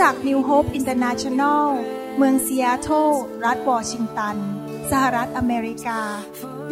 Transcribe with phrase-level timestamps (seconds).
[0.00, 1.68] จักร New Hope International
[2.16, 3.10] เมืองซีแอตเทิล
[3.44, 4.36] รัฐวอชิงตัน
[4.90, 6.00] สหรัฐอเมริกา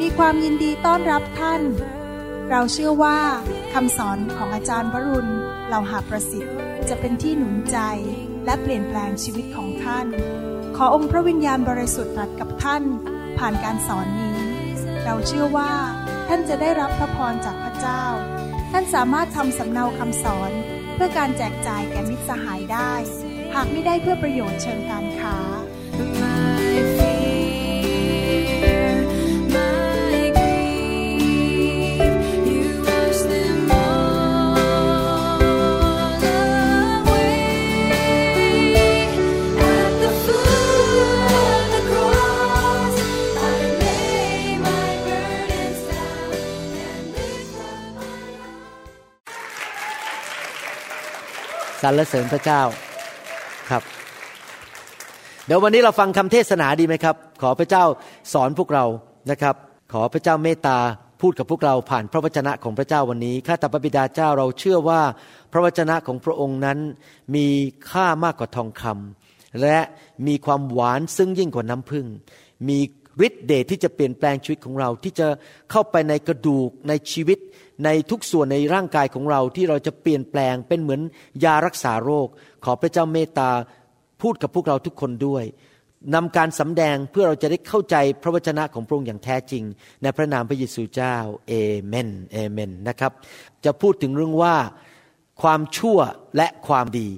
[0.00, 1.62] มีความยินดีต้อนรับท่าน
[2.50, 3.18] เราเชื่อว่า
[3.72, 5.32] คำสอนของอาจารย์วรุณ
[5.66, 6.56] เหล่าหาประสิทธิ์
[6.88, 7.78] จะเป็นที่หนุนใจ
[8.44, 10.06] และเปลี่ยนแปลงชีวิตของท่าน
[10.76, 12.82] ขอองค์พระวิญญาณบริสุทธิ์ตรัสกับท่าน
[13.38, 14.38] ผ่านการสอนนี้
[15.04, 15.72] เราเชื่อว่า
[16.28, 18.04] ท่านจะได้รับพระพรจากพระเจ้า
[18.72, 20.52] ท่านสามารถทำสำเนาคำสอน
[20.94, 22.92] เพื่อการแจกจ่ายแก่มิตรสหายได้
[23.54, 25.36] หากไม่ได้เพื่อประโยชน์เชิงการค้า
[51.82, 52.62] สรรเสริญพระเจ้า
[53.70, 53.82] ครับ
[55.46, 57.84] เดี๋ยววันนี้เราฟังคำเทศนาดีไหมครับ ขอพระเจ้า
[58.32, 58.84] สอนพวกเรา
[59.30, 59.54] นะครับ
[59.92, 60.78] ขอพระเจ้าเมตตา
[61.20, 65.00] พูดกับพวกเราผ่านพระวจนะของพระเจ้าวันนี้ ข้าแต่พระบิดาเจ้าเราเชื่อว่า
[65.52, 66.78] พระวจนะของพระองค์นั้น
[67.34, 67.46] มี
[67.90, 69.78] ค่ามากกว่าทองคำและ
[70.26, 72.06] มีความหวานซึ่งยิ่งกว่าน้ำผึ้ง
[72.68, 72.78] มี
[73.26, 75.26] ฤทธิ์เดชที่จะเปลี่ยนแปลงชีวิตของเราที่จะ
[75.70, 77.38] เข้าไปในกระดูกในชีวิต
[77.84, 81.00] ในทุกส่วนในร่างกายของเราที่เราจะเปลี่ยนแปลงเป็นเหมือน
[81.44, 82.28] ยารักษาโรค
[82.64, 83.50] ขอพระเจ้าเมตตา
[84.22, 85.44] พูดกับพวกเราทุกคนด้วย
[86.14, 89.64] นำการสำแดงเพื่อเราจะได้เข้าใจพระวจนะของพระองค์อย่างแท้จริง
[90.02, 91.16] ในพระนามพระเยซูเจ้า
[91.48, 91.54] เอ
[91.86, 93.12] เมนเอเมนนะครับ
[93.64, 94.56] จะพูดถึงเรื่องว่า
[95.42, 95.98] ความชั่ว
[96.36, 97.08] และความดี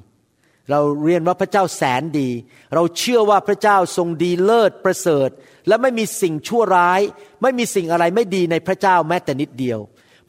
[0.71, 2.31] เราเรียนว่าพระเจ้าแสนดี
[2.75, 5.31] เราเชื่อว่าพระเจ้าทรงดีเลิศประเสริฐ
[5.69, 7.01] และไม่มีสิ่งชั่วร้าย
[7.43, 9.79] ไม่มีสิ่งอะไรไม่ดีในพระเจ้าแม้แต่นิดเดียว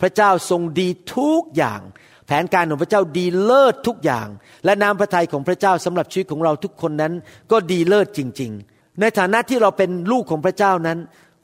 [0.02, 1.82] พระเจ้าทรงดีทุกอย่าง
[2.28, 4.28] แผนการของพระเจ้าดีเลิศทุกอย่าง
[4.66, 7.14] และน้ำพระทัยของพระเจ้าสำหรับชีวิตของเราทุกคนนั้น
[7.52, 11.00] ก็ดีเลิศจริง ๆ ในฐานะที่เราเป็นลูกของพระเจ้านั้น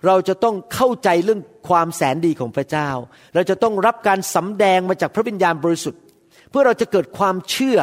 [0.06, 2.89] เราจะต้องเข้าใจเรื่องความแสนดีของพระเจ้า
[3.35, 6.01] เราจะต้องรับการสำแดงมาจากพระวิญญาณบริสุทธิ์
[6.50, 7.79] เพื่อเราจะเกิดความเชื่อ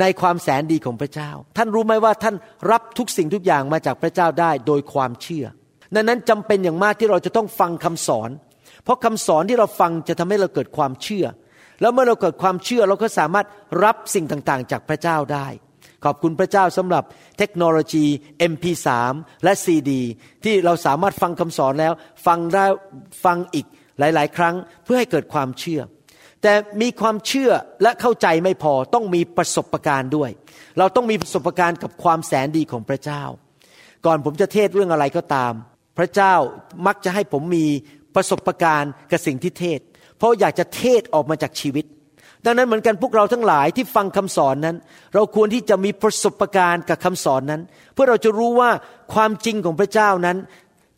[0.00, 2.34] ในความแสนดีของพระเจ้า ท่านรู้ไหมว่าท่าน
[2.70, 5.46] รับทุกสิ่งทุกอย่างมาจากพระเจ้าได้โดยความเชื่อ
[5.94, 8.30] ดังนั้นจำเป็นอย่างมากที่เราจะต้องฟังคำสอน
[8.84, 11.26] เพราะคำสอนที่เราฟังจะทำให้เราเกิดความเชื่อ
[11.80, 13.46] แล้วเมื่อเราเกิดความเชื่อเราก็สามารถ
[13.84, 15.46] รับสิ่งต่างๆ จากพระเจ้าได้
[16.04, 17.04] ขอบคุณพระเจ้าสำหรับ
[17.38, 18.06] เทคโนโลยี
[18.52, 18.88] MP3
[19.44, 20.02] และซีดี
[20.44, 21.92] ที่เราสามารถฟังคำสอนแล้ว
[22.26, 22.64] ฟังได้
[23.24, 23.66] ฟังอีก
[23.98, 24.54] หลาย ๆ ครั้ง
[24.84, 25.80] เพื่อให้เกิดความเชื่อ
[26.42, 26.52] แต่
[26.82, 27.50] มีความเชื่อ
[27.82, 30.30] และเข้าใจไม่พอต้องมีประสบการณ์ด้วย
[30.78, 33.22] เราต้องมีประสบการณ์กับความแสนดีของพระเจ้า
[34.06, 35.52] ก่อนผมจะเทศเรื่องอะไรก็ตาม
[35.98, 36.34] พระเจ้า
[36.86, 37.66] มักจะให้ผมมี
[38.14, 39.80] ประสบการณ์กับสิ่งที่เทศ
[40.18, 41.84] เพราะอยากจะเทศออกมาจากชีวิต
[42.44, 44.76] ดังนั้นเหมือนกันพวกเราทั้งหลายที่ฟังคำสอนนั้น
[45.14, 47.62] เราควรที่จะมีประสบการณ์กับคำสอนนั้น
[47.94, 48.70] เพื่อเราจะรู้ว่า
[49.14, 50.36] ความจริงของพระเจ้านั้น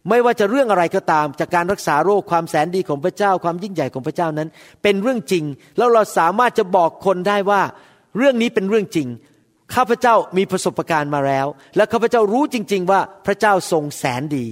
[0.09, 4.49] ไม่ว่าจะเรื่องอะไรก็ตาม จากการรักษาโรคความแสนดีของพระเจ้า ความยิ่งใหญ่ของพระเจ้านั้น
[4.83, 5.45] เป็นเรื่องจริง
[5.79, 7.63] แล้วเราสามารถจะบอกคนได้ว่า
[8.17, 9.09] เรื่องนี้เป็นเรื่องจริง
[9.75, 11.47] ข้าพเจ้ามีประสบการณ์มาแล้ว
[11.77, 14.47] และข้าพเจ้ารู้จริง ๆ ว่าพระเจ้าทรงแสนดี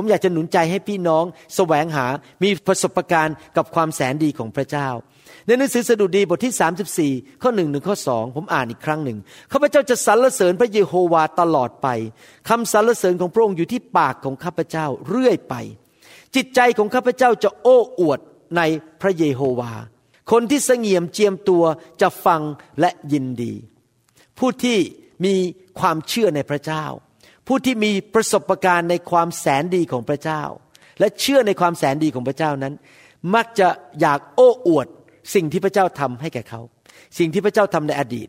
[0.00, 1.24] ผมอยากจะหนุนใจให้พี่น้อง
[1.56, 2.06] แสวงหา
[2.42, 4.88] มีประสบการณ์กับความแสนดีของพระเจ้า
[5.46, 9.18] ในหนังสือสดุดีบทที่ 34 ข้อหนึ่งถึงข้อสองผมอ่านอีกครั้งหนึ่ง
[9.52, 11.88] ข้าพเจ้าจะสรรเสริญพระเยโฮวาตลอดไป
[12.48, 15.54] คำสรรเสริญของพระองค์อยู่ที่ปากของข้าพเจ้าเรื่อยไป
[16.36, 18.20] จิตใจของข้าพเจ้าจะโอ้อวด
[18.56, 18.62] ใน
[19.00, 19.72] พระเยโฮวา
[20.30, 21.64] คนที่เสงี่ยมเจียมตัว
[22.00, 22.40] จะฟัง
[22.80, 23.52] และยินดี
[24.38, 24.78] ผู้ที่
[25.24, 25.34] มี
[25.80, 26.84] ความเชื่อในพระเจ้า
[27.48, 30.42] ผู้ที่มีประสบการณ์ในความแสนดีของพระเจ้า
[31.00, 32.74] และเชื่อในความแสนดีของพระเจ้านั้น
[33.34, 33.68] มักจะ
[34.00, 34.86] อยากโอ้อวด
[35.34, 36.60] สิ่งที่พระเจ้าทำให้แก่เขา
[37.18, 38.28] สิ่งที่พระเจ้าทำในอดีต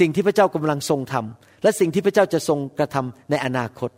[0.00, 3.90] สิ่งที่พระเจ้ากำลังทรงทำและสิ่งที่พระเจ้าจะทรงกระทำในอนาคต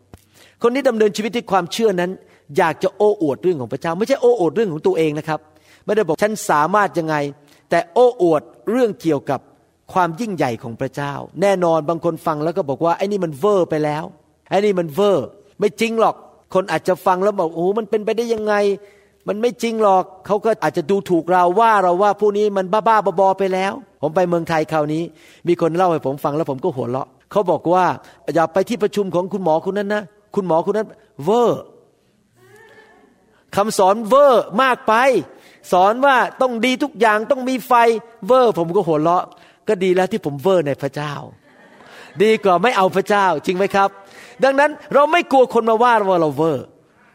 [0.62, 2.10] คนที่ดำเนินชีวิตด้วยความเชื่อนั้น
[2.58, 5.40] อยากจะโอ้อวดเรื่องของพระเจ้า ไม่ใช่โอ้อวดเรื่องของตัวเองนะครับ
[5.84, 7.16] ไม่ได้บอกฉันสามารถยังไง
[7.70, 9.40] แต่โอ้อวดเรื่องเกี่ยวกับ
[9.92, 11.12] ความยิ่งใหญ่ของพระเจ้า
[11.42, 14.04] แน่นอนบางคนฟังแล้วก็บอกว่าไอ้นี่มันเวอร์ไปแล้ว
[14.48, 15.28] ไอ้นี่มันเวอร์
[15.60, 16.14] ไม่จริงหรอก
[16.54, 18.54] คนอาจจะฟังแล้วบอกโอ้โหมันเป็นไปได้ยังไง
[19.28, 23.72] มันไม่จริงหรอก เขาก็อาจจะดูถูกเราว่าเราว่าผู้นี้มันบ้าๆบอๆไปแล้ว
[24.02, 25.02] ผมไปเมืองไทยคราวนี้
[25.48, 27.84] มีคนเล่าให้ผมฟังแล้วผมก็หัวเราะเขาบอกว่า
[28.34, 30.02] อย่าไปที่ประชุมของคุณหมอคนนั้นนะ
[30.34, 30.88] คุณหมอคนนั้น
[31.24, 31.60] เวอร์
[33.56, 34.94] คำสอนเวอร์มากไป
[35.72, 37.72] สอนว่าต้องดีทุกอย่างต้องมีไฟ
[38.26, 39.24] เวอร์ ผมก็หัวเราะ
[39.68, 41.12] ก็ดีแล้วที่ผมเวอร์ในพระเจ้า
[42.22, 43.88] ดีกว่าไม่เอาพระเจ้าจริงไหมครับ
[44.44, 46.66] ดังนั้นเราไม่กลัวคนมาว่าว่าเราเวอร์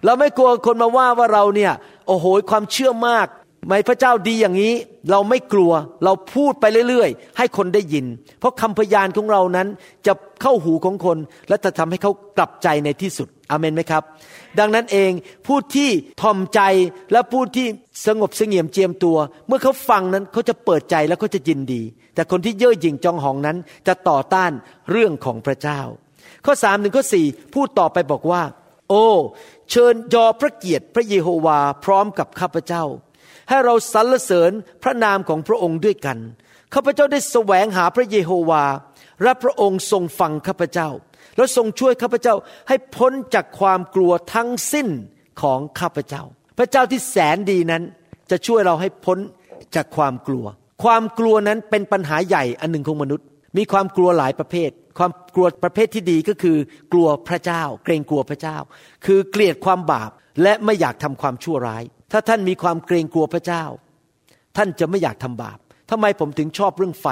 [0.06, 1.72] เราไม่กลัวคนมาว่าว่าเราเนี่ย
[2.08, 3.28] โอ้โหความเชื่อมาก
[3.68, 4.74] ไม่พระเจ้าดีอย่างนี้
[5.12, 5.72] เราไม่กลัว
[6.04, 8.06] เราพูดไปเรื่อยๆ ให้คนได้ยิน
[8.40, 9.68] เพราะคำพยานของเรานั้น
[10.08, 11.18] จะเข้าหูของคน
[11.50, 14.04] และจะทำให้เขากลับใจในที่สุดอเมนไหมครับ
[14.60, 15.12] ดังนั้นเอง
[15.48, 15.90] ผู้ที่
[16.22, 16.62] ทอมใจ
[17.12, 17.68] และผู้ที่
[18.06, 19.18] สงบเสงี่ยมเจียมตัว
[19.48, 21.82] เมื่อเขาฟังนั้นเขาจะเปิดใจแล้วเขาจะยินดี
[22.16, 24.52] แต่คนที่เย่อหยิ่งจองหองนั้นจะต่อต้าน
[24.92, 25.82] เรื่องของพระเจ้า
[26.46, 28.44] ข้อสามหนึ่งข้อสี่พูดต่อไปบอกว่า
[28.90, 29.06] โอ้
[29.72, 32.84] เชิญยอพระเกียรติพระเยโฮวาพร้อมกับข้าพเจ้า
[33.50, 34.52] ให้เราสรรเสริญ
[34.84, 36.18] พระนามของพระองค์ด้วยกัน
[36.74, 38.64] ข้าพเจ้าได้แสวงหาพระเยโฮวา
[39.24, 40.90] และพระองค์ทรงฟังข้าพเจ้า
[41.38, 42.36] แล้วทรงช่วยข้าพเจ้า
[42.68, 44.88] ให้พ้นจากความกลัวทั้งสิ้น
[45.42, 46.24] ของข้าพเจ้า
[46.58, 47.84] พระเจ้าที่แสนดีนั้น
[48.32, 49.18] จะช่วยเราให้พ้น
[49.76, 50.46] จากความกลัว
[50.84, 53.26] ความกลัวนั้นเป็นปัญหาใหญ่อันหนึ่งของมนุษย์
[53.58, 56.58] มีความกลัวหลายประเภท ความกลัวประเภทที่ดีก็คือ
[56.94, 58.58] กลัวพระเจ้า เกรงกลัวพระเจ้า
[59.06, 60.12] คือเกลียดความบาป
[60.44, 63.64] และไม่อยากทำความชั่วร้าย ถ้าท่านมีความเกรงกลัวพระเจ้า
[64.58, 65.58] ท่านจะไม่อยากทำบาป
[65.92, 67.08] ทำไมผมถึงชอบเรื่องไฟ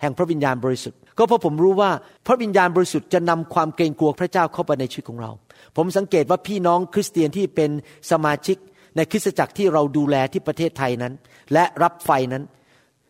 [0.00, 1.90] แห่งพระวิญญาณบริสุทธิ์ ก็เพราะผมรู้ว่า
[2.26, 5.30] พระวิญญาณบริสุทธิ์จะนำความเกรงกลัวพระเจ้าเข้าไปในชีวิตของเรา
[5.76, 7.70] ผมสังเกตว่าพี่น้องคริสเตียนที่เป็น
[8.10, 8.56] สมาชิก
[8.96, 11.12] ในคริสตจักรที่เราดูแลที่ประเทศไทยนั้น
[11.52, 12.44] และรับไฟนั้น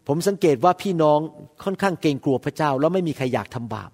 [0.09, 1.19] ผมสังเกตว่าพี่น้อง
[1.65, 3.91] ค่อนข้างเกรงกลัวพระเจ้า แล้วไม่มีใครอยากทำบาป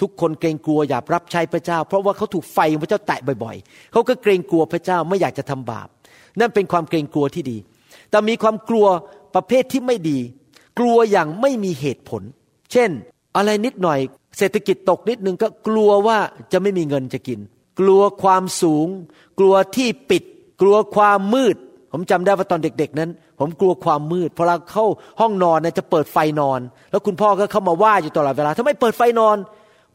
[0.00, 5.88] ทุกคนเกรงกลัวอยากรับใช้พระเจ้า เพราะว่าเขาถูกไฟพระเจ้าแตะบ่อยๆ เขาก็เกรงกลัวพระเจ้าไม่อยากจะทำบาป
[6.40, 7.56] นั่นเป็นความเกรงกลัวที่ดี
[8.10, 8.86] แต่มีความกลัว
[9.34, 10.18] ประเภทที่ไม่ดี
[10.78, 12.22] กลัวอย่างไม่มีเหตุผล
[12.72, 12.90] เช่น
[13.36, 13.98] อะไรนิดหน่อย
[14.38, 16.18] เศรษฐกิจตกนิดนึงก็กลัวว่า
[16.52, 17.40] จะไม่มีเงินจะกิน
[17.80, 18.86] กลัวความสูง
[19.38, 20.22] กลัวที่ปิด
[20.60, 21.56] กลัวความมืด
[21.92, 24.84] ผมจำได้ว่าตอนเด็ก ๆ นั้น ผมกลัวความมืดพอเราเข้า
[25.20, 26.60] ห้องนอนนี่ยจะเปิดไฟนอน
[26.90, 29.36] แล้วคุณพ่อก็เข้ามาว่าอยู่ตลอดเวลาทำไมเปิดไฟนอน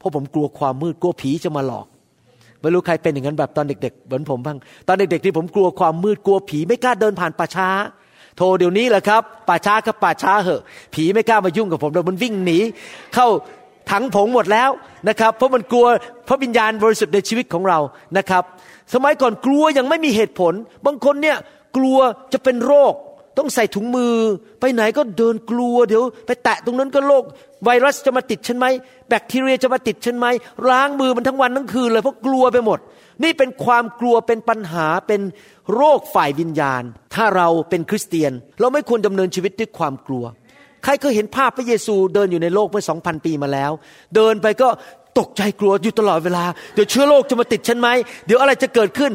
[0.04, 1.86] ราะผมกลัวความมืดกลัวผีจะมาหลอก
[2.60, 4.58] ไม่รู้ใครเป็นอย่างนั้นแบบตอนเด็กๆเหมือนผมบ้าง
[4.88, 7.68] ตอนเด็กๆที่ผมกลัวความมืดกลัวผีไม่กล้าเดินผ่านป่าช้า
[8.36, 10.62] โทรเดี๋ยวนี้แหละครับป่าช้ากับป่าช้าเหอะ
[10.94, 12.58] ผีไม่กล้ามายุ่งกับผมเลยมันวิ่งหนี
[13.14, 13.28] เข้า
[13.90, 14.70] ถังผงหมดแล้ว
[15.08, 15.86] นะครับ เพราะมันกลัว
[16.28, 17.78] พระวิญญาณบริสุทธิ์ในชีวิตของเรา
[18.18, 18.42] นะครับ
[18.94, 20.52] สมัยก่อนกลัวยังไม่มีเหตุผล
[20.86, 21.36] บางคนเนี่ย
[21.76, 21.98] กลัว
[22.32, 22.94] จะเป็นโรค
[23.38, 24.14] ต้องใส่ถุงมือ
[24.60, 27.24] ไปไหนก็เดินกลัวเดี๋ยว ไปแตะตรงนั้นก็โรค
[27.64, 28.66] ไวรัสจะมาติดฉันไหม
[29.08, 30.26] แบคทีเรียจะมาติดฉันไหม
[30.68, 32.78] ล้างมือมันทั้งวันทั้งคืนเลยเพราะกลัวไปหมด
[33.22, 35.20] นี่เป็นความกลัวเป็นปัญหาเป็น
[35.74, 36.82] โรคฝ่ายวิญญาณ
[37.14, 40.24] ถ้าเราเป็นคริสเตียน เราไม่ควรดำเนินชีวิตด้วยความกลัว
[40.84, 43.72] ใครเคยเห็นภาพพระเยซูเดินอยู่ในโลกเมื่อสองพันปีมาแล้ว
[44.14, 44.68] เดินไปก็
[45.18, 46.44] ตกใจกลัวอยู่ตลอดเวลา
[46.74, 47.88] เดี๋ยวเชื้อโรคจะมาติดฉันไหม
[48.26, 49.12] เดี๋ยวอะไรจะเกิดขึ้น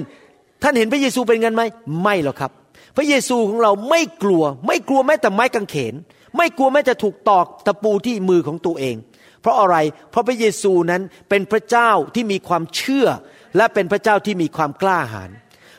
[0.63, 1.63] ท่านเห็นพระเยซูเป็นงั้นไหม
[2.03, 2.51] ไม่หรอกครับ
[2.95, 5.95] พระเยซูของเราไม่กลัว ไม่กลัวแม้แต่ไม้กางเขน
[6.37, 8.95] ไม่กลัวแม้จะถูกตอกตะปูที่มือของตัวเอง
[9.41, 9.75] เพราะอะไร
[10.11, 13.07] เพราะพระเยซูนั้นเป็นพระเจ้าที่มีความเชื่อ
[13.57, 15.31] และเป็นพระเจ้าที่มีความกล้าหาญ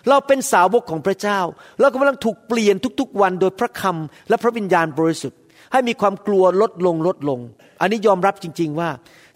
[0.08, 1.40] เราเป็นสาวกของพระเจ้า
[1.80, 5.38] เรากำลังถูกเปลี่ยนทุกๆวันโดยพระคำและพระวิญญาณบริสุทธิ์
[5.72, 7.40] ให้มีความกลัวลดลงลดลง
[7.80, 8.88] อันนี้ยอมรับจริง ๆ ว่า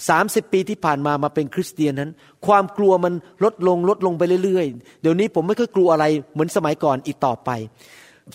[0.02, 2.10] 30 ปีที่ผ่านมามาเป็นคริสเตียนนั้น
[2.46, 3.12] ความกลัวมัน
[3.44, 7.50] ลดลงลดลงไปเรื่อยๆ เดี๋ยวนี้ผมไม่ค่อยกลัวอะไรเหมือนสมัยก่อนอีกต่อไป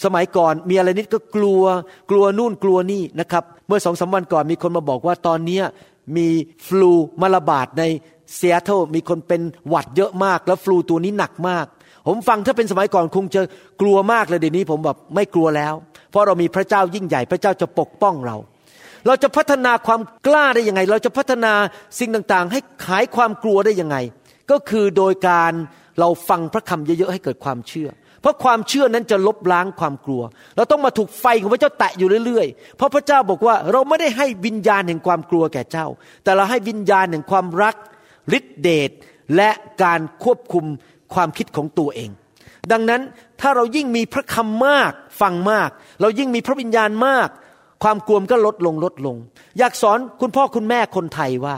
[0.05, 1.61] สมัยก่อนมีอะไรนิดก็กลัว
[2.09, 5.59] กลัวนู่นกลัวนี่นะครับ เมื่อสองสาวันก่อนมีคนมาบอกว่าตอนนี้
[6.17, 6.27] มี
[6.67, 6.91] ฟลู
[7.21, 7.83] มาระบาดใน
[8.35, 11.65] เซียโตรมีคนเป็นหวัดเยอะมาก แล้วฟลูตัวนี้หนักมาก
[12.07, 13.41] ผมฟังถ้าเป็นสมัยก่อนคงจะ
[13.81, 15.73] กลัวมากเลยเดี๋ยวนี้ผมแบบไม่กลัวแล้ว
[16.11, 18.37] เพราะเรามีพระเจ้ายิ่งใหญ่พระเจ้าจะปกป้องเรา
[19.07, 21.53] เราจะพัฒนาความกล้าได้ยังไง เราจะพัฒนา
[21.99, 23.97] สิ่งต่างๆ ให้ขายความกลัวได้ยังไง
[24.51, 25.53] ก็คือโดยการ
[25.99, 27.89] เราฟังพระคำเยอะๆให้เกิดความเชื่อ
[28.21, 30.21] เพราะความเชื่อนั้นจะลบล้างความกลัว
[30.55, 35.87] เราต้องมาถูกไฟของพระเจ้าแตะอยู่เรื่อยๆ เพราะพระเจ้าบอกว่าเราไม่ได้ให้วิญญาณแห่งความกลัวแก่เจ้า
[36.23, 37.75] แต่เราให้วิญญาณแห่งความรัก
[38.37, 38.91] ฤทธิเดช
[39.35, 39.49] และ
[39.83, 40.65] การควบคุม
[41.13, 42.09] ความคิดของตัวเอง
[42.71, 43.01] ดังนั้น
[43.41, 44.91] ถ้าเรายิ่งมีพระคำมาก
[45.21, 45.69] ฟังมาก
[46.01, 47.29] เรายิ่งมีพระวิญญาณมาก
[47.83, 49.15] ความกลัวมันก็ลดลงลดลง
[49.59, 51.57] อยากสอนคุณพ่อคุณแม่คนไทยว่า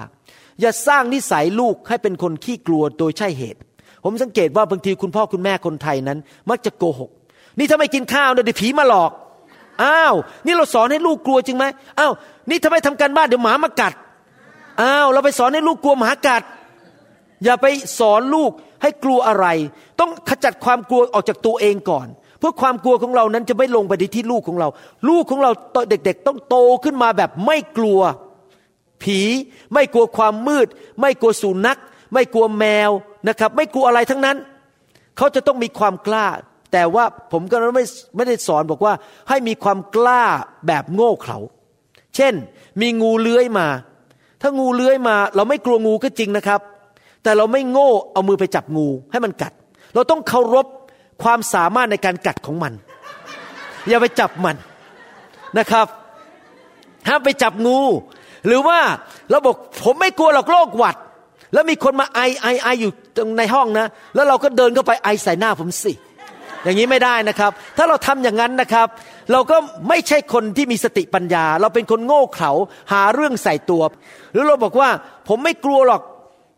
[0.61, 3.59] อย่าสร้างนิสัยลูกให้เป็นคนขี้กลัวโดยใช่เหตุ
[4.03, 6.17] ผมสังเกตว่าบางทีคุณพ่อคุณแม่คนไทยนั้น
[6.49, 7.09] มักจะโกหก
[7.59, 9.11] นี่ถ้าไม่กินข้าวเนี่ยเดี๋ยวผีมาหลอก
[9.83, 11.65] อ้าว นี่เราสอนให้ลูกกลัวจริงไหม
[11.99, 12.13] อ้าว
[12.49, 13.93] นี่ถ้าไม่ทำการบ้านเดี๋ยวหมามากัด
[14.81, 16.43] อ้าวเราไปสอนให้ลูกกลัวหมากัด
[17.43, 17.65] อย่าไป
[17.99, 18.51] สอนลูก
[18.81, 19.47] ให้กลัวอะไร
[19.99, 22.07] ต้องขจัดความกลัวออกจากตัวเองก่อน
[22.41, 24.67] เพื่อความกลัวของเรานั้นจะไม่ลงไปที่ลูกของเรา
[25.09, 27.99] ลูกของเราตอนเด็ก ๆ ต้องโตขึ้นมาแบบไม่กลัว
[29.03, 29.19] ผี
[29.73, 30.67] ไม่กลัวความมืด
[31.01, 31.79] ไม่กลัวสุนัข
[32.13, 32.91] ไม่กลัวแมว
[33.27, 34.37] นะครับ ไม่กลัวอะไรทั้งนั้น
[35.17, 36.27] เขาจะต้องมีความกล้า
[36.71, 37.83] แต่ว่าผมก็ไม่
[38.15, 38.93] ไม่ได้สอนบอกว่า
[39.29, 40.23] ให้มีความกล้า
[40.67, 41.39] แบบโง่เขลา
[42.15, 42.33] เช่น
[42.81, 43.67] มีงูเลื้อยมา
[44.41, 46.61] ถ้างูเลื้อยมา เราไม่กลัวงูก็จริงนะครับ
[47.23, 49.53] แต่เราไม่โง่เอามือไปจับงูให้มันกัด
[49.95, 50.65] เราต้องเคารพ
[51.23, 52.73] ความสามารถในการกัดของมัน
[53.87, 54.55] อย่าไปจับมัน
[55.59, 55.87] นะครับ
[57.07, 57.79] ห้ามไปจับงู
[58.47, 58.79] หรือว่า
[59.29, 60.97] เราบอกผมไม่กลัวหรอกโรคหวัด
[61.53, 65.93] แล้วมีคนมาไอไอไออยู่ตรงในห้องนะ แล้วเราก็เดินเข้าไปไอใส่หน้าผมสิ
[66.63, 68.87] อย่างนี้ไม่ได้นะครับ ถ้าเราทำอย่างนั้นนะครับ
[69.31, 69.57] เราก็
[69.89, 72.51] ไม่ใช่คนที่มีสติปัญญา เราเป็นคนโง่เขลา
[72.91, 73.83] หาเรื่องใส่ตัว
[74.33, 74.89] หรือเราบอกว่า
[75.27, 76.01] ผมไม่กลัวหรอก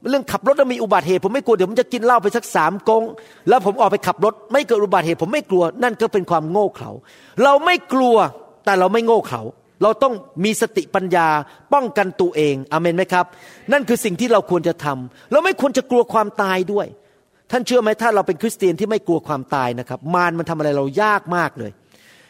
[0.10, 3.04] เรื่องขับรถแล้วมีอุบัติเหตุผมไม่กลัวเดี๋ยวผมจะกินเหล้าไปสักสามกง
[3.50, 6.92] แล้วผมออกไปขับรถ ไม่เกิดอุบัติเหตุผมไม่กลัวนั่นก็เป็นความโง่เขลา
[7.44, 8.16] เราไม่กลัว
[8.66, 9.42] แต่เราไม่โง่เขลา
[9.84, 11.28] เราต้องมีสติปัญญา
[11.74, 13.26] ป้องกันตัวเองอเมนไหมครับ
[13.72, 16.88] นั่นคือสิ่งที่เราควรจะทำเราไม่ควรจะกลัวความตายด้วย
[17.52, 21.72] ท่านเชื่อไหมถ้าเราเป็นคริสเตียนที่ไม่กลัวความตายนะครับ มารมันทำอะไรเรายากมากเลย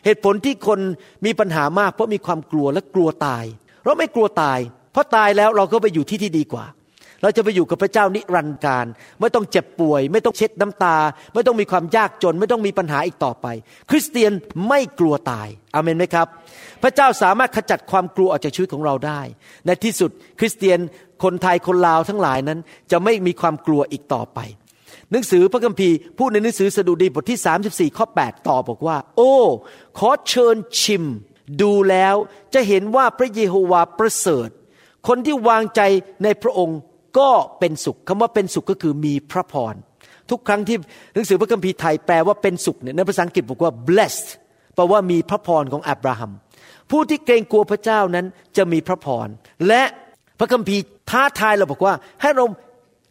[0.06, 0.80] เหตุผลที่คน
[1.26, 3.44] มีปัญหามากเพราะมีความกลัวและกลัวตาย
[3.86, 4.60] เราไม่กลัวตาย
[4.94, 6.66] เพราะตายแล้วเราก็ไปอยู่ที่ที่ดีกว่า
[7.24, 8.86] เราจะไปอยู่กับพระเจ้านิรันดร์การ
[9.20, 10.98] ไม่ต้องเจ็บป่วย ไม่ต้องเช็ดน้ำตา
[11.34, 13.48] ไม่ต้องมีความยากจน ไม่ต้องมีปัญหาอีกต่อไป
[13.90, 14.32] คริสเตียน
[14.68, 16.28] ไม่กลัวตายอเมนไหมครับ
[16.84, 19.22] พระเจ้าสามารถขจัดความกลัวออกจากชีวิตของเราได้
[19.66, 20.80] ในที่สุดคริสเตียน
[21.24, 22.60] คนไทยคนลาวทั้งหลายนั้น
[22.92, 24.40] จะไม่มีความกลัวอีกต่อไป
[25.12, 29.34] หนังสือพระคัมภีร์พูดในหนังสือสดุดีบทที่ 34 ข้อ 8 ต่อบอกว่า โอ้
[30.00, 31.04] ขอเชิญชิม
[31.62, 32.16] ดูแล้ว
[32.54, 34.50] จะเห็นว่าพระเยโฮวาประเสริฐ
[35.08, 35.82] คนที่วางใจ
[36.24, 36.80] ในพระองค์
[37.18, 37.30] ก็
[37.60, 39.76] เป็นสุขคำว่าเป็นสุขก็คือมีพระพร
[40.30, 40.78] ทุกครั้งที่
[41.14, 44.30] หนังสือพระคัมภีร์ไทยแปลว่าเป็นสุขเนี่ยในภาษาอังกฤษบอกว่า blessed
[44.76, 46.32] แปลว่ามีพระพรของอับราฮัม
[46.92, 48.26] ผู้ที่เกรงกลัวพระเจ้านั้น
[48.58, 49.28] จะมีพระพร
[49.68, 49.84] และ
[50.40, 52.46] พระคัมภีร์ท้าทายเราบอกว่า ให้เรา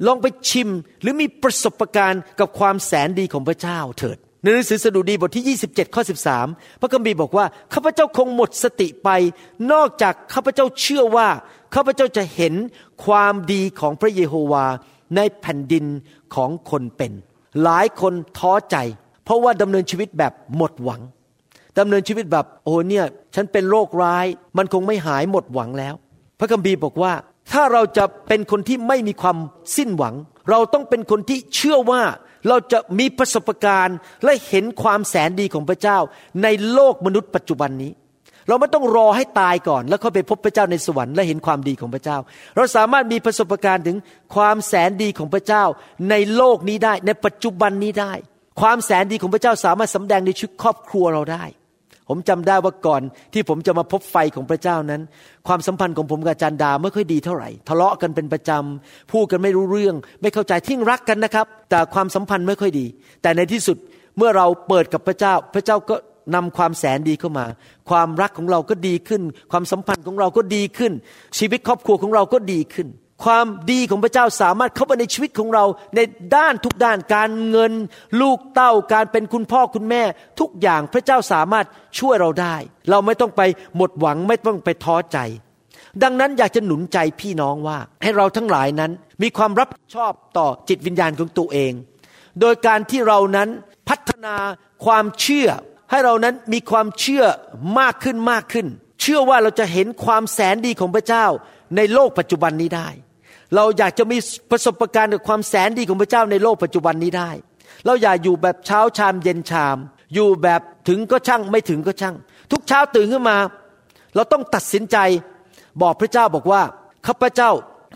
[0.06, 0.68] ลองไปชิม
[1.02, 6.02] หรือมีประสบการณ์กับความแสนดีของพระเจ้าเถิดในหนังสือสดุดีบทที่ 27 ข้อ
[6.40, 7.44] 13 พระคัมภีร์บอกว่า
[7.74, 9.08] ข้าพเจ้าคงหมดสติไป
[9.72, 11.28] นอกจากข้าพเจ้าเชื่อว่า
[11.74, 12.54] ข้าพเจ้าจะเห็น
[13.04, 14.66] ความดีของพระเยโฮวา
[15.16, 15.84] ในแผ่นดิน
[16.34, 17.12] ของคนเป็น
[17.62, 18.76] หลายคนท้อใจ
[19.24, 21.02] เพราะว่าดำเนินชีวิตแบบหมดหวัง
[21.78, 24.26] ดำเนินชีวิตแบบโอ้เนี่ยฉันเป็นโรคร้าย
[24.56, 25.94] มันคงไม่หายหมดหวังแล้ว
[26.38, 27.12] พระคัมภีร์บอกว่า
[27.52, 29.36] ถ้าเราจะเป็นคนที่ไม่มีความ
[29.76, 30.14] สิ้นหวัง
[30.50, 32.02] เราต้องเป็นคนที่เชื่อว่า
[32.48, 35.98] เราจะมีประสบการณ์และเห็นความแสนดีของพระเจ้า
[36.42, 37.92] ในโลกมนุษย์ปัจจุบันนี้
[38.48, 42.18] เราไม่ต้องรอให้ตายก่อน แล้วค่อยไปพบพระเจ้าในสวรรค์และเห็นความดีของพระเจ้า
[42.56, 43.96] เราสามารถมีประสบการณ์ถึง
[44.34, 45.64] ความแสนดีของพระเจ้า
[46.10, 48.12] ในโลกนี้ได้ ในปัจจุบันนี้ได้
[48.60, 51.44] ความแสนดีของพระเจ้าสามารถสำแดงในชีวิตครอบครัวเราได้
[52.08, 53.02] ผมจำได้ว่าก่อน
[53.34, 55.02] ที่ผมจะมาพบไฟของพระเจ้านั้น
[55.48, 62.86] ความสัมพันธ์ของผมกับจารย์ดาไม่ค่อยดีเท่าไหร่ ทะเลาะกันเป็นประจำพูดกันไม่รู้เรื่อง ไม่เข้าใจทิ้งรักกันนะครับ แต่ความสัมพันธ์ไม่ค่อยดี
[63.22, 63.76] แต่ในที่สุด
[64.16, 65.96] เมื่อเราเปิดกับพระเจ้า พระเจ้าก็
[66.34, 67.46] นำความแสนดีเข้ามา
[67.90, 70.92] ความรักของเราก็ดีขึ้น ความสัมพันธ์ของเราก็ดีขึ้น
[71.38, 72.88] ชีวิตครอบครัวของเราก็ดีขึ้น
[73.24, 75.64] ความดีของพระเจ้าสามารถเข้ามาในชีวิตของเรา
[75.94, 76.00] ใน
[76.36, 77.72] ด้านทุกด้านการเงิน
[78.20, 80.02] ลูกเต้าการเป็นคุณพ่อคุณแม่
[80.40, 81.66] ทุกอย่างพระเจ้าสามารถ
[81.98, 82.56] ช่วยเราได้
[82.90, 83.42] เราไม่ต้องไป
[83.76, 85.18] หมดหวังไม่ต้องไปท้อใจ
[86.02, 88.90] ดังนั้นอยากจะหนุนใจพี่น้องว่า ให้เราทั้งหลายนั้น
[89.22, 91.72] มีความรับชอบต่อจิตวิญญาณของตัวเอง
[92.40, 93.48] โดยการที่เรานั้น
[93.88, 94.36] พัฒนา
[94.84, 95.48] ความเชื่อ
[95.92, 97.24] ให้เรานั้นมีความเชื่อ
[97.80, 98.66] มากขึ้นมากขึ้น
[99.00, 101.26] เชื่อว่าเราจะเห็นความแสนดีของพระเจ้า
[101.76, 102.88] ในโลกปัจจุบันนี้ได้
[103.54, 104.18] เราอยากจะมี
[104.50, 107.30] ประสบการณ์กับความแสนดีของพระเจ้าในโลกปัจจุบันนี้ได้
[107.86, 109.76] เราอย่าอยู่แบบเช้าชามเย็นชาม
[110.14, 112.16] อยู่แบบถึงก็ช่างไม่ถึงก็ช่าง
[112.52, 113.38] ทุกเช้าตื่นขึ้นมา
[114.14, 114.96] เราต้องตัดสินใจ
[115.82, 116.62] บอกพระเจ้าบอกว่า
[117.06, 117.50] ข้าพเจ้า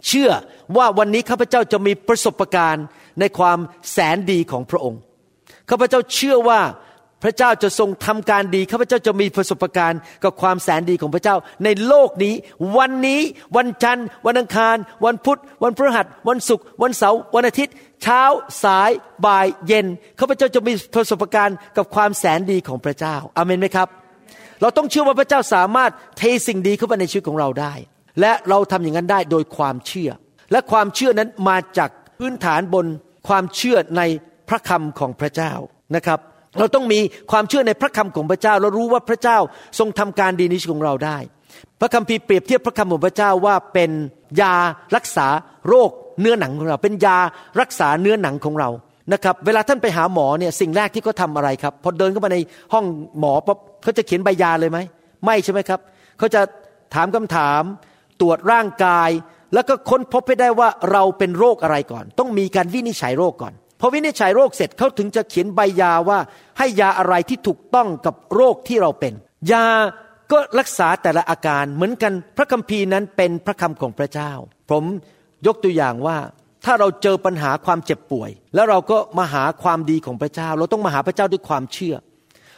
[0.08, 0.30] เชื่อ
[0.76, 2.84] ว่าวันนี้ข้าพเจ้าจะมีประสบการณ์
[3.20, 3.58] ในความ
[3.92, 5.00] แสนดีของพระองค์
[5.70, 6.60] ข้าพเจ้าเชื่อว่า
[7.22, 12.34] พระเจ้าจะทรงทำการดีข้าพเจ้าจะมีประสบการณ์กับความแสนดีของพระเจ้า ในโลกนี้
[12.78, 13.20] วันนี้
[13.56, 18.22] วันจันทร์ วันอังคาร วันพุธ วันพฤหัส วันศุกร์วันเสาร์วันอาทิตย์ เช้า
[18.64, 18.90] สาย
[19.26, 19.86] บ่ายเย็น
[20.20, 23.88] ข้าพเจ้าจะมีประสบการณ์กับความแสนดีของพระเจ้าอาเมนไหมครับ
[24.60, 27.74] เราต้องเชื่อว่าพระเจ้าสามารถเทสิ่งดีเข้ามาในชีวิตของเราได้
[28.20, 30.10] และเราทำอย่างนั้นได้โดยความเชื่อ
[30.52, 32.86] และความเชื่อนั้นมาจากพื้นฐานบน
[33.28, 34.02] ความเชื่อใน
[34.48, 35.52] พระคำของพระเจ้า
[35.96, 36.20] นะครับ
[36.58, 36.98] เราต้องมี
[37.30, 39.38] ความเชื่อในพระคำของพระเจ้าเรารู้ว่าพระเจ้า
[39.78, 41.18] ทรงทำการดีในชีวิตของเราได้
[41.80, 43.90] พระคัมภีร์เปรียบเทียบพระคำของพระเจ้าว่าเป็น
[44.40, 44.54] ยา
[44.96, 45.26] รักษา
[45.68, 47.18] โรคเนื้อหนังของเรา เป็นยา
[47.60, 48.70] รักษาเนื้อหนังของเรา
[49.12, 52.38] นะครับเวลาท่านไปหาหมอเนี่ยสิ่งแรกที่เขาทาอะไรครับพอเดินเข้ามาใน
[52.72, 52.84] ห้อง
[53.18, 54.78] หมอปั๊บเขาจะเขียนใบยาเลยไหม
[55.24, 55.80] ไม่ใช่ไหมครับ
[56.18, 56.40] เขาจะ
[56.94, 57.62] ถามคำถาม
[58.20, 59.10] ตรวจร่างกาย
[59.54, 66.18] แล้วก็ค้นพบให้ได้ว่าเราเป็นโรคอะไรก่อน ต้องมีการวินิจฉัยโรคก่อน พอวินิจฉัยโรคเสร็จเขาถึงจะเขียนใบยาว่า
[66.58, 69.12] ให้ยาอะไรที่ถูกต้องกับโรคที่เราเป็น
[69.52, 69.66] ยา
[70.32, 74.32] ก็รักษาแต่ละอาการเหมือนกันพระคัมภีร์นั้นเป็นพระคำของพระเจ้า
[74.70, 74.84] ผม
[75.46, 76.16] ยกตัวอย่างว่า
[76.64, 81.94] ถ้าเราเจอปัญหาความเจ็บป่วย แล้วเราก็มาหาความดีของพระเจ้า เราต้องมาหาพระเจ้าด้วยความเชื่อ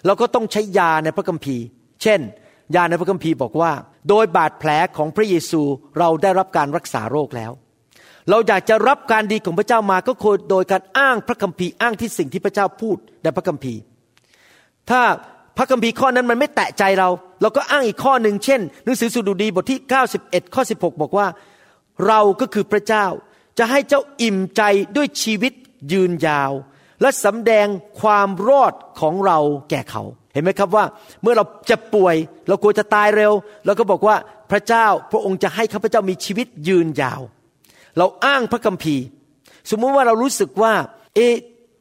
[0.07, 1.65] เราก็ต้องใช้ยาในพระคัมภีร์
[2.03, 2.21] เช่น
[2.77, 3.73] ยาในพระคัมภีร์บอกว่า
[4.09, 5.63] โดยบาดแผลของพระเยซู
[5.99, 7.53] เราได้รับการรักษาโรคแล้ว
[8.31, 13.81] เราอยากจะรับการดีของพระเจ้ามาก็คือโดยการอ้างพระคัมภีร์อ้างที่สิ่งที่พระเจ้าพูดในพระคัมภีร์
[14.91, 15.03] ถ้า
[15.57, 17.09] พระคัมภีร์ข้อนั้นมันไม่แตะใจเรา
[17.43, 19.81] เราก็อ้างอีกข้อหนึ่งเช่น หนังสือสุดุดีบทที่
[20.19, 21.27] 91 ข้อ 16 บอกว่า
[22.07, 23.07] เราก็คือพระเจ้า
[23.59, 24.63] จะให้เจ้าอิ่มใจ
[24.97, 25.53] ด้วยชีวิต
[25.93, 26.53] ยืนยาว
[27.01, 27.67] และสำแดง
[28.01, 29.39] ความรอดของเรา
[29.71, 30.85] แก่เขา เห็นไหมครับว่า
[31.23, 32.17] เมื่อเราจะป่วย
[32.49, 33.33] เรากลัวจะตายเร็ว
[33.65, 34.17] เราก็บอกว่า
[34.51, 37.21] พระเจ้าพระองค์จะให้ข้าพเจ้ามีชีวิตยืนยาว
[37.99, 39.05] เราอ้างพระคัมภีร์
[39.71, 40.73] สมมุติว่าเรารู้สึกว่า
[41.15, 41.35] เอ๊ะ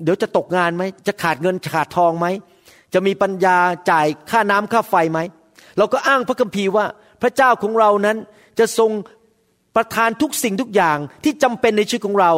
[0.04, 2.28] เดี๋ยวจะตกงานไหม จะขาดเงินขาดทองไหม
[2.94, 3.58] จะมีปัญญา
[3.92, 5.20] จ่ายค่าน้ำค่าไฟไหม
[5.78, 6.86] เราก็อ้างพระคัมภีร์ว่า
[7.22, 8.18] พระเจ้าของเรานั้น
[8.60, 8.92] จะทรง
[9.76, 12.32] ประทานทุกสิ่งทุกอย่างที่จำเป็นในชีวิตของเรา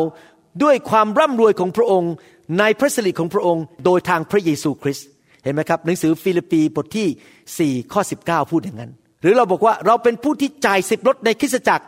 [0.64, 2.14] ด้วยความร่ำรวยของพระองค์
[2.60, 5.08] ในพระสิริของพระองค์ โดยทางพระเยซูคริสต์
[5.44, 11.86] เห็นไหมครับ หนังสือฟิลิปปีบทที่ 4 ข้อ 19 พูดอย่างนั้น หรือเราบอกว่าเราเป็นผู้ที่จ่ายสิบลดในคริสตจักร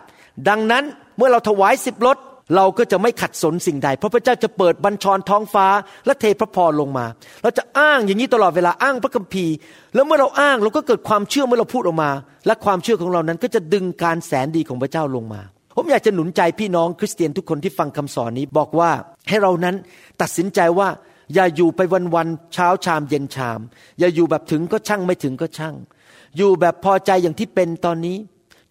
[0.49, 0.83] ดังนั้น
[1.21, 2.17] เมื่อเราถวายสิบลด
[2.55, 5.67] เราก็จะไม่ขัดสนสิ่งใด เพราะพระเจ้าจะเปิดบัญชรท้องฟ้า
[6.05, 7.05] และเทพระพรลงมา
[7.43, 9.55] เราจะอ้างอย่างนี้ตลอดเวลาอ้างพระคัมภีร์
[9.95, 12.11] แล้วเมื่อเราอ้างเราก็เกิดความเชื่อเมื่อเราพูดออกมา
[12.47, 15.41] และความเชื่อของเรานั้นก็จะดึงการแสนดีของพระเจ้าลงมา
[15.75, 18.91] ผมอยากจะหนุนใจพี่น้องคริสเตียนทุกคนที่ฟังคำสอนนี้บอกว่า
[19.29, 19.75] ให้เรานั้น
[20.21, 20.89] ตัดสินใจว่า
[21.33, 21.79] อย่าอยู่ไป
[22.15, 23.59] วันๆเช้าชามเย็นชาม
[23.99, 25.75] อย่าอยู่แบบถึงก็ช่างไม่ถึงก็ช่าง
[26.37, 28.17] อยู่แบบพอใจอย่างที่เป็นตอนนี้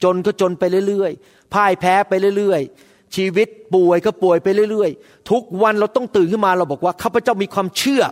[0.02, 1.12] จนก็จนไปเรื่อย
[1.54, 8.02] พ่ายแพ้ไปเรื่อยๆ ชีวิตป่วยก็ป่วยไปเรื่อยๆ ทุกวันเราต้องตื่นขึ้นมาเราบอกว่าข้าพเจ้ามีความเชื่อ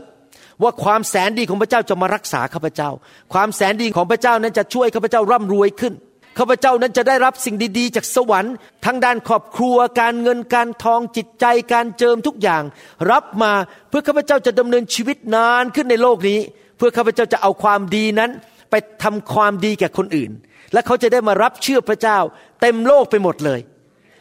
[0.63, 2.91] ว่าความแสนดีของพระเจ้าจะมารักษาข้าพเจ้า
[3.33, 5.95] ความแสนดีของพระเจ้านั้นจะช่วยข้าพเจ้าร่ำรวยขึ้น
[6.39, 8.55] ข้าพเจ้านั้นจะได้รับสิ่งดีๆ จากสวรรค์
[8.85, 12.63] ทั้งด้านครอบครัวการเงินการทองจิตใจการเจิมทุกอย่าง
[13.11, 13.53] รับมา
[13.89, 16.41] เพื่อข้าพเจ้าจะดำเนินชีวิตนานขึ้นในโลกนี้
[16.77, 18.31] เพื่อข้าพเจ้าจะเอาความดีนั้น
[18.71, 20.31] ไปทำความดีแก่คนอื่น
[20.73, 22.19] และเขาจะได้มารับเชื่อพระเจ้า
[22.61, 23.61] เต็มโลกไปหมดเลย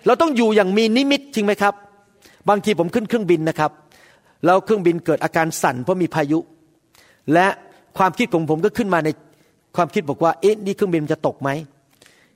[0.06, 1.74] เราต้องอยู่อย่างมีนิมิตจริงไหมครับ
[2.50, 3.72] บางทีผมขึ้นเครื่องบินนะครับ
[4.46, 6.40] แล้วเครื่องบินเกิดอาการสั่นเพราะมีพายุ
[7.34, 7.48] และ
[7.98, 9.10] ความคิดของผมก็ขึ้นมาใน
[9.76, 11.50] ความคิดบอกว่า เอ๊ะนี่เครื่องบินมันจะตกไหม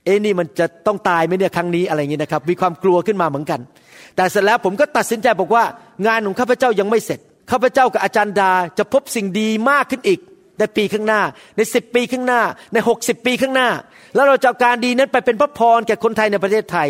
[0.04, 3.60] เอ๊ะนี่มันจะต้องตายไหมเนี่ยครั้งนี้อะไรอย่างนี้นะครับ มีความกลัวขึ้นมาเหมือนกัน
[4.16, 5.64] แต่เสร็จแล้วผมก็ตัดสินใจบอกว่า
[6.06, 7.20] งานของข้าพเจ้ายังไม่เสร็จ
[7.50, 10.20] ข้าพเจ้ากับอาจารย์ดาจะพบสิ่งดีมากขึ้นอีก
[10.58, 11.20] ในปีข้างหน้า
[11.56, 12.40] ในสิบปีข้างหน้า
[12.72, 13.68] ในหกสิบปีข้างหน้า
[14.14, 16.88] แล้วเราจะเอาการดีนั้นไปเป็นพระพรแก่คนไทยในประเทศไทย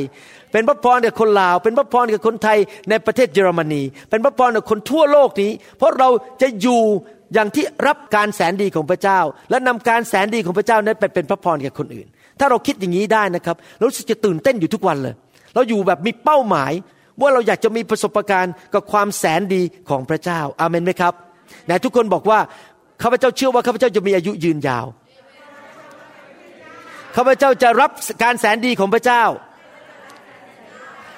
[0.53, 2.59] เป็นพระพรแก่คนลาว เป็นพระพรแก่คนไทย
[2.90, 6.09] ในประเทศเยอรมนี เป็นพระพรแก่คนทั่วโลกนี้ เพราะเรา
[6.42, 6.83] จะอยู่
[7.35, 9.20] อย่างที่รับการแสนดีของพระเจ้า
[9.51, 12.07] และนำการแสนดีของพระเจ้านั้นไปเป็นพระพรแก่คนอื่น
[12.38, 15.14] ถ้าเราคิดอย่างนี้ได้นะครับเราสึกจะตื่นเต้นอยู่ทุกวันเลย
[15.55, 16.72] เราอยู่แบบมีเป้าหมาย
[17.20, 21.14] ว่าเราอยากจะมีประสบการณ์กับความแสนดีของพระเจ้า อาเมนไหมครับ
[21.66, 22.38] ไหนทุกคนบอกว่า
[23.03, 24.87] ข้าพเจ้าเชื่อว่าข้าพเจ้าจะมีอายุยืนยาว
[27.17, 27.91] ข้าพเจ้าจะรับ
[28.23, 29.25] การแสนดีของพระเจ้า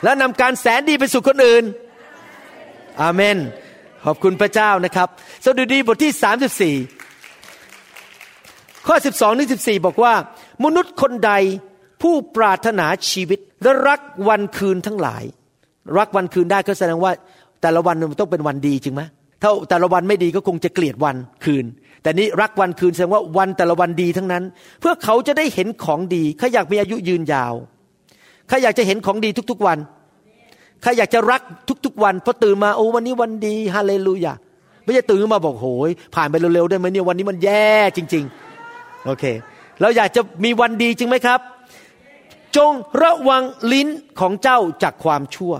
[0.04, 1.64] และนำการแสนดีไปสู่คนอื่น
[3.02, 3.36] อาเมน
[4.04, 5.08] ขอบคุณพระเจ้านะครับ
[5.44, 6.12] สดุดีบทที่
[6.80, 10.14] 34 ข้อ 12ถึง14 บอกว่า
[10.64, 11.32] มนุษย์คนใด
[12.02, 15.24] ผู้ปรารถนาชีวิตและรักวันคืนทั้งหลาย
[15.98, 17.12] รักวันคืนได้ก็แสดงว่า
[17.62, 19.02] แต่ละวันมันต้องเป็นวันดีจริงไหม
[19.44, 21.64] ถ้าแต่ละวันไม่ดีก็คงจะเกลียดวันคืน
[22.02, 24.44] แต่นี่รักวันคืนแสดงว่าวันแต่ละวันดีทั้งนั้น
[24.80, 27.54] เพื่อเขาจะได้เห็นของดีเขาอยากมีอายุยืนยาว
[28.48, 29.78] เขาอยากจะเห็นของดีทุกๆวัน
[30.82, 31.40] เขาอยากจะรัก
[31.84, 34.34] ทุกๆ วันพอตื่นมาโอ้วันนี้วันดีฮาเลลูยา
[34.84, 38.24] ไม่ใช่ตื่นมาบอกโหยผ่านไปเร็วๆได้ไหมเนี่ยวันนี้มันแย่จริง
[38.66, 39.24] ๆ โอเค
[39.80, 41.40] เราอยากจะมีวันดีจริงไหมครับ
[42.56, 43.88] จงระวังลิ้น
[44.20, 45.54] ของเจ้าจากความชั่ว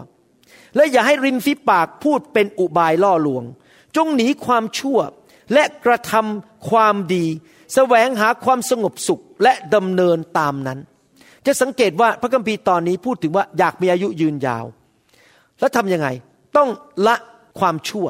[0.77, 3.45] และอย่าให้ริมฝีปากพูดเป็นอุบายล่อลวง
[3.97, 4.99] จงหนีความชั่ว
[5.53, 7.27] และกระทำความดี
[7.75, 10.79] แสวงหาความสงบสุขและดำเนินตามนั้น
[11.47, 14.65] จะสังเกตว่าพระคัมภีร์ตอนนี้พูดถึงว่าอยากมีอายุยืนยาว
[15.61, 16.09] แล้วทำยังไง
[16.57, 16.69] ต้อง
[17.07, 17.17] ละ
[17.59, 18.07] ความชั่ว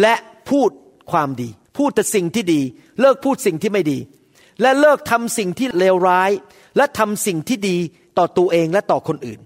[0.00, 0.14] และ
[0.50, 0.70] พูด
[1.12, 1.48] ความดี
[1.78, 2.60] พูดแต่สิ่งที่ดี
[3.00, 3.98] เลิกพูดสิ่งที่ไม่ดี
[4.62, 6.30] และเลิกทำสิ่งที่เลวร้าย
[6.76, 7.76] และทำสิ่งที่ดี
[8.18, 9.40] ต่อตัวเองและต่อคนอื่น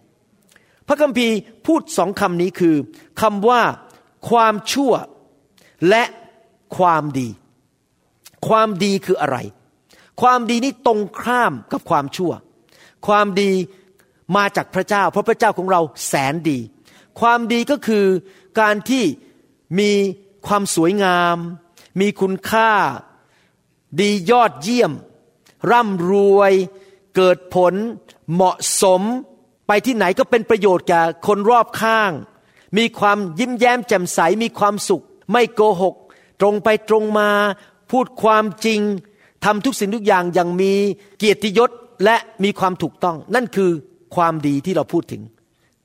[0.89, 2.77] พระคัมภีร์พูดสองคำนี้คือ
[3.21, 3.63] คำว่า
[4.31, 4.93] ความชั่ว
[5.89, 6.05] และ
[6.77, 7.29] ความดี
[8.49, 9.39] ความดีคืออะไร
[10.23, 12.33] ความดีนี่ตรงข้ามกับความชั่ว
[13.07, 13.51] ความดี
[14.37, 16.59] มาจากพระเจ้า เพราะพระเจ้าของเราแสนดี
[17.21, 18.07] ความดีก็คือ
[18.61, 19.05] การที่
[19.79, 19.93] มี
[20.47, 21.37] ความสวยงาม
[22.01, 22.71] มีคุณค่า
[24.01, 24.93] ดียอดเยี่ยม
[25.71, 26.53] ร่ำรวย
[27.17, 27.75] เกิดผล
[28.33, 29.03] เหมาะสม
[29.67, 32.13] ไปที่ไหนก็เป็นประโยชน์แก่คนรอบข้าง
[32.79, 35.95] มีความยิ้มแย้มแจ่มใส มีความสุข ไม่โกหก
[36.41, 37.29] ตรงไปตรงมา
[37.91, 38.81] พูดความจริง
[39.45, 40.73] ทำทุกสิ่งทุกอย่างอย่างมี
[41.19, 41.71] เกียรติยศ
[42.05, 43.71] และมีความถูกต้อง นั่นคือ
[44.17, 45.23] ความดีที่เราพูดถึง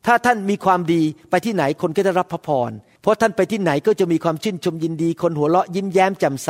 [0.05, 2.71] ถ้าท่านมีความดีไปที่ไหนคนก็จะรับพระพร
[3.01, 6.49] เพราะท่านไปที่ไหนก็จะมีความชื่นชมยินดี คนหัวเราะยิ้มแย้มแจ่มใส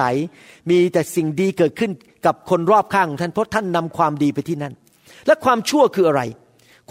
[0.70, 1.92] มีแต่สิ่งดีเกิดขึ้น
[2.26, 4.74] กับคนรอบข้างของท่านเพราะท่านนำความดีไปที่นั่น
[5.26, 6.22] และความชั่วคืออะไร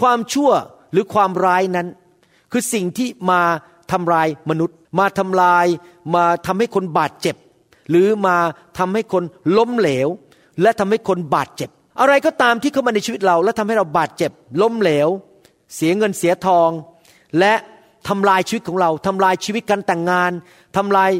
[0.01, 0.51] ความชั่ว
[0.93, 1.87] หรือความร้ายนั้น
[2.53, 3.43] คือสิ่งที่มา
[3.93, 5.67] ทำลายมนุษย์ มาทำลาย
[6.15, 7.37] มาทำให้คนบาดเจ็บ
[7.91, 8.37] หรือมา
[8.79, 9.25] ทำให้คน
[9.57, 10.09] ล้มเหลว
[10.63, 11.71] และทำให้คนบาดเจ็บ
[12.01, 14.31] อะไรก็ตามที่เข้ามาในชีวิตเรา และทำให้เราบาดเจ็บ
[14.63, 15.09] ล้มเหลว
[15.75, 16.71] เสียเงินเสียทอง
[17.39, 17.55] และ
[18.09, 20.33] ทำลายชีวิตของเราทำลายชีวิตการแต่งงาน
[20.77, 21.11] ทำลาย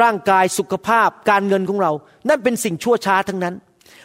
[0.00, 1.92] ร่างกายสุขภาพการเงินของเรา
[2.28, 3.54] นั่นเป็นสิ่งชั่วช้าทั้งนั้น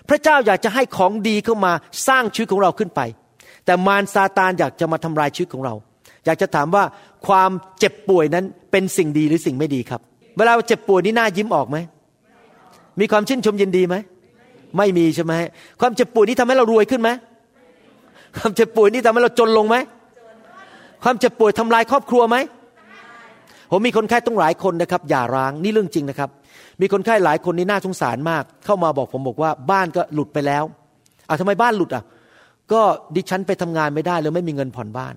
[0.10, 1.74] พระเจ้าอยากจะให้ของดีเข้ามา
[2.08, 3.02] สร้างชีวิตของเราขึ้นไป
[3.66, 5.74] แต่มารซาตานอยากจะมาทำลายชีวิตของเรา
[6.26, 6.84] อยากจะถามว่า
[7.28, 10.02] ความเจ็บป่วยนั้นเป็นสิ่งดีหรือสิ่งไม่ดีครับ
[10.38, 11.78] เวลาเจ็บป่วยนี่หน้ายิ้มออกไหม
[13.00, 13.96] มีความชื่นชมยินดีไหม
[14.78, 15.34] ไม่มีใช่ไหม
[15.82, 17.10] ความเจ็บป่วยนี่ทำให้เรารวยขึ้นไหม
[18.38, 19.76] ความเจ็บป่วยนี่ทำให้เราจนลงไหม
[21.04, 22.38] ความเจ็บป่วยทำลายครอบครัวไหม
[23.72, 26.30] ผมมีคนไข้ต้องหลายคนนะครับ อย่าร้างนี่เรื่องจริงนะครับ
[26.82, 30.64] มีคนไข้หลายคนนี่น่าสงสารมาก เข้ามาบอกผมบอกว่าบ้านก็หลุดไปแล้ว
[31.30, 32.04] อะทำไมบ้านหลุดอะ
[32.74, 32.82] ก็
[33.16, 35.14] ดิฉันไปทำงานไม่ได้เลยไม่มีเงินผ่อนบ้าน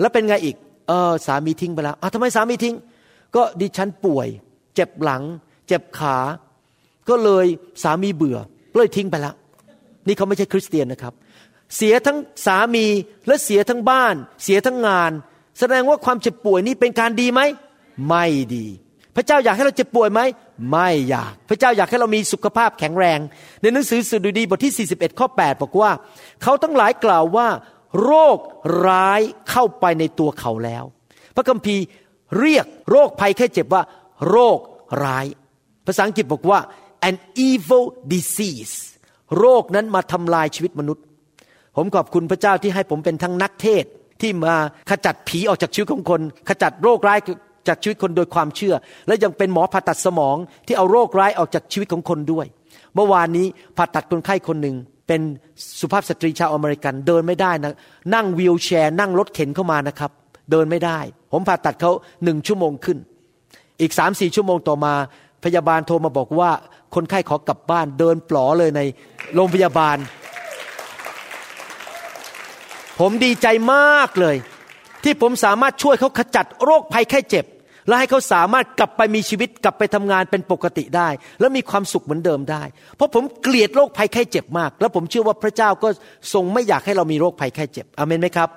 [0.00, 0.56] แล้วเป็นไงอีก
[0.88, 2.74] เออสามีทิ้งไปแล้วอะทำไมสามีทิ้ง
[3.36, 4.28] ก็ดิฉันป่วย
[4.74, 5.22] เจ็บหลัง
[5.66, 6.16] เจ็บขา
[7.08, 7.46] ก็เลย
[7.82, 8.38] สามีเบื่อ
[8.74, 9.34] เลยทิ้งไปแล้ว
[10.06, 11.14] นี่เขาไม่ใช่คริสเตียนนะครับ
[11.76, 12.86] เสียทั้งสามี
[13.26, 15.12] และเสียทั้งบ้าน เสียทั้งงาน
[15.58, 17.40] แสดงว่าความเจ็บป่วยนี้เป็นการดีไหม
[18.08, 18.66] ไม่ดี
[19.16, 20.20] พระเจ้าอยากให้เราเจ็บป่วยไหม
[20.70, 23.18] ไม่อยาก พระเจ้าอยากให้เรามีสุขภาพแข็งแรง
[23.60, 25.90] ในหนังสือสดุดีบทที่ 41 ข้อ 8 บอกว่า
[26.42, 27.46] เขาทั้งหลายกล่าวว่า
[28.02, 28.38] โรค
[28.86, 29.20] ร้าย
[29.50, 30.84] เข้าไปในตัวเขาแล้ว
[31.36, 31.84] พระคัมภีร์
[32.40, 33.82] เรียกโรคภัยแค่เจ็บว่า
[34.30, 34.58] โรค
[35.04, 35.26] ร้าย
[35.86, 36.60] ภาษาอังกฤษบอกว่า
[37.08, 37.16] an
[37.48, 38.74] evil disease
[39.38, 41.04] โรคนั้นมาทำลายชีวิตมนุษย์
[41.76, 43.84] ผมขอบคุณพระเจ้าที่ให้ผมเป็นทั้งนักเทศ
[44.20, 44.54] ที่มา
[44.90, 47.18] ขจัดผีออกจากชีวิตของคน ขจัดโรคร้าย
[47.68, 48.74] จากชีวิตคนโดยความเชื่อ
[49.06, 52.46] และยังเป็นหมอผ่าตัดสมองที่เอาโรคร้ายออกจากชีวิตของคนด้วย
[52.94, 53.46] เมื่อวานนี้
[53.76, 54.76] ผ่าตัดคนไข้คนหนึ่ง
[55.08, 55.20] เป็น
[55.80, 57.74] สุภาพสตรีชาวอเมริกันเดินไม่ได้นะ
[58.14, 60.10] นั่งวีลแชร์ นั่งรถเข็นเข้ามานะครับ
[60.50, 60.98] เดินไม่ได้
[61.32, 61.92] ผมผ่าตัดเขา
[62.24, 62.98] หนึ่งชั่วโมงขึ้น
[63.80, 64.94] อีกสามสี่ชั่วโมงต่อมา
[65.44, 66.50] พยาบาลโทรมาบอกว่า
[66.94, 68.80] คนไข้ขอกลับบ้านเดินปลอเลยใน
[69.34, 69.96] โรงพยาบาล
[73.00, 74.36] ผมดีใจมากเลย
[75.04, 77.44] ที่ผมสามารถช่วยเขาขจัดโรคภัยแค่เจ็บ
[77.88, 81.08] และให้เขาสามารถกลับไปมีชีวิตกลับไปทำงานเป็นปกติได้
[81.40, 82.62] และมีความสุขเหมือนเดิมได้
[82.96, 85.88] เพราะผมเกลียดโรคภัยไข้เจ็บมาก และผมเชื่อว่าพระเจ้าก็
[86.32, 88.48] ทรงไม่อยากให้เรามีโรคภัยไข้เจ็บอเมนไหมครับ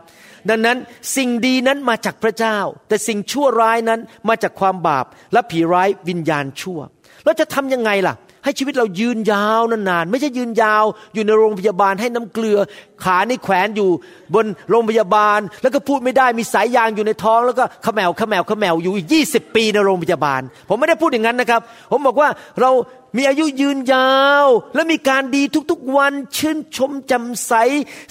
[0.49, 0.77] ดังนั้น
[1.17, 6.79] สิ่งดีนั้นมาจากพระเจ้า แต่สิ่งชั่วร้ายนั้นมาจากความบาปและผีร้ายวิญญาณชั่ว
[7.25, 12.57] เราจะทำยังไงล่ะ ให้ชีวิตเรายืนยาวนานๆไม่ใช่ยืนยาวอยู่ในโรงพยาบาลให้น้ำเกลือ
[13.03, 13.89] ขาในแขวนอยู่
[14.35, 22.29] บนโรงพยาบาล แล้วก็พูดไม่ได้มีสายยางอยู่ในท้อง แล้วก็ขมแมวขมแมวขมแมวอยู่อีกยี่สิบปีในโรงพยาบาล ผมไม่ได้พูดอย่างนั้นนะครับ ผมบอกว่า
[22.61, 22.71] เรา
[23.17, 24.45] มีอายุยืนยาว
[24.75, 27.53] และมีการดีทุกๆวัน ชื่นชมจำใส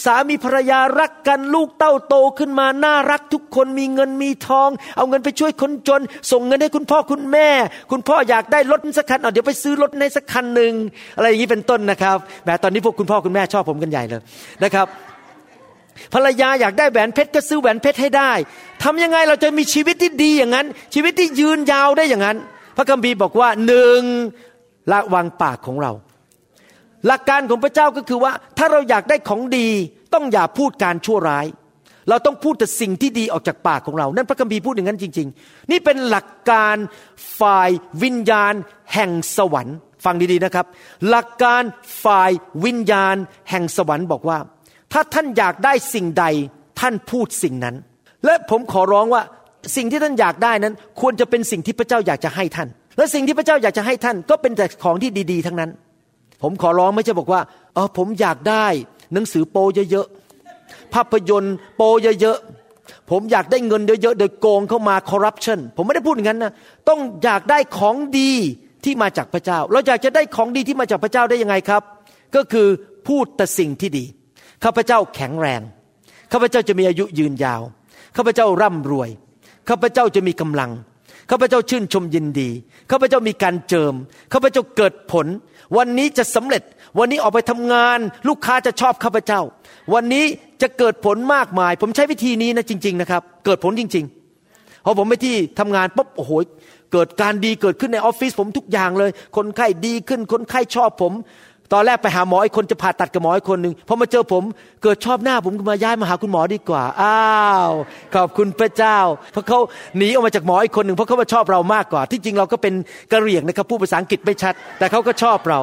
[0.04, 7.48] สามีภรรยารักกันลูกเต้าโตขึ้นมา น่ารักทุกคนมีเงินมีทอง เอาเงินไปช่วยคนจน ส่งเงินให้คุณพ่อคุณแม่
[7.90, 10.72] คุณพ่ออยากได้รถสักคันเอาเดี๋ยวไปซื้อรถในสักคันหนึ่ง
[11.16, 14.20] อะไรอย่างนี้เป็นต้นนะครับแหมตอนนี้พวกคุณพ่อคุณแม่ชอบผมกันใหญ่เลย
[14.64, 14.86] นะครับ
[16.14, 18.32] ภรรยาอยากได้แหวนเพชรก็ซื้อแหวนเพชรให้ได้
[18.82, 22.38] ทำยังไงเราจะมีชีวิตที่ดีอย่างนั้น ชีวิตที่ยืนยาวได้อย่างนั้น
[22.76, 24.00] พระคัมภีร์บอกว่าหนึ่ง
[24.92, 25.92] ระวังปากของเรา
[27.06, 29.68] หลักการของพระเจ้าก็คือว่า ถ้าเราอยากได้ของดี
[30.14, 31.46] ต้องอย่าพูดการชั่วร้าย
[32.08, 36.76] เราต้องพูดแต่สิ่งที่ดีออกจากปากของเรา นั่นพระคัมภีร์พูดอย่างนั้นจริง ๆ นี่เป็นหลักการ
[37.40, 37.70] ฝ่าย
[38.02, 38.54] วิญญาณ
[38.94, 40.66] แห่งสวรรค์ ฟังดีๆนะครับ
[41.08, 41.62] หลักการ
[42.04, 42.30] ฝ่าย
[42.64, 43.16] วิญญาณ
[43.50, 44.38] แห่งสวรรค์บอกว่า
[44.92, 46.24] ถ้าท่านอยากได้สิ่งใด
[46.80, 47.76] ท่านพูดสิ่งนั้น
[48.24, 49.22] และผมขอร้องว่า
[49.76, 55.70] สิ่งที่ท่านอยากได้นั้น ควรจะเป็นสิ่งที่พระเจ้าอยากจะให้ท่าน และสิ่งที่พระเจ้าอยากจะให้ท่านก็เป็นแต่ของที่ดี ๆ ทั้งนั้น
[56.42, 57.40] ผมขอร้องไม่ใช่บอกว่า
[57.74, 58.66] เออผมอยากได้
[59.12, 59.57] หนังสือโป
[59.90, 61.83] เยอะๆภาพยนตร์โป
[62.20, 66.53] เยอะๆผมอยากได้เงินเยอะๆโดยโกงเข้ามาคอร์รัปชันผมไม่ได้พูดอย่างนั้นนะ
[66.88, 68.33] ต้องอยากได้ของดี
[68.85, 71.83] ที่มาจากพระเจ้า เราอยากจะได้ของดีที่มาจากพระเจ้าได้ยังไงครับ
[72.37, 72.68] ก็คือ
[73.09, 74.05] พูดแต่สิ่งที่ดี
[74.64, 75.61] ข้าพเจ้าแข็งแรง
[76.33, 77.62] ข้าพเจ้าจะมีอายุยืนยาว
[78.16, 79.11] ข้าพเจ้าร่ำรวย
[79.68, 80.70] ข้าพเจ้าจะมีกำลัง
[81.30, 82.50] ข้าพเจ้าชื่นชมยินดี
[82.90, 83.94] ข้าพเจ้ามีการเจิม
[84.32, 85.26] ข้าพเจ้าเกิดผล
[85.76, 86.62] วันนี้จะสำเร็จ
[86.98, 89.40] วันนี้ออกไปทำงาน ลูกค้าจะชอบข้าพเจ้า
[89.94, 90.24] วันนี้
[90.62, 96.32] จะเกิดผลมากมาย ผมใช้วิธีนี้นะจริง ๆ นะครับ เกิดผลจริงๆพอผมไปที่ทำงานปุ๊บโอ้โห
[96.92, 101.12] เกิดการดีเกิดขึ้นในออฟฟิศผมทุกอย่างเลย คนไข้ดีขึ้น คนไข้ชอบผม
[101.72, 104.42] ตอนแรกไปหาหมออีกคนจะผ่าตัดกับหมออีกคนหนึ่งพอมาเจอผม
[104.83, 107.18] เกิดชอบหน้าผมก็มาย้ายมาหาคุณหมอดีกว่า อ้า
[107.68, 107.70] ว
[108.14, 108.98] ขอบคุณพระเจ้า
[109.33, 109.59] เพราะเขา
[109.96, 112.74] หนีออกมาจากหมออีกคนหนึ่งเพราะเขามาชอบเรามากกว่า ที่จริงเราก็เป็น
[113.12, 115.61] กระเหรี่ยงนะครับพูดภาษาอังกฤษไม่ชัด แต่เขาก็ชอบเรา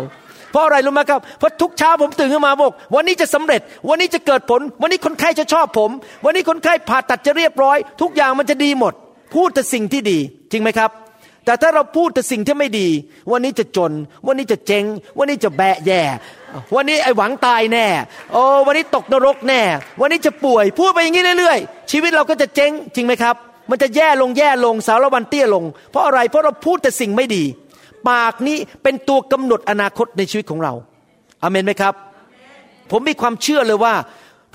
[0.52, 5.89] เพราะอะไรรู้ไหมครับ เพราะทุกเช้าผมตื่นขึ้นมาบอกวันนี้จะสำเร็จ วันนี้จะเกิดผล วันนี้คนไข้จะชอบผม
[6.26, 8.93] วันนี้คนไข้ผ่าตัดจะเรียบร้อย ทุกอย่างมันจะดีหมด
[9.34, 10.17] พูดแต่สิ่งที่ดี
[10.52, 10.91] จริงไหมครับ
[11.48, 12.88] แต่ถ้าเราพูดแต่สิ่งที่ไม่ดี
[13.32, 13.92] วันนี้จะจน
[14.28, 14.86] วันนี้จะเจ๊ง
[15.18, 16.02] วันนี้จะแบะแย่
[16.76, 17.86] วันนี้ไอ้หวังตายแน่
[18.34, 19.62] โอ้วันนี้ตกนรกแน่
[20.02, 23.36] วันนี้จะป่วย พูดไปอย่างนี้เรื่อยๆ ชีวิตเราก็จะเจ๊งจริงไหมครับ
[23.70, 27.44] มันจะแย่ลงแย่ลงสารวันเตี้ยลง เพราะอะไรเพราะเราพูดแต่สิ่งไม่ดี
[28.10, 30.74] ปากนี้เป็นตัวกำหนดอนาคตในชีวิตของเรา
[31.44, 31.94] อเมนไหมครับ
[32.92, 33.94] ผมมีความเชื่อเลยว่า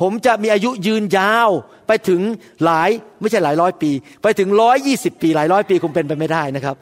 [0.02, 1.48] ผมจะมีอายุยืนยาว
[1.86, 2.20] ไปถึง
[2.64, 3.90] หลายไม่ใช่หลายร้อยปี
[4.22, 6.76] ไปถึงร้อยยี่สิบปี หลายร้อยปีคงเป็นไปไม่ได้นะครับ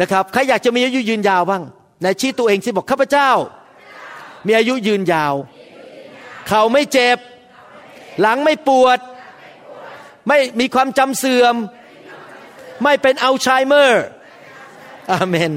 [0.00, 1.62] นะครับใครอยากจะมีอายุยืนยาวบ้าง
[2.02, 3.30] ในชี้ตัวเองสิบอกข้าพเจ้า
[4.46, 5.34] มีอายุยืนยาว
[6.48, 7.18] เข่าไม่เจ็บ
[8.20, 8.98] หลังไม่ปวด
[10.28, 11.54] ไม่มีความจำเสื่อม
[12.84, 14.04] ไม่เป็นอัลไซเมอร์
[15.12, 15.52] อาเมน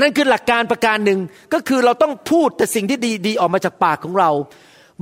[0.00, 1.18] นั่นคือหลักการประการหนึ่ง
[1.52, 4.30] ก็คือเราต้องพูดแต่สิ่งที่ดีๆออกมาจากปากของเรา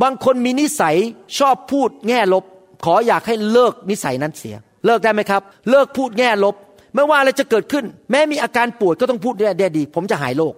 [0.02, 0.96] บางคนมีนิสัย
[1.38, 2.44] ชอบพูดแง่ลบ
[2.84, 4.56] ขออยากให้เลิกนิสัยนั้นเสีย
[4.86, 6.54] เลิกได้ไหมครับ เลิกพูดแง่ลบ
[6.94, 10.54] ไม่ว่าอะไรจะเกิดขึ้น แม้มีอาการป่วยก็ต้องพูดแง่ดี ผมจะหายโรค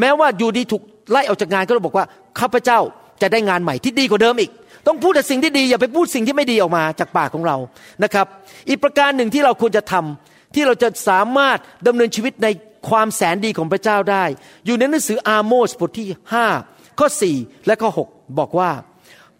[0.00, 2.06] แม้ว่าอยู่ดีถูกไล่ออกจากงานก็ต้องบอกว่า
[2.40, 2.78] ข้าพเจ้า
[3.22, 4.50] จะได้งานใหม่ที่ดีกว่าเดิมอีก
[4.86, 7.56] ต้องพูดแต่สิ่งที่ดีอย่าไปพูดสิ่งที่ไม่ดีออกมาจากปากของเรา
[8.04, 8.26] นะครับ
[8.68, 12.48] อีกประการหนึ่งที่เราควรจะทำที่เราจะสามารถดำเนินชีวิตใน
[12.88, 14.24] ความแสนดีของพระเจ้าได้
[14.66, 16.06] อยู่ในหนังสืออาโมสบทที่
[16.52, 18.70] 5ข้อ4และข้อ6บอกว่า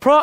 [0.01, 0.23] เพราะ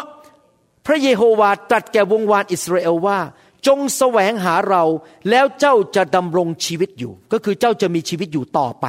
[0.86, 3.20] พระเยโฮวาตรัสแก่วงวานอิสราเอลว่า
[3.68, 4.84] จงแสวงหาเรา
[5.30, 8.86] แล้วเจ้าจะดำรงชีวิตอยู่ ก็คือเจ้าจะมีชีวิตอยู่ต่อไป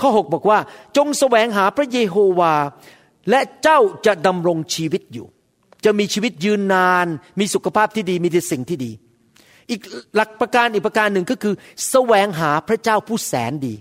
[0.00, 0.58] ข้อ 6 บอกว่า
[0.96, 2.54] จงแสวงหาพระเยโฮวา
[3.30, 5.26] และเจ้าจะดำรงชีวิตอยู่
[5.84, 7.06] จะมีชีวิตยืนนาน
[7.38, 8.92] มีสุขภาพที่ดีมีแต่สิ่งที่ดี
[9.70, 9.80] อีก
[10.14, 11.54] หลักประการอีกประการหนึ่งก็คือ
[11.90, 13.74] แสวงหาพระเจ้าผู้แสนดี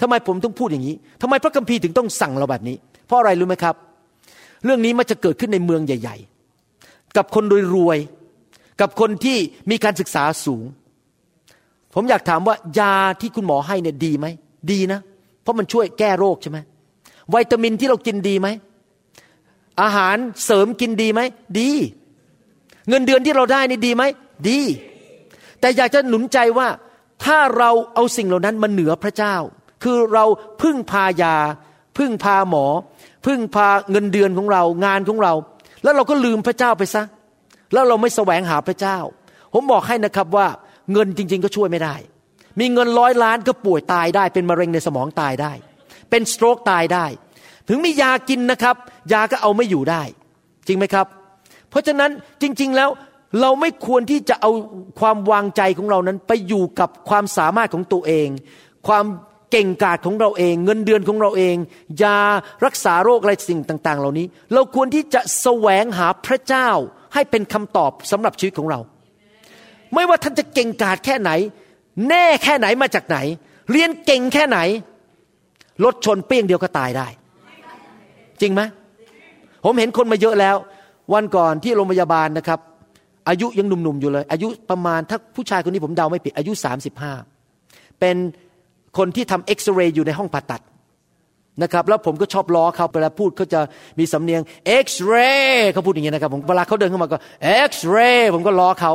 [0.00, 2.76] ทำไมผมต้องพูดอย่างนี้ทำไมพระคัมภีร์ถึงต้องสั่งเราแบบนี้
[3.06, 3.74] เพราะอะไรรู้ไหมครับ
[4.64, 6.16] เรื่องนี้มันจะเกิดขึ้นในเมืองใหญ่
[6.66, 7.44] ๆ กับคน
[7.76, 9.36] รวยๆกับคนที่
[9.70, 10.64] มีการศึกษาสูง
[11.94, 14.26] ผมอยากถามว่ายาที่คุณหมอให้เนี่ยดีไหม
[14.72, 15.00] ดีนะ
[15.42, 16.58] เพราะมันช่วยแก้โรคใช่ไหม
[17.34, 18.48] วิตามินที่เรากินดีไหม
[19.82, 21.20] อาหารเสริมกินดีไหม
[21.60, 21.70] ดี
[22.88, 24.02] เงินเดือนที่เราได้นี่ดีไหม
[24.48, 24.60] ดี
[25.60, 26.68] แต่อยากจะหนุนใจว่า
[27.24, 29.36] ถ้าเราเอาสิ่งเหล่านั้นมาเหนือพระเจ้า
[29.84, 30.24] คือเรา
[30.62, 31.36] พึ่งพายา
[31.98, 32.66] พึ่งพาหมอ
[33.26, 35.32] พึ่งพาเงินเดือนของเรางานของเรา
[35.82, 37.02] แล้วเราก็ลืมพระเจ้าไปซะ
[37.72, 38.98] แล้วเราไม่แสวงหาพระเจ้า
[39.54, 40.46] ผมบอกให้นะครับว่า
[40.92, 41.96] เงินจริง ๆ ก็ช่วยไม่ได้
[42.60, 45.52] มีเงินร้อยล้านก็ป่วยตายได้ เป็นมะเร็งในสมองตายได้
[46.10, 47.06] เป็นสโตรกตายได้
[47.68, 48.76] ถึงมียากินนะครับ
[49.12, 50.02] ยาก็เอาไม่อยู่ได้
[50.66, 51.06] จริงไหมครับ
[51.70, 52.10] เพราะฉะนั้น
[52.42, 52.90] จริง ๆ แล้ว
[53.40, 54.50] เราไม่ควรที่จะเอา
[55.00, 58.28] ความวางใจของเรานั้นไปอยู่กับความสามารถของตัวเอง
[58.88, 59.04] ความ
[59.50, 61.56] เก่งกาจของเราเอง เงินเดือนของเราเอง
[62.02, 62.18] ยา
[62.64, 66.68] รักษาโรคอะไรสิ่งต่าง ๆ เหล่านี้ เราควรที่จะแสวงหาพระเจ้า
[67.14, 68.80] ให้เป็นคำตอบสำหรับชีวิตของเรา
[69.94, 71.30] ไม่ว่าท่านจะเก่งกาจแค่ไหน
[72.08, 73.18] แน่แค่ไหนมาจากไหน
[73.70, 74.58] เรียนเก่งแค่ไหน
[75.84, 77.06] รถชนเปี้ยงเดียวก็ตายได้
[78.40, 78.60] จริงไหม
[79.64, 80.56] ผมเห็นคนมาเยอะแล้ว
[81.14, 82.60] วันก่อนที่โรงพยาบาลนะครับ
[83.28, 86.52] อายุยังหนุ่มๆอยู่เลย อายุประมาณถ้าผู้ชายคนนี้ผมเดาไม่ผิดอายุ
[87.26, 88.16] 35 เป็น
[88.98, 90.62] คนที่ทำเอ็กซเรย์อยู่ในห้องผ่าตัด
[91.62, 93.60] นะครับแล้วผมก็ชอบล้อเขาเวลาพูดเขาจะ
[93.98, 95.14] มีสำเนียงเอ็กซเร
[95.48, 98.92] ย์เขาพูดอย่างนี้นะครับผมเวลาเขาเดินเข้ามาก็เอ็กซเรย์ผมก็ล้อเขา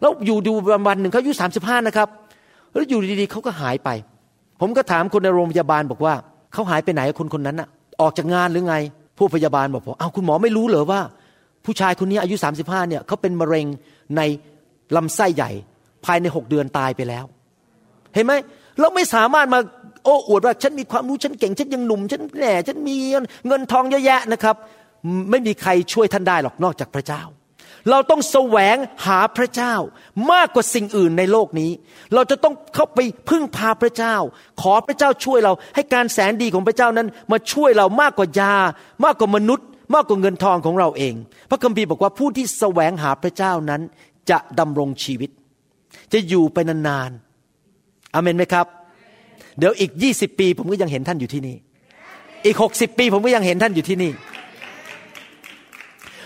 [0.00, 0.52] แล้วอยู่ดู
[0.88, 2.08] วันหนึ่งเขาอายุ35นะครับ
[2.72, 3.88] แล้วอยู่ดีๆเขาก็หายไป
[4.60, 6.14] ผมก็ถามคนในโรงพยาบาลบอกว่า
[6.52, 7.68] เขาหายไปไหนคนคนนั้นอะ
[8.00, 8.76] ออกจากงานหรือไง
[9.18, 11.00] ผู้พยาบาลบอกผมอ้าวคุณหมอไม่รู้เหรอว่า
[11.68, 13.66] ผู้ชายคนนี้อายุ 35เนี่ยเขาเป็นมะเร็ง
[14.16, 14.20] ใน
[14.96, 15.50] ลำไส้ใหญ่
[16.04, 17.24] ภายในหกเดือนตายไปแล้ว
[18.14, 18.32] เห็นไหม
[18.80, 19.60] เราไม่สามารถมา
[20.04, 22.96] โอ้อวดว่าฉันมีความรู้ฉันเก่งฉันยังหนุ่มฉันแหน่ฉันมี
[23.46, 24.56] เงินทองเยอะแยะนะครับ
[25.30, 27.22] ไม่มีใครช่วยท่านได้หรอกนอกจากพระเจ้า
[27.90, 28.76] เราต้องแสวง
[29.06, 29.74] หาพระเจ้า
[30.32, 31.70] มากกว่าสิ่งอื่นในโลกนี้
[32.14, 34.16] เราจะต้องเข้าไปพึ่งพาพระเจ้า
[34.62, 38.54] ขอพระเจ้าช่วยเราให้การแสนดีของพระเจ้านั้น มาช่วยเรามากกว่ายา
[39.04, 41.14] มากกว่ามนุษย์ มากกว่าเงินทองของเราเอง
[41.50, 43.80] พระคัมภีร์บอกว่าผู้ที่แสวงหาพระเจ้านั้น
[44.30, 45.30] จะดำรงชีวิต
[46.12, 48.66] จะอยู่ไปนานๆอเมนไหมครับ
[49.58, 51.56] เดี๋ยวอีกยี่สิบปี ผมก็ยังเห็นท่านอยู่ที่นี่
[52.46, 54.12] อีกหกสิบปี ผมก็ยังเห็นท่านอยู่ที่นี่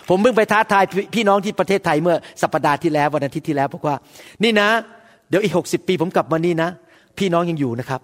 [0.08, 3.96] ผมเพิ่งไปท้าทายพี่น้องที่ประเทศไทยเมื่อสัปดาห์ที่แล้ววันอาทิตย์ที่แล้วบอกว่า
[4.42, 4.68] นี่นะ
[5.28, 6.68] เดี๋ยวอีกหกสิบปี ผมกลับมานี่นะ
[7.18, 8.00] พี่น้องยังอยู่นะครับ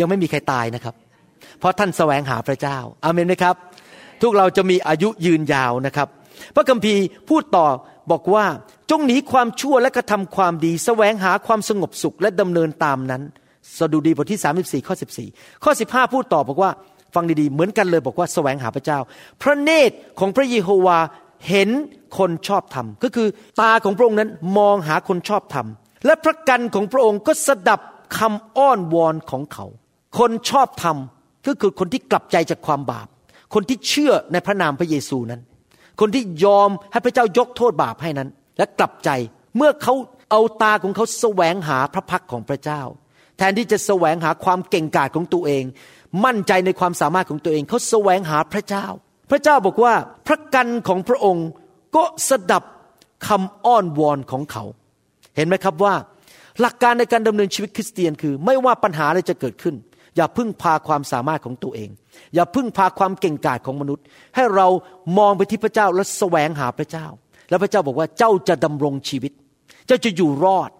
[0.00, 0.94] ยังไม่มีใครตายนะครับ
[1.58, 3.54] เพราะท่านแสวงหาพระเจ้าอาเมนไหมครับ
[4.22, 6.08] ทุกเราจะมีอายุยืนยาวนะครับ
[6.54, 7.66] พระคัมภีร์พูดต่อ
[8.10, 8.44] บอกว่า
[8.90, 13.22] จงหนีความชั่วและกระทำความดีแสวงหาความสงบสุขและดำเนินตามนั้น
[13.78, 14.40] สดุดีบทที่
[14.82, 14.94] 34 ข้อ
[15.28, 16.70] 14 ข้อ 15 พูดต่อบอกว่า
[17.14, 18.98] ฟังดีๆ เหมือนกันเลยบอกว่าแสวงหาพระเจ้า
[19.42, 20.98] พระเนตรของพระเยโฮวา
[21.48, 21.70] เห็น
[22.18, 23.28] คนชอบธรรม ก็คือ
[23.60, 25.66] ตาของพระองค์นั้นมองหาคนชอบธรรม
[26.06, 27.80] และพระกันของพระองค์ก็สดับ
[28.18, 29.66] คำอ้อนวอนของเขา
[30.18, 30.96] คนชอบธรรม
[31.46, 33.08] ก็คือคนที่กลับใจจากความบาป
[33.54, 35.40] คนที่เชื่อในพระนามพระเยซูนั้น
[36.00, 38.28] คนที่ยอมให้พระเจ้ายกโทษบาปให้นั้น
[38.58, 39.10] และกลับใจ
[39.56, 39.94] เมื่อเขา
[40.30, 42.82] เอาตาของเขาแสวงหาพระพักของพระเจ้า
[43.38, 45.64] แทนที่จะแสวงหาความเก่งกาจของตัวเอง
[46.24, 48.86] มั่นใจในความสามารถของตัวเองเขาแสวงหาพระเจ้า
[49.30, 49.94] พระเจ้าบอกว่า
[50.26, 51.48] พระกันของพระองค์
[51.96, 52.64] ก็สดับ
[53.26, 54.64] คำอ้อนวอนของเขา
[55.36, 55.94] เห็นไหมครับว่า
[56.60, 59.74] หลักการในการดำเนินชีวิตคริสเตียนคือ ไม่ว่าปัญหาอะไรจะเกิดขึ้น
[60.16, 61.90] อย่าพึ่งพาความสามารถของตัวเอง
[62.34, 64.66] อย่าพึ่งพาความเก่งกาจของมนุษย์ ให้เรา
[65.18, 67.06] มองไปที่พระเจ้าและแสวงหาพระเจ้า
[67.48, 69.32] แล้วพระเจ้าบอกว่าเจ้าจะดำรงชีวิต
[69.86, 70.70] เจ้าจะอยู่รอด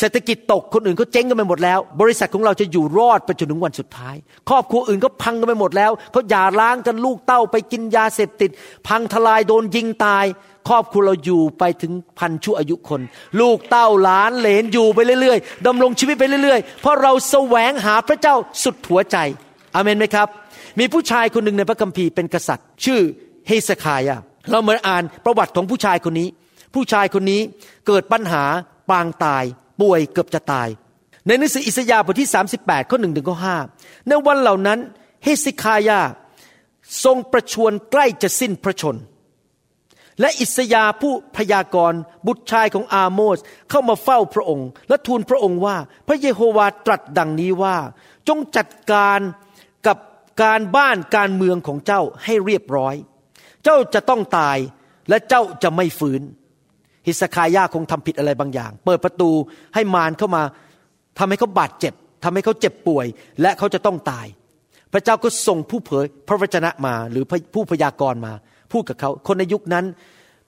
[0.00, 4.16] เศรษฐกิจตกคนอื่นเขาเจ๊งกันไปหมดแล้ว บริษัทของเราจะอยู่รอดไปจนถึงวันสุดท้าย
[4.48, 8.50] ครอบครัวอื่นก็พังกันไปหมดแล้วเขาหย่าร้างกันลูกเต้าไปกินยาเสพติด
[8.88, 10.24] พังทลายโดนยิงตาย
[10.68, 13.00] ครอบครัวเราอยู่ไปถึงพันชั่วอายุคน
[13.40, 19.16] ลูกเต้าหลานเหลนอยู่ไปเรื่อยๆดำรงชีวิตไปเรื่อยๆ เพราะเราแสวงหาพระเจ้าสุดหัวใจ
[19.74, 20.28] อเมนไหมครับ
[20.78, 23.00] มีผู้ชายคนหนึ่งในพระคัมภีร์เป็นกษัตริย์ ชื่อ
[23.46, 24.16] เฮสคายา
[24.50, 26.28] เรามาอ่านประวัติของผู้ชายคนนี้
[26.74, 27.40] ผู้ชายคนนี้
[27.86, 28.44] เกิดปัญหา
[28.90, 29.44] ปางตาย
[29.80, 30.68] ป่วยเกือบจะตาย
[31.26, 33.56] ในหนังสืออิสยาห์บทที่ 38 ข้อหนึ่งถึงข้อห้า
[34.08, 34.78] ในวันเหล่านั้น
[35.24, 36.00] เฮสคายา
[37.04, 38.96] ทรงประชวรใกล้จะสิ้นพระชน
[40.20, 43.38] และอิสยาผู้พยากรณ์บุตรชายของอาโมส
[43.70, 45.76] เข้ามาเฝ้าพระองค์ และทูลพระองค์ว่า
[46.08, 47.76] พระเยโฮวาตรัสดังนี้ว่า
[48.28, 49.20] จงจัดการ
[49.86, 49.98] กับ
[50.42, 52.94] การบ้านการเมืองของเจ้าให้เรียบร้อย
[53.64, 54.58] เจ้าจะต้องตาย
[55.08, 56.20] และเจ้าจะไม่ฟื้น
[57.06, 59.30] ฮิสคายาคงทำผิดอะไรบางอย่าง เปิดประตู
[59.74, 60.42] ให้มารเข้ามา
[61.18, 63.06] ทำให้เขาบาดเจ็บทำให้เขาเจ็บป่วย
[63.40, 64.26] และเขาจะต้องตาย
[64.92, 67.24] พระเจ้าก็ส่งผู้เผยพระวจนะมาหรือ
[67.54, 68.32] ผู้พยากรณ์มา
[68.76, 69.84] พูดกับเขาคนในยุคนั้น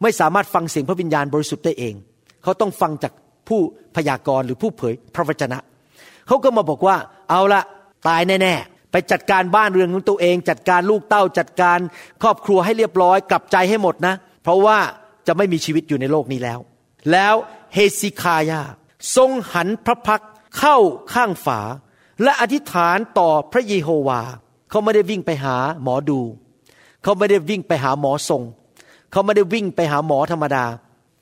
[0.02, 1.94] ไม่สามารถฟังเสียงพระวิญญาณบริสุทธิ์ได้เอง
[2.42, 3.12] เขาต้องฟังจาก
[3.48, 3.60] ผู้
[3.96, 5.58] พยากรณ์หรือผู้เผยพระวจนะ
[6.26, 6.96] เขาก็มาบอกว่า
[7.30, 7.62] เอาละ
[8.08, 11.78] ตายแน่ๆ ไปจัดการบ้านเรือนของตัวเอง จัดการลูกเต้าจัดการ
[12.22, 14.78] ครอบครัวให้เรียบร้อย กลับใจให้หมดนะ เพราะว่า
[15.26, 16.58] จะไม่มีชีวิตอยู่ในโลกนี้แล้ว
[17.12, 17.34] แล้ว
[17.74, 18.62] เฮซิคายา
[19.16, 20.22] ทรงหันพระพัก
[20.58, 20.76] เข้า
[21.14, 21.60] ข้างฝา
[22.22, 24.20] และอธิษฐานต่อพระเยโฮวา
[24.70, 26.20] เขาไม่ได้วิ่งไปหาหมอดู
[27.08, 28.42] เขาไม่ได้วิ่งไปหาหมอทรง
[29.12, 30.64] เขาไม่ได้วิ่งไปหาหมอธรรมดา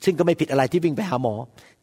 [0.05, 1.33] ซึ่งก็ไม่ผิดอะไรที่วิ่งไปหาหมอ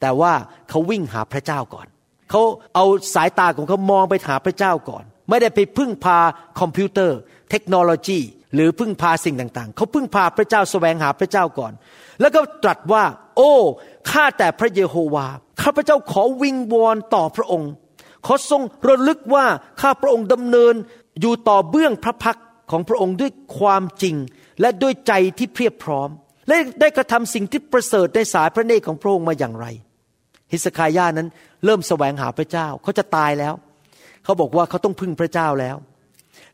[0.00, 0.32] แต่ว่า
[0.68, 1.86] เขาวิ่งหาพระเจ้าก่อน
[2.30, 2.42] เขา
[2.74, 6.18] เอาสายตาของเขามองไปหาพระเจ้าก่อน ไม่ได้ไปพึ่งพา
[6.60, 7.18] คอมพิวเตอร์
[7.50, 8.18] เทคโนโลยี
[8.54, 11.72] หรือพึ่งพาสิ่งต่างๆ เขาพึ่งพาพระเจ้าแสวงหาพระเจ้าก่อน
[12.20, 13.04] แล้วก็ตรัสว่า
[13.36, 13.52] โอ้
[14.10, 15.26] ข้าแต่พระเยโฮวา
[15.62, 17.70] ข้าพระเจ้าขอวิงวอนต่อพระองค์
[18.26, 19.44] ขอทรงระลึกว่า
[19.80, 20.74] ข้าพระองค์ดำเนิน
[21.20, 24.16] อยู่ต่อเบื้องพระพักตร์ ของพระองค์ด้วยความจริง
[24.60, 26.08] และด้วยใจที่เพียบพร้อม
[26.48, 29.66] และได้กระทำสิ่งที่ประเสริฐในสายพระเนตรของพระองค์มาอย่างไร
[30.52, 31.28] ฮิสคายานั้น
[31.64, 33.54] เริ่มแสวงหาพระเจ้าเขาจะตายแล้ว
[34.24, 35.76] เขาบอกว่าเขาต้องพึ่งพระเจ้าแล้ว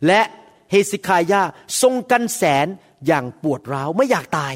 [0.07, 0.21] และ
[0.71, 1.43] เฮสิคายา
[1.83, 2.67] ทรงกันแสน
[3.07, 4.55] อย่างปวดร้าวไม่อยากตาย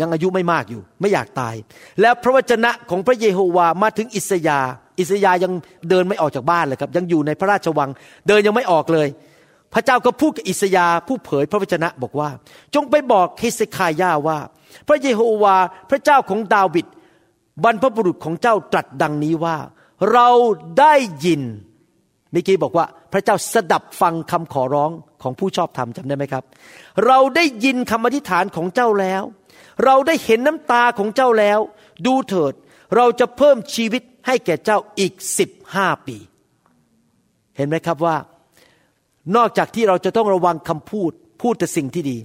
[0.00, 1.54] ยังอายุไม่มากอยู่ ไม่อยากตาย
[2.00, 4.60] แล้วพระวจนะของพระเยโฮวามาถึงอิสยา
[4.98, 5.52] อิสยายัง
[5.88, 7.90] เดินไม่ออกจากบ้านเลยครับ ยังอยู่ในพระราชวัง
[8.28, 9.08] เดินยังไม่ออกเลย
[9.74, 12.28] พระเจ้าก็พูดกับอิสยาผู้เผยพระวจนะบอกว่า
[12.74, 14.38] จงไปบอกเฮสคายาว่า
[14.88, 15.56] พระเยโฮวา
[15.90, 16.86] พระเจ้าของดาวิด
[17.64, 19.56] บรรพบุรุษของเจ้าตรัสดังนี้ว่า
[20.12, 20.28] เรา
[20.78, 21.42] ได้ยิน
[22.32, 24.90] เมื่อกี้บอกว่าพระเจ้าสดับฟังคำขอร้อง
[25.22, 26.44] ของผู้ชอบธรรมจำได้ไหมครับ
[27.06, 29.22] เราได้ยินคำอธิษฐานของเจ้าแล้ว
[29.84, 31.58] เราได้เห็นน้ำตาของเจ้าแล้ว
[32.06, 32.52] ดูเถิด
[32.96, 36.16] เราจะเพิ่มชีวิตให้แก่เจ้าอีกสิบห้าปี
[37.56, 38.16] เห็นไหมครับว่า
[39.36, 41.12] นอกจากที่เราจะต้องระวังคำพูด
[41.42, 42.18] พูดแต่สิ่งที่ดี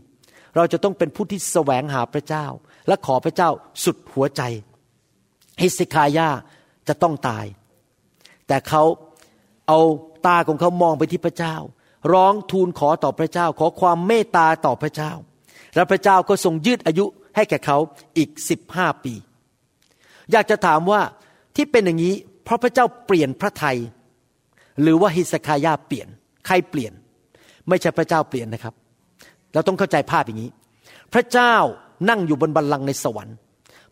[0.55, 2.45] เราจะต้องเป็นผู้ที่แสวงหาพระเจ้า
[2.87, 3.49] และขอพระเจ้า
[3.83, 4.41] สุดหัวใจ
[5.59, 6.29] เฮสิคายา
[6.87, 7.45] จะต้องตาย
[8.47, 8.83] แต่เขา
[9.67, 9.79] เอา
[10.27, 11.55] ตาของเขามองไปที่พระเจ้า
[12.13, 15.11] ร้องทูลขอต่อพระเจ้า ขอความเมตตาต่อพระเจ้า
[15.75, 17.77] และพระเจ้าก็ทรงยืดอายุให้แก่เขา
[18.17, 19.13] อีกสิบห้าปี
[20.31, 21.01] อยากจะถามว่า
[21.55, 23.77] ที่เป็นอย่างนี้ เพราะพระเจ้าเปลี่ยนพระทัย
[24.81, 26.09] หรือว่าฮิสคายาเปลี่ยน
[26.49, 26.93] ใครเปลี่ยน
[27.69, 28.73] ไม่ใช่พระเจ้าเปลี่ยนนะครับ
[29.53, 30.51] เราต้องเข้าใจภาพอย่างนี้
[31.13, 31.55] พระเจ้า
[32.09, 33.35] นั่งอยู่บนบัลลังก์ในสวรรค์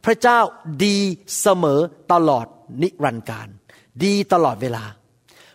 [0.05, 0.39] พระเจ้า
[0.83, 0.97] ดี
[1.41, 1.79] เสมอ
[2.13, 2.45] ตลอด
[2.81, 3.47] นิรันดร์การ
[4.03, 4.83] ดีตลอดเวลา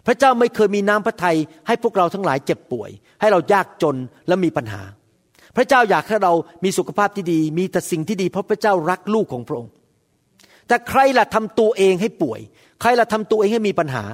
[0.06, 1.36] พระเจ้าไม่เคยมีน้ำพระทัย
[1.66, 2.90] ให้พวกเราทั้งหลายเจ็บป่วย
[3.20, 3.96] ให้เรายากจน
[4.28, 4.82] และมีปัญหา
[5.56, 6.32] พระเจ้าอยากให้เรา
[6.64, 9.72] มีสุขภาพที่ดี มีแต่สิ่งที่ดี เพราะพระเจ้ารักลูกของพระองค์
[10.68, 12.40] แต่ใครล่ะทำตัวเองให้ป่วย
[12.80, 14.04] ใครล่ะทำตัวเองให้มีปัญหา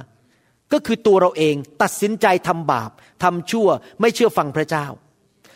[0.73, 2.91] ก็คือตัวเราเองตัดสินใจทำบาป
[3.23, 3.67] ทำชั่ว
[4.01, 4.85] ไม่เชื่อฟังพระเจ้า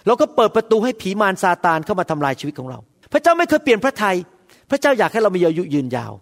[0.07, 2.79] เราก็เปิดประตูให้ผีมารซาตานเข้ามาทำลายชีวิตของเรา
[3.13, 4.17] พระเจ้าไม่เคยเปลี่ยนพระทัย
[4.69, 6.13] พระเจ้าอยากให้เรามีอายุยืนยาว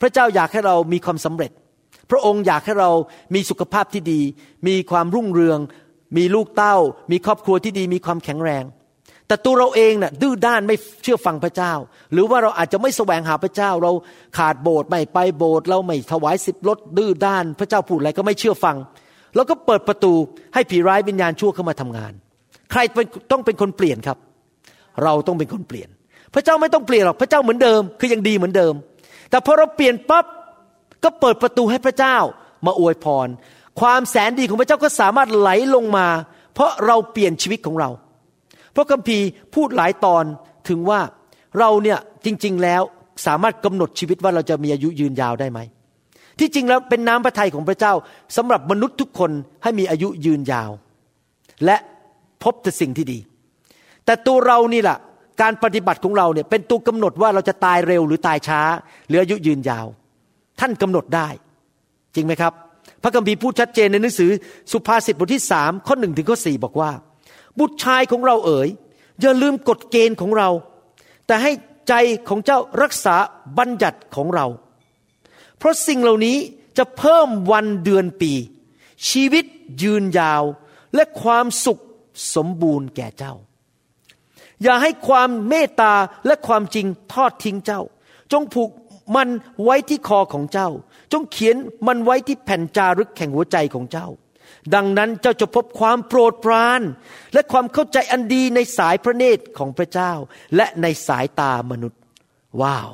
[0.00, 1.50] พระเจ้าอยากให้เรามีความสำเร็จ
[2.10, 2.90] พระองค์อยากให้เรา
[3.34, 4.20] มีสุขภาพที่ดี
[4.68, 5.58] มีความรุ่งเรือง
[6.16, 6.76] มีลูกเต้า
[7.10, 8.64] มีครอบครัวที่ดี มีความแข็งแรง
[9.28, 11.72] แต่ตัวเราเองน่ะดื้อด้านไม่เชื่อฟังพระเจ้า
[12.12, 13.92] หรือว่าเราอาจจะไม่แสวงหาพระเจ้า เรา
[14.38, 18.76] ขาดโบสถ์ไม่ไปโบสถ์เราไม่ถวายสิบลดดื้อด้าน พระเจ้าพูดอะไรก็ไม่เชื่อฟัง
[19.34, 20.12] เราก็เปิดประตู
[20.54, 22.12] ให้ผีร้ายวิญญาณชั่วเข้ามาทำงาน
[22.70, 24.18] ใครเป็นต้องเป็นคนเปลี่ยนครับ
[25.02, 25.88] เราต้องเป็นคนเปลี่ยน
[26.34, 28.74] พระเจ้าไม่ต้องเปลี่ยนหรอกพระเจ้าเหมือนเดิม คือยังดีเหมือนเดิม
[29.30, 30.24] แต่พอเราเปลี่ยนปั๊บ
[31.04, 32.16] ก็เปิดประตูให้พระเจ้า
[32.66, 33.28] มาอวยพร
[33.80, 36.06] ความแสนดีของพระเจ้าก็สามารถไหลลงมา
[36.54, 37.90] เพราะเราเปลี่ยนชีวิตของเรา
[38.78, 40.24] ระคัมภีร์พูดหลายตอน
[40.68, 41.00] ถึงว่า
[41.58, 42.82] เราเนี่ยจริง ๆ แล้ว
[43.26, 45.58] สามารถกำหนดชีวิตว่าเราจะมีอายุยืนยาวได้ไหม
[46.38, 47.92] ที่จริงแล้วเป็นน้ำพระทัยของพระเจ้า
[48.36, 49.30] สำหรับมนุษย์ทุกคน
[49.62, 50.70] ให้มีอายุยืนยาว
[51.64, 51.76] และ
[52.42, 53.18] พบแต่สิ่งที่ดี
[54.04, 54.98] แต่ตัวเรานี่แหละ
[55.42, 58.60] การปฏิบัติของเราเนี่ยเป็นตัวกำหนดว่าเราจะตายเร็วหรือตายช้า
[59.08, 59.86] หรืออายุยืนยาว
[60.60, 61.28] ท่านกำหนดได้
[62.14, 62.52] จริงไหมครับ
[63.02, 64.30] พระคัมภีร์พูดชัดเจนในหนังสือ
[64.72, 66.90] สุภาษิตบทที่สามข้อหนึ่งถึงข้อสี่บอกว่า
[67.58, 68.68] บุตรชายของเราเอ๋ย
[69.20, 70.50] อย่าลืมกฎเกณฑ์ของเรา
[71.26, 71.52] แต่ให้
[71.88, 71.94] ใจ
[72.28, 73.16] ของเจ้ารักษา
[73.58, 74.46] บัญญัติของเรา
[75.58, 76.38] เพราะสิ่งเหล่านี้
[76.78, 78.32] จะเพิ่มวันเดือนปี
[79.08, 79.44] ชีวิต
[79.82, 80.42] ยืนยาว
[80.94, 81.82] และความสุข
[82.34, 83.34] สมบูรณ์แก่เจ้า
[84.62, 85.94] อย่าให้ความเมตตา
[86.26, 87.82] และความจริงทอดทิ้งเจ้า
[88.32, 88.70] จงผูก
[89.16, 89.28] มัน
[89.64, 90.68] ไว้ที่คอของเจ้า
[91.12, 91.56] จงเขียน
[91.86, 94.08] มันไว้ที่แผ่นจารึกแห่งหัวใจของเจ้า
[94.74, 96.80] ดังนั้นเจ้าจะพบความโปรดปราน
[97.34, 100.12] และความเข้าใจอันดีในสายพระเนตรของพระเจ้า
[100.56, 102.00] และในสายตามนุษย์
[102.62, 102.88] ว้าว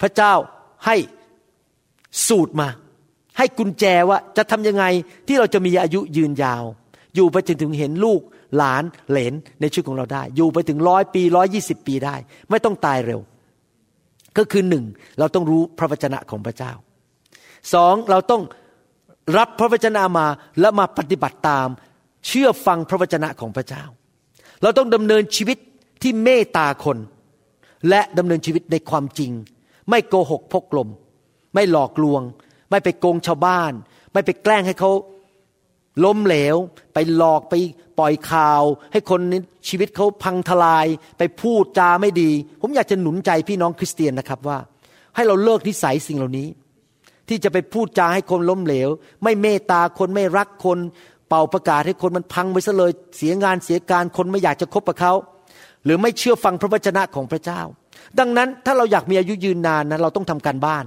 [0.00, 0.32] พระเจ้า
[0.86, 0.96] ให้
[2.26, 2.68] สูตรมา
[3.38, 4.84] ให้กุญแจว่าจะทำยังไง
[5.26, 6.64] ที่เราจะมีอายุยืนยาว
[7.14, 8.20] อยู่ไปจนถึงเห็นลูก
[8.56, 12.16] หลานเหลนในชีวิตของเราได้ อยู่ไปถึงร้อยปีร้อยยี่สิบปีได้
[12.50, 13.20] ไม่ต้องตายเร็ว
[14.38, 14.84] ก็คือหนึ่ง
[15.18, 16.72] เราต้องรู้พระวจนะของพระเจ้า
[17.74, 18.42] สองเราต้อง
[19.36, 20.26] รับพระวจนะมา
[20.60, 21.68] และมาปฏิบัติตาม
[22.26, 23.84] เชื่อฟังพระวจนะของพระเจ้า
[24.62, 25.58] เราต้องดำเนินชีวิต
[26.02, 26.98] ที่เมตตาคน
[27.88, 29.32] และดำเนินชีวิตในความจริง
[29.90, 30.88] ไม่โกหกพกลม
[31.54, 32.22] ไม่หลอกลวง
[32.70, 33.72] ไม่ไปโกงชาวบ้าน
[34.12, 34.90] ไม่ไปแกล้งให้เขา
[36.04, 36.56] ล้มเหลว
[36.94, 37.54] ไปหลอกไป
[37.98, 38.62] ปล่อยข่าว
[38.92, 39.34] ให้คนใน
[39.68, 40.86] ชีวิตเขาพังทลาย
[41.18, 44.58] ไปพูดจาไม่ดี ผมอยากจะหนุนใจพี่น้องคริสเตียนนะครับว่า
[45.14, 46.48] ให้เราเลิกนิสัยสิ่งเหล่านี้
[47.28, 48.88] ที่จะไปพูดจาให้คนล้มเหลว
[49.22, 50.78] ไม่เมตตาคนไม่รักคน
[51.28, 55.12] เป่าประกาศให้คนมันพังไปซะเลย เสียงานเสียการคนไม่อยากจะคบกับเขา
[55.84, 57.60] หรือไม่เชื่อฟังพระวจนะของพระเจ้า
[58.18, 60.84] ดังนั้นถ้าเราอยากมีอายุยืนนานนะเราต้องทำการบ้าน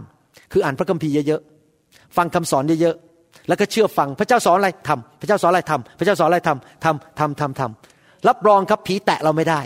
[0.52, 9.62] คืออ่านพระคัมภีร์เยอะๆฟังคำสอนเยอะๆแล้วก็เชื่อฟังพระเจ้าสอนอะไรทำพระเจ้าสอนอะไรทำพระเจ้าสอนอะไรทำทำทำทำทำรับรองครับผีแตะเราไม่ได้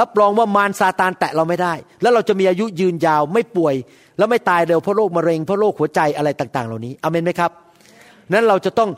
[0.00, 3.74] รับรองว่ามารซาตานแตะเราไม่ได้ แล้วเราจะมีอายุยืนยาวไม่ป่วย
[4.18, 7.50] แล้วไม่ตายเร็วเพราะโรคมะเร็งเพราะโรคหัวใจอะไรต่าง ๆ เหล่านี้อเมนไหมครับ
[8.32, 8.90] นั้นเราจะต้อง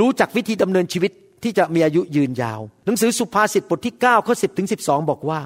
[0.00, 1.12] รู้จักวิธีดำเนินชีวิต
[1.42, 5.40] ที่จะมีอายุยืนยาว หนังสือสุภาษิตบทที่9ข้อ10ถึง12 บอกว่า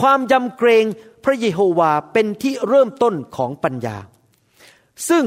[0.00, 0.84] ความยำเกรง
[1.24, 3.96] พระเยโฮวาเป็นที่เริ่มต้นของปัญญา
[5.08, 5.24] ซึ่ง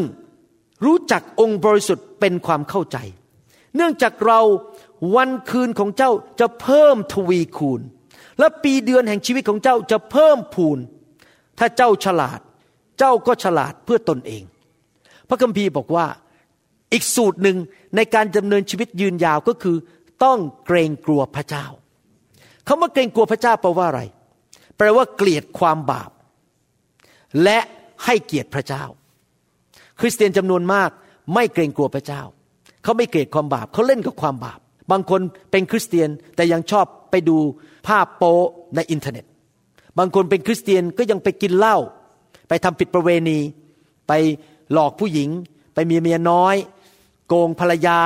[0.85, 2.97] รู้จักองค์บริสุทธิ์เป็นความเข้าใจ
[3.75, 4.41] เนื่องจากเรา
[5.15, 7.81] วันคืนของเจ้าจะเพิ่มทวีคูณ
[8.39, 10.77] และปีเดือนแห่งชีวิตของเจ้าจะเพิ่มพูน
[11.59, 12.39] ถ้าเจ้าฉลาด
[12.99, 14.43] เจ้าก็ฉลาดเพื่อตนเอง
[15.29, 16.05] พระคัมภีร์บอกว่า
[16.93, 17.57] อีกสูตรหนึ่ง
[17.95, 19.77] ในการดำเนินชีวิตยืนยาวก็คือ
[20.23, 21.65] ต้องเกรงกลัวพระเจ้า
[22.67, 24.01] คำว่าเกรงกลัวพระเจ้าแปลว่าอะไร
[24.77, 26.09] แปลว่าเกลียดความบาป
[27.43, 27.59] และ
[28.05, 28.83] ให้เกียรติพระเจ้า
[29.99, 30.89] คริสเตียนจำนวนมาก
[31.33, 32.21] ไม่เกรงกลัวพระเจ้า
[32.83, 34.59] เขาไม่เกลียดความบาปเขาเล่นกับความบาป
[34.91, 35.21] บางคน
[35.51, 37.37] เป็นคริสเตียนแต่ยังชอบไปดู
[37.87, 38.35] ภาพโป๊
[38.75, 39.25] ในอินเทอร์เน็ต
[39.97, 41.77] บางคนเป็นคริสเตียนก็ยังไปกินเหล้า
[42.47, 43.39] ไปทำผิดประเวณี
[44.07, 44.11] ไป
[44.73, 45.29] หลอกผู้หญิง
[45.73, 46.55] ไปมีเมียน้อย
[47.27, 47.99] โกงภรรยา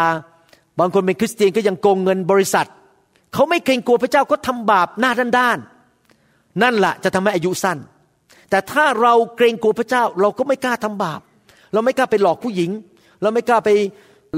[0.79, 2.67] บางคนเป็นคริสเตียนก็ยังโกงเงินบริษัท
[3.33, 7.77] เขาไม่เกรงกลัวพระเจ้าก็ทำบาปหน้าด้านๆนั่นแหละจะทำให้อายุสั้น
[8.49, 11.21] แต่ถ้าเราเกรงกลัวพระเจ้าเราก็ไม่กล้าทำบาป
[11.73, 12.71] เราไม่กล้าไปหลอกผู้หญิง
[13.21, 13.69] เราไม่กล้าไป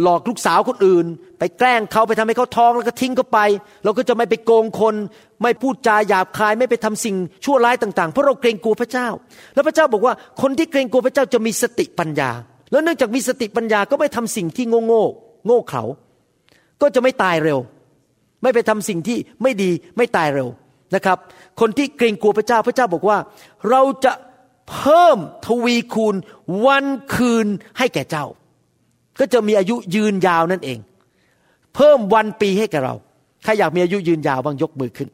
[0.02, 1.06] หลอกลูกสาวคนอื่น
[1.40, 3.40] ไปแกล้งเขาไปทำให้เขาท้องแล้วก็ทิ้งเขาไป
[3.84, 4.96] เราก็จะไม่ไปโกงคน
[5.44, 7.16] ไม่พูดจาหยาบคายไม่ไปทำสิ่ง
[7.46, 9.08] ชั่วร้ายต่างๆ เพราะเราเกรงกลัวพระเจ้า
[9.54, 12.32] แล้วพระเจ้าบอกว่าคนที่เกรงกลัวพระเจ้าจะมีสติปัญญา
[12.72, 15.04] แล้วเนื่องจากมีสติปัญญาก็ไม่ทำสิ่งที่โง่โง่
[15.46, 15.84] โง่เขลา
[16.82, 17.60] ก็จะไม่ตายเร็ว
[18.44, 20.48] ไม่ไปทำสิ่งที่ไม่ดีไม่ตายเร็ว
[20.96, 21.18] นะครับ
[21.60, 23.18] คนที่เกรงกลัวพระเจ้าพระเจ้าบอกว่า
[23.70, 24.14] เราจะ
[24.72, 26.16] เพิ่มทวีคูณ
[26.66, 26.86] วัน
[27.16, 28.26] คืนให้แก่เจ้า
[29.22, 30.80] ก็จะมีอายุยืนยาวนั่นเอง
[31.76, 32.96] เพิ่มวันปีให้แก่เรา
[33.44, 35.10] ใครอยากมีอายุยืนยาวบ้างยกมือขึ้น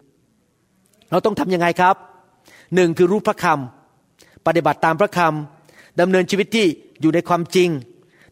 [1.12, 1.96] เราต้องทำยังไงครับ
[2.76, 6.66] หนึ่งคือรู้พระคำปฏิบัติตามพระคำดำเนินชีวิตที่
[7.02, 7.70] อยู่ในความจริง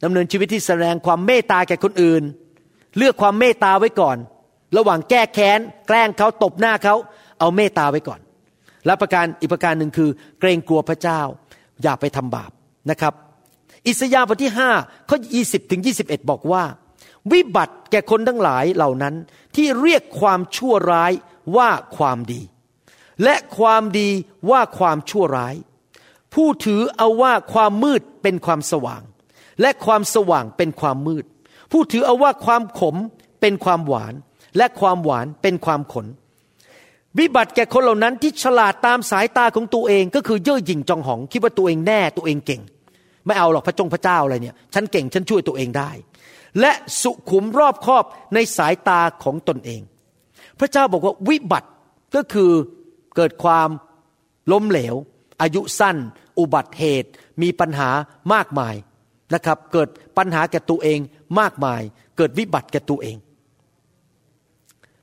[0.04, 2.24] ดำเนินชีวิตที่แสดงความเมตตาแก่คนอื่น
[2.98, 4.18] เลือกความเมตตาไว้ก่อน
[4.78, 6.96] ระหว่างแก้แค้น แกล้งเขาตบหน้าเขา
[7.40, 8.20] เอาเมตตาไว้ก่อน
[8.86, 10.10] และประการอีกประการหนึ่งคือ
[10.40, 11.22] เกรงกลัวพระเจ้า
[11.84, 12.52] อย่าไปทำบาป
[12.90, 13.14] นะครับ
[13.88, 16.64] อิสยาห์บทที่5ข้อ20ถึง21บอกว่า
[17.32, 19.16] วิบัติแก่คนทั้งหลายเหล่านั้น
[19.56, 21.12] ที่เรียกความชั่วร้าย
[21.58, 22.42] ว่าความดี
[23.24, 24.10] และความดี
[24.50, 25.56] ว่าความชั่วร้าย
[26.34, 29.02] ผู้ถือเอาว่าความมืดเป็นความสว่าง
[29.62, 31.26] และความสว่างเป็นความมืด
[31.72, 32.96] ผู้ถือเอาว่าความขม
[33.42, 34.14] เป็นความหวาน
[34.58, 36.08] และความหวานเป็นความขน
[37.20, 42.62] วิบัติแก่คนเหล่านั้นที่ฉลาดตามสายตาของตัวเองก็คือเย่อหยิ่งจองหอง คิดว่าตัวเองแน่ตัวเองเก่ง
[43.26, 45.90] ไม่เอาหรอกพระจงพระเจ้าอะไรเนี่ย ฉันเก่งฉันช่วยตัวเองได้
[46.60, 46.72] และ
[47.02, 48.04] สุขุมรอบคอบ
[48.34, 49.82] ในสายตาของตนเอง
[50.60, 51.70] พระเจ้าบอกว่าวิบัติ
[52.16, 52.52] ก็คือ
[53.16, 53.70] เกิดความ
[54.52, 54.96] ล้มเหลว
[55.42, 55.98] อายุสั้น
[56.40, 57.10] อุบัติเหตุ
[57.42, 57.90] มีปัญหา
[58.34, 58.76] มากมาย
[59.34, 61.00] นะครับ เกิดปัญหาแก่ตัวเอง
[61.40, 61.82] มากมาย
[62.18, 63.18] เกิดวิบัติแก่ตัวเอง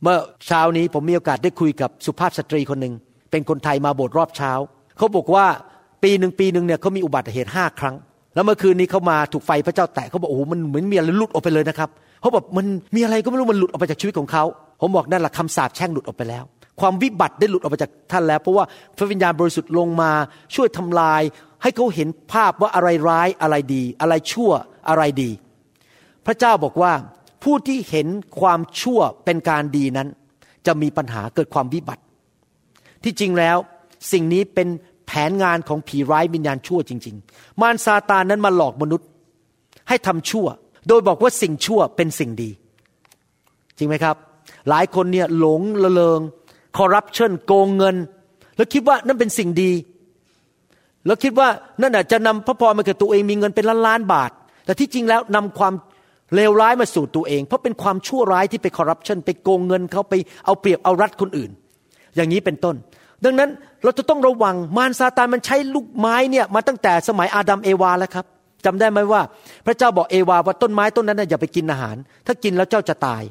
[0.02, 2.94] เมื่อเช้านี้ผมมีโอกาสได้คุยกับสุภาพสตรีคนหนึ่ง
[3.30, 4.52] เป็นคนไทยมาโบสถ์รอบเช้า
[4.96, 5.46] เขาบอกว่า
[6.02, 7.96] ปีหนึ่งปีหนึ่งเนี่ยเขามีอุบัติเหตุห้าครั้ง
[8.34, 12.66] แล้วเมื่อคืนนี้เขามาถูกไฟพระเจ้าแตะเขาบอกโอ้โหมันเหมือนมีอะไรหลุดออกไปเลยนะครับเขาบอกมัน
[12.96, 14.44] มีอะไรก็ไม่รู้มันหลุดออกไปจากชีวิตของเขา
[14.80, 16.44] ผมบอกนั่นแหละคำสาปแช่งหลุดออกไปแล้ว
[16.80, 18.64] ความวิบัติได้หลุดออกไปจากท่านแล้ว เพราะว่า
[18.96, 20.10] พระวิญญาณบริสุทธิ์ลงมา
[20.54, 21.22] ช่วยทำลาย
[21.62, 24.50] ให้เขาเห็นภาพว่าอะไรร้ายอะไรดี อะไรชั่ว
[24.88, 25.30] อะไรดี
[26.26, 26.92] พระเจ้าบอกว่า
[27.42, 28.08] ผู้ที่เห็น
[28.40, 30.08] ความชั่วเป็นการดีนั้น
[30.66, 32.02] จะมีปัญหาเกิดความวิบัติ
[33.04, 33.56] ที่จริงแล้ว
[34.12, 34.68] สิ่งนี้เป็น
[35.12, 39.08] ผนงานของผีร้ายวิญญาณชั่วจริง ๆ มารซาตานนั้นมาหลอกมนุษย์
[39.88, 40.46] ให้ทำชั่ว
[40.88, 42.50] โดยบอกว่าสิ่งชั่วเป็นสิ่งดี
[43.78, 44.16] จริงไหมครับ
[44.68, 46.20] หลายคนเนี่ยหลงละเลง
[46.76, 47.96] คอร์รัปชันโกงเงิน
[48.56, 49.72] แล้วคิดว่านั่นเป็นสิ่งดี
[51.06, 51.48] แล้วคิดว่า
[51.82, 54.30] นั่นอาจจะนำพระพรมาแก่ตัวเองมีเงินเป็นล้านล้านๆบาท
[54.64, 55.74] แต่ที่จริงแล้วนำความ
[56.34, 61.50] เลวร้ายมาสู่ตัวเอง เพราะเป็นความชั่วร้ายที่ไปคอร์รัปชันไปโกงเงินเขาไปเอาเปรียบเอารัดคนอื่น
[62.16, 62.76] อย่างนี้เป็นต้น
[63.24, 63.50] ดังนั้น
[63.84, 68.26] เราจะต้องระวังมารซาตานมันใช้ลูกไม้เนี่ยมาตั้งแต่สมัยอาดัมเอวาแล้วครับ
[68.64, 69.22] จำได้ไหมว่า
[69.66, 71.96] พระเจ้าบอกเอวาว่าต้นไม้ต้นนั้นนะอย่าไปกินอาหาร
[72.26, 73.22] ถ้ากินแล้วเจ้าจะตาย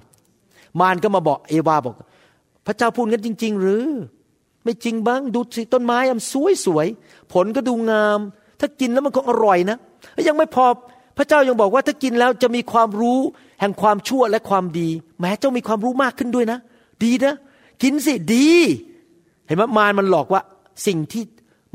[0.80, 1.96] มารก็มาบอกเอวาบอก
[2.68, 3.86] พระเจ้าพูดงั้นจริง ๆ หรือ
[4.64, 8.20] ไม่จริงบ้างดูสิต้นไม้มันสวยสวยๆผลก็ดูงาม
[8.60, 9.78] ถ้ากินแล้วมันคงอร่อยนะ
[10.14, 10.66] แล้วยังไม่พอ
[11.18, 13.20] พระเจ้ายังบอกว่าถ้ากินแล้วจะมีความรู้
[13.60, 14.90] แห่งความชั่วและความดี
[15.20, 16.60] แม้เจ้ามีความรู้มากขึ้นด้วยนะ
[17.04, 17.34] ดีนะ
[17.84, 18.52] กินสิดี
[19.52, 20.42] ห็นไหมมารมันหลอกว่า
[20.88, 21.24] สิ่งที่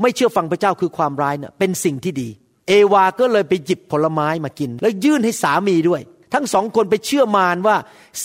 [0.01, 2.29] ไม่เชื่อฟังพระเจ้าคือความร้ายเน่ะเป็นสิ่งที่ดี
[2.67, 6.01] เอวาก็เลยไปหยิบผลไม้มากิน แล้วยื่นให้สามีด้วย
[6.33, 7.77] ทั้งสองคนไปเชื่อมารว่า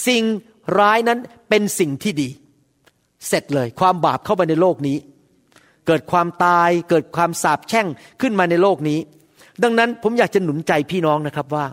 [0.07, 0.23] สิ่ง
[0.79, 2.29] ร้ายนั้นเป็นสิ่งที่ดี
[3.29, 4.99] เสร็จเลยความบาปเข้ามาในโลกนี้
[5.87, 7.87] เกิดความตายเกิดความสาปแช่ง
[8.21, 8.99] ขึ้นมาในโลกนี้
[9.63, 11.67] ดังนั้นผมอยากจะหนุนใจพี่น้องนะครับว่า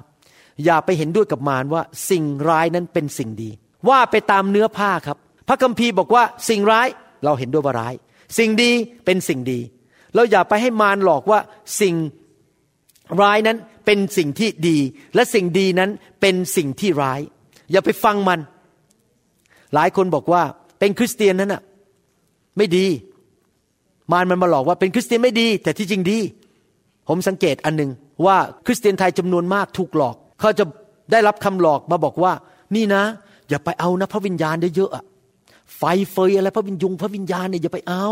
[0.65, 3.49] อย่าไปเห็นด้วยกับมารว่า สิ่งร้ายนั้นเป็นสิ่งดี
[3.89, 5.17] ว่าไปตามเนื้อผ้าครับ
[5.47, 6.87] พระคัมภีร์บอกว่าสิ่งร้าย
[7.23, 7.93] เราเห็นด้วยว่าร้าย
[8.37, 8.71] สิ่งดี
[9.05, 9.59] เป็นสิ่งดี
[10.15, 11.39] เราอย่าไปให้มารหลอกว่า
[11.81, 11.95] สิ่ง
[13.21, 14.77] ร้ายนั้นเป็นสิ่งที่ดี
[15.15, 15.89] และสิ่งดีนั้น
[16.21, 17.19] เป็นสิ่งที่ร้าย
[17.71, 18.39] อย่าไปฟังมัน
[19.73, 20.41] หลายคนบอกว่า
[20.79, 21.61] เป็นคริสเตียนนั้นน่ะ
[22.57, 22.85] ไม่ดี
[24.11, 26.19] มารมันมาหลอกว่าเป็นคริสเตียนไม่ดี แต่ที่จริงดี
[27.07, 27.91] ผมสังเกตอันหนึ่ง
[28.25, 30.65] ว่าคริสเตียนไทยจำนวนมากถูกหลอก เขาจะ
[31.11, 32.33] ได้รับคำหลอกมาบอกว่า
[32.75, 33.03] นี่นะ
[33.49, 35.03] อย่าไปเอานะพระวิญญาณเยอะๆอะ
[35.77, 38.07] ไฟเฟยอะไรพระวิญญงพระวิญญาณเนี่ยอย่าไปเอา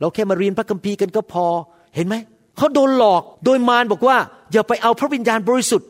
[0.00, 1.46] เราแค่มาเรียนพระคัมภีร์กันก็พอ
[1.94, 2.14] เห็นไหม
[2.56, 4.16] เขาโดนหลอกโดยมารบอกว่า
[4.52, 5.88] อย่าไปเอาพระวิญญาณบริสุทธิ์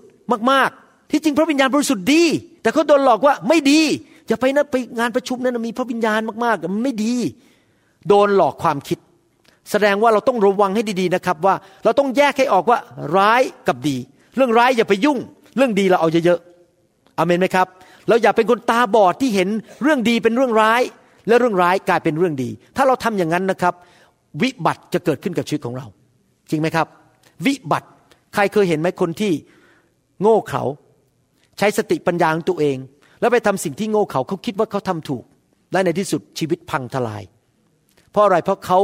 [0.51, 2.25] มากๆ ที่จริงพระวิญญาณบริสุทธิ์ดี
[2.63, 3.81] แต่เขาโดนหลอกว่าไม่ดี
[4.29, 7.15] อย่าไปนะไปงานประชุมนั้นมีพระวิญญาณมากๆมันไม่ดี
[8.09, 8.99] โดนหลอกความคิด
[9.71, 11.55] แสดงว่าเราต้องระวังให้ดีๆนะครับว่า
[11.85, 12.79] เราต้องแยกให้ออกว่า
[13.17, 13.97] ร้ายกับดี
[14.37, 15.19] เรื่องร้ายอย่าไปยุ่ง
[15.57, 17.67] เรื่องดีเราเอาเยอะๆอเมนไหมครับ
[18.09, 19.49] เราอย่าเป็นคนตาบอดที่เห็น
[19.83, 20.83] เรื่องดีเป็นเรื่องร้าย
[21.31, 23.75] และเรื่องร้ายกลายเป็นเรื่องดี ถ้าเราทำอย่างนั้นนะครับ
[24.43, 25.87] วิบัติจะเกิดขึ้นกับชีวิตของเรา
[26.51, 26.87] จริงไหมครับ
[27.47, 27.89] วิบัติ
[28.35, 29.33] ใครเคยเห็นไหมคนที่
[30.21, 30.65] โง่เขลา
[31.59, 32.77] ใช้สติปัญญาของตัวเอง
[33.21, 35.25] แล้วไปทำสิ่งที่โง่เขาเขาคิดว่าเขาทำถูก
[35.73, 37.23] และในที่สุดชีวิตพังทลาย
[38.11, 38.79] เพราะอะไรเพราะเขา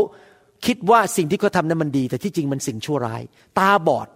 [0.66, 3.22] คิดว่าสิ่งที่เขาทำนั้นมันดี แต่ที่จริงมันสิ่งชั่วร้าย
[3.58, 4.08] ตาบอด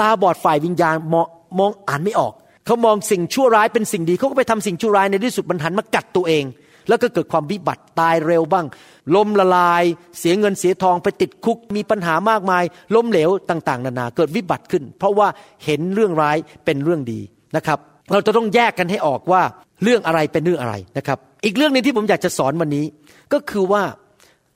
[0.00, 1.26] ตาบอดฝ่ายวิญญาณมอง
[1.58, 2.34] มองอ่านไม่ออก
[2.66, 6.44] เขามองสิ่งชั่วร้ายเป็นสิ่งดีเขาก็ไปทำสิ่งชั่วร้ายในที่สุดมันหันมากัดตัวเอง
[6.88, 8.66] แล้วก็เกิดความวิบัติตายเร็วบ้าง
[9.14, 9.84] ล้มละลาย
[10.18, 12.64] เสียเงินเสียทองไปติดคุกมีปัญหามากมาย
[12.94, 15.28] ล้มเหลวต่าง ๆ นานาเกิดวิบัติขึ้น เพราะว่า
[15.64, 17.20] เห็นเรื่องร้ายเป็นเรื่องดี
[17.56, 17.78] นะครับ
[18.12, 19.42] เราจะต้องแยกกันให้ออกว่า
[19.82, 22.84] เรื่องอะไรเป็นเรื่องอะไรนะครับ อีกเรื่องหนึงที่ผมอยากจะสอนวันนี้
[23.32, 23.82] ก็คือว่า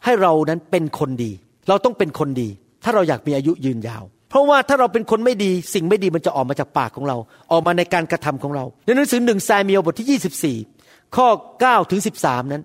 [0.05, 1.33] ให้เรานั้นเป็นคนดี
[1.68, 2.49] เราต้องเป็นคนดี
[2.85, 7.16] ถ้าเราอยากมีอายุยืนยาวเพราะว่าถ้าเราเป็นคนไม่ดีสิ่งไม่ดีมันจะออกมาจากปากของเรา
[7.53, 10.20] ออกมาในการกระทำของเรา ในหนังสือหนึ่งซมเมียลบทที่
[10.61, 10.78] 24
[11.16, 11.28] ข้อ
[11.61, 12.62] 9ถึง13 นั้น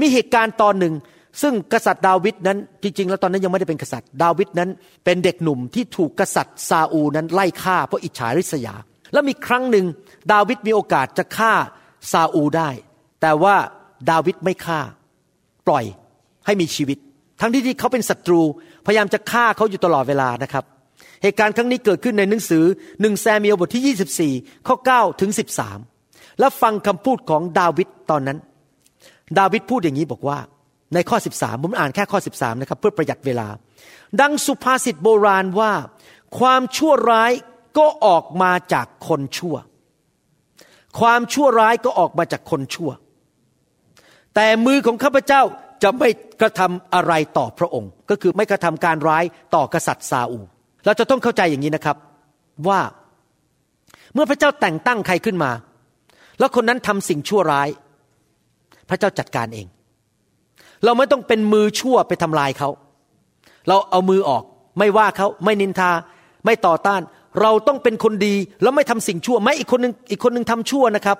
[0.00, 0.94] มีเหตุการณ์ตอนหนึ่ง
[1.42, 4.70] ซึ่งกษัตริย์ดาวิดนั้นจริงๆ แล้วตอนนั้นยังไม่ได้เป็นกษัตริย์ดาวิดนั้น
[5.04, 8.74] เป็นเด็กหนุ่มที่ถูกกษัตริย์ซาอูนั้นไล่ฆ่าเพราะอิจฉาริษยา
[9.12, 9.86] แล้วมีครั้งหนึ่ง
[10.32, 11.52] ดาวิดมีโอกาสจะฆ่า
[12.12, 12.70] ซาอูได้
[13.20, 13.56] แต่ว่า
[14.10, 14.80] ดาวิดไม่ฆ่า
[15.66, 15.84] ปล่อย
[16.46, 16.98] ให้มีชีวิต
[17.40, 18.40] ทั้งที่ที่เขาเป็นศัตรู
[18.86, 20.64] พยายามจะฆ่าเขาอยู่ตลอดเวลานะครับ
[21.22, 22.64] เหตุการณ์ครั้งนี้เกิดขึ้นในหนังสือ
[23.00, 25.30] หนึ่งแซมเมียลบทที่ 24 ข้อ 9 ถึง
[25.66, 25.93] 13
[26.38, 28.38] แล้วฟังคำพูดของดาวิดตอนนั้น
[29.38, 30.38] ดาวิดพูดอย่างนี้บอกว่า
[30.94, 33.48] ในข้อ 13 ผมอ่านแค่ข้อ 13 นะครับ เพื่อประหยัดเวลา
[34.20, 35.72] ดังสุภาษิตโบราณว่า
[36.38, 37.32] ความชั่วร้าย
[37.78, 39.56] ก็ออกมาจากคนชั่ว
[41.00, 42.90] ความชั่วร้ายก็ออกมาจากคนชั่ว
[44.34, 45.42] แต่มือของข้าพเจ้า
[45.82, 46.08] จะไม่
[46.40, 49.24] กระทำอะไรต่อพระองค์ ก็คือไม่กระทำการร้าย
[49.54, 50.40] ต่อกษัตริย์ซาอู
[50.84, 51.96] เราจะต้องเข้าใจอย่างนี้นะครับ
[52.68, 52.80] ว่า
[54.14, 55.50] เมื่อพระเจ้าแต่งตั้งใครขึ้นมา
[56.38, 57.68] แล้วคนนั้นทำสิ่งชั่วร้าย
[58.88, 59.66] พระเจ้าจัดการเอง
[60.84, 62.68] เราไม่ต้องเป็นมือชั่วไปทำลายเขา
[63.68, 64.42] เราเอามือออก
[64.78, 65.90] ไม่ว่าเขาไม่นินทา
[66.44, 67.00] ไม่ต่อต้าน
[67.40, 71.18] เราต้องเป็นคนดีแล้วไม่ทำสิ่งชั่ว ไม่อีกคนนึงอีกคนนึงทำชั่วนะครับ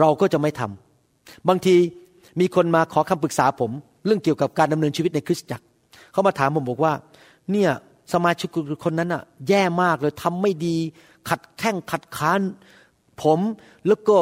[0.00, 1.76] เราก็จะไม่ทำบางที
[2.40, 3.70] มีคนมาขอคำปรึกษาผม
[4.06, 5.64] เรื่องเกี่ยวกับการดำเนินชีวิตในคริสตจักร
[6.12, 6.92] เขามาถามผมบอกว่า
[7.52, 7.70] เนี่ย
[8.12, 8.48] สมาชิก
[8.84, 10.76] คนนั้นอะแย่มากเลยทำไม่ดี
[11.28, 12.40] ขัดแข้งขัดขาน
[13.22, 13.38] ผม
[13.86, 14.14] แล้วก็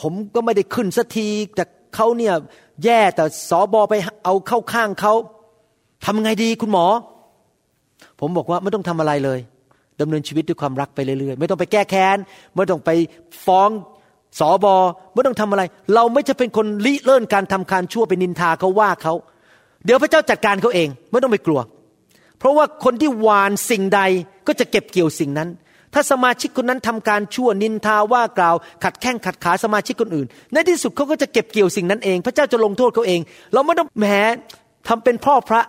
[0.00, 2.34] ผมก็ไม่ได้ขึ้นสักทีแต่เขาเนี่ย
[2.84, 3.94] แย่แต่สอบอไป
[4.24, 5.14] เอาเข้าข้างเขา
[6.04, 6.86] ทำไงดีคุณหมอ
[8.20, 9.38] ผมบอกว่าไม่ต้องทำอะไรเลย
[10.00, 12.16] ดำเนินชีวิตด้วยความรักไปเรื่อยๆ ไม่ต้องไปแก้แค้น
[12.54, 12.90] ไม่ต้องไป
[13.46, 13.70] ฟ้อง
[14.38, 14.74] สอบอ
[15.14, 15.62] ไม่ต้องทำอะไร
[15.94, 19.14] เราไม่จะเป็นคนลิเลิ่นการทำการชั่วไปนินทาเขาว่าเขา
[19.84, 21.60] เดี๋ยวพระเจ้าจัดการเขาเอง ไม่ต้องไปกลัว
[22.38, 24.00] เพราะว่าคนที่หวานสิ่งใด
[24.46, 25.48] ก็จะเก็บเกี่ยวสิ่งนั้น
[25.94, 33.20] ถ้าสมาชิกคนนั้นทำการชั่วนินทาว่ากล่าว ขัดแข้งขัดขาสมาชิกคนอื่น ในที่สุดเขาก็จะเก็บเกี่ยวสิ่งนั้นเอง พระเจ้าจะลงโทษเขาเอง
[33.52, 34.06] เราไม่ต้องแหม
[34.88, 35.62] ทำเป็นพ่อพระ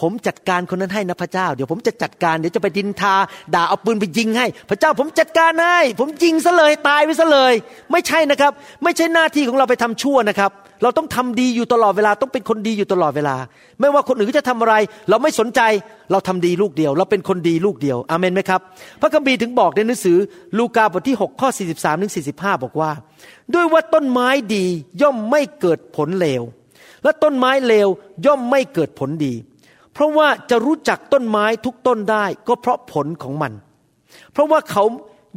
[0.00, 3.14] ผมจัดการคนนั้นให้นะพระเจ้า เดี๋ยวผมจะจัดการเดี๋ยวจะไปดินทา
[3.54, 7.52] ด่าเอาปืนไปยิงให้ พระเจ้าผมจัดการให้ ผมยิงซะเลยตายไปซะเลย
[7.92, 8.52] ไม่ใช่นะครับ
[8.84, 10.50] ไม่ใช่หน้าที่ของเราไปทำชั่วนะครับ
[10.82, 13.36] เราต้องทำดีอยู่ตลอดเวลาต้องเป็นคนดีอยู่ตลอดเวลา
[13.80, 14.74] ไม่ว่าคนอื่นเขาจะทำอะไร
[15.10, 15.60] เราไม่สนใจ
[16.10, 18.60] เราทำดีลูกเดียว เราเป็นคนดีลูกเดียวอาเมนไหมครับ
[19.00, 20.18] พระคัมภีร์ถึงบอกในหนังสือ
[20.58, 22.90] ลูกาบทที่6ข้อ43ถึง45 บอกว่า
[23.54, 24.64] ด้วยว่าต้นไม้ดี
[25.02, 26.42] ย่อมไม่เกิดผลเลว
[27.04, 27.88] และต้นไม้เลว
[28.26, 29.34] ย่อมไม่เกิดผลดี
[29.92, 33.52] เพราะว่าจะรู้จักต้นไม้ทุกต้นได้ก็เพราะผลของมัน
[34.32, 34.84] เพราะว่าเขา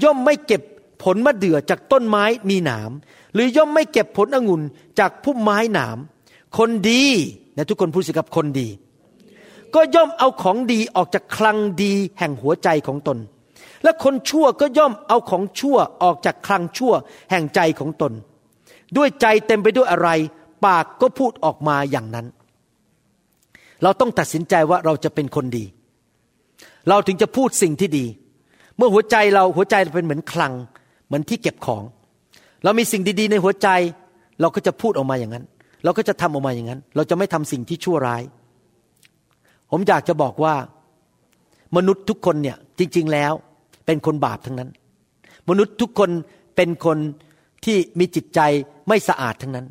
[0.04, 0.62] ย่อมไม่เก็บ
[1.04, 2.92] ผลมะเดื่อจากต้นไม้มีหนาม
[3.34, 4.62] หรือย่อมไม่เก็บผลองุ่น
[5.00, 5.98] จากพุ่มไม้หนาม
[6.58, 7.04] คนดี
[7.56, 8.68] นะทุกคนพูดสิครับคนดี
[9.76, 13.18] ก็ย่อมเอาของดีออกจากคลังดีแห่งหัวใจของตน
[13.84, 16.94] และคนชั่วก็ย่อมเอาของชั่วออกจากคลังชั่ว
[17.32, 18.14] แห่งใจของตน
[18.98, 20.10] ด้วยใจเต็มไปด้วยอะไร
[20.66, 22.26] ปากก็พูดออกมาอย่างนั้น
[23.84, 25.66] เราต้องตัดสินใจว่าเราจะเป็นคนดี
[26.90, 28.06] เราถึงจะพูดสิ่งที่ดี
[28.78, 30.54] เมื่อหัวใจเราหัวใจเราเป็นเหมือนคลัง
[31.08, 31.84] เหมือนที่เก็บของ
[32.64, 33.68] เรามีสิ่งดีๆ ในหัวใจ
[34.42, 35.46] เราก็จะพูดออกมาอย่างนั้น
[35.84, 38.24] เราก็จะทำออกมาอย่างนั้น เราจะไม่ทำสิ่งที่ชั่วร้าย
[39.72, 40.56] ผมอยากจะบอกว่า
[41.78, 43.34] มนุษย์ทุกคนเนี่ยจริง ๆแล้ว
[43.86, 44.70] เป็นคนบาปทั้งนั้น
[45.50, 46.10] มนุษย์ทุกคน
[46.56, 46.98] เป็นคน
[47.66, 48.40] ที่มีจิตใจ
[48.88, 49.68] ไม่สะอาดทั้งนั้น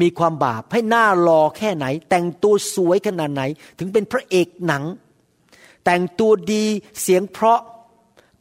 [0.00, 3.42] มีความบาปให้หน้ารอแค่ไหน แต่งตัวสวยขนาดไหน
[3.78, 4.82] ถึงเป็นพระเอกหนัง
[5.84, 6.64] แต่งตัวดี
[7.02, 7.60] เสียงเพราะ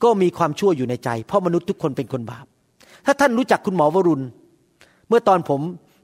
[0.03, 2.45] ก็มีความชั่วอยู่ในใจ เพราะมนุษย์ทุกคนเป็นคนบาป
[3.05, 4.25] ถ้าท่านรู้จักคุณหมอวรุณ
[5.07, 5.61] เมื่อตอนผม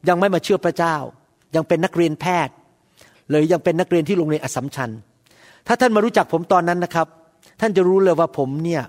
[0.10, 0.96] ยังไม่มาเชื่อพระเจ้า
[1.56, 2.54] ยังเป็นนักเรียนแพทย์
[3.30, 4.90] หรือยังเป็นนักเรียนที่โรงเรียนอสัมชัญ
[5.68, 7.08] ถ้าท่านมารู้จักผมตอนนั้นนะครับ
[7.60, 8.84] ท่านจะรู้เลยว่าผมเนี่ย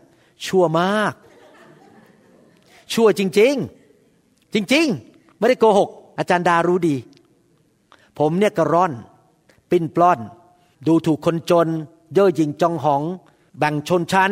[0.46, 1.14] ชั่วมาก
[2.94, 3.54] ชั่วจริง
[4.04, 6.96] ๆ จริง ๆ ไม่ได้โกหก อาจารย์ดารู้ดี
[8.18, 8.92] ผมเนี่ยกระร่อน
[9.70, 10.18] ปิ้นปล้อน
[10.86, 11.68] ดูถูกคนจน
[12.14, 13.02] เย่อหยิ่งจองหอง
[13.58, 14.30] แบ่งชนชั้น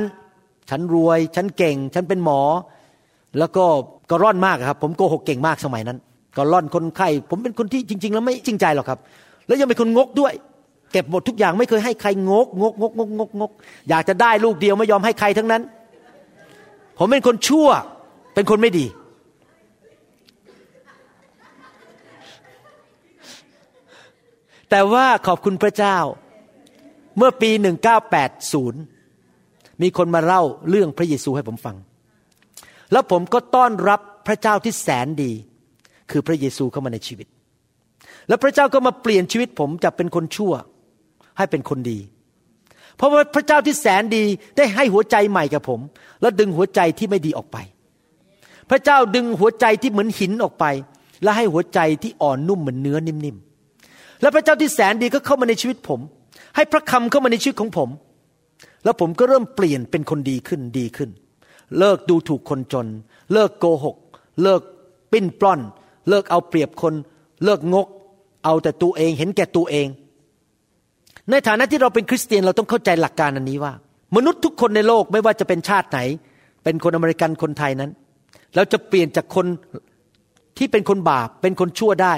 [0.71, 2.41] ฉันรวย ฉันเก่ง ฉันเป็นหมอ
[3.39, 3.65] แล้วก็
[4.11, 5.99] กระร่อนมากครับ ผมโกหกเก่งมากสมัยนั้น
[6.37, 8.99] กระร่อนคนไข้ผมเป็นคนที่จริง ๆ แล้วไม่จริงใจหรอกครับ
[9.47, 10.33] แล้วยังเป็นคนงกด้วย
[10.93, 13.51] เก็บหมดทุกอย่างไม่เคยให้ใครงกงกงกงกงกงก
[13.89, 15.63] อยากจะได้ลูกเดียวไม่ยอมให้ใครทั้งนั้น
[16.99, 17.69] ผมเป็นคนชั่ว
[18.35, 18.87] เป็นคนไม่ดี
[24.71, 25.99] แต่ว่าขอบคุณพระเจ้า
[27.17, 27.51] เมื่อปี
[28.87, 31.77] 1980 มีคนมาเล่าเรื่องพระเยซูให้ผมฟัง
[32.93, 35.33] แล้วผมก็ต้อนรับพระเจ้าที่แสนดี
[36.11, 37.27] คือพระเยซูเข้ามาในชีวิต
[38.29, 40.53] แล้วพระเจ้าก็มาเปลี่ยนชีวิตผมจากเป็นคนชั่ว
[41.37, 41.99] ให้เป็นคนดี
[42.97, 44.25] เพราะว่าพระเจ้าที่แสนดี
[44.57, 45.81] ได้ให้หัวใจใหม่กับผม
[46.21, 47.57] แล้วดึงหัวใจที่ไม่ดีออกไป
[48.71, 50.65] พระเจ้าดึงหัวใจที่เหมือนหินออกไป
[51.23, 53.46] และให้หัวใจที่อ่อนนุ่มเหมือนเนื้อนิ่มๆ
[54.21, 56.01] แล้วพระเจ้าที่แสนดีก็เข้ามาในชีวิตผม
[56.57, 57.89] ให้พระคำเข้ามาในชีวิตของผม
[58.85, 61.11] แล้วผมก็เริ่มเปลี่ยนเป็นคนดีขึ้นดีขึ้น
[61.79, 62.87] เลิกดูถูกคนจน
[63.33, 63.97] เลิกโกหก
[64.43, 64.61] เลิก
[65.13, 65.61] ปิ้นปล้อน
[66.09, 66.95] เลิกเอาเปรียบคน
[67.45, 67.87] เลิกงก
[68.45, 69.87] เอาแต่ตัวเองเห็นแก่ตัวเอง
[71.31, 73.73] ในฐานะที่เราเป็นคริสเตียนเราต้องเข้าใจหลักการอันนี้ว่า
[74.17, 76.01] มนุษย์ทุกคนในโลกไม่ว่าจะเป็นชาติไหน
[76.65, 77.91] เป็นคนอเมริกันคนไทยนั้น
[78.55, 79.47] เราจะเปลี่ยนจากคน
[80.59, 82.15] ที่เป็นคนบาปเป็นคนชั่วได้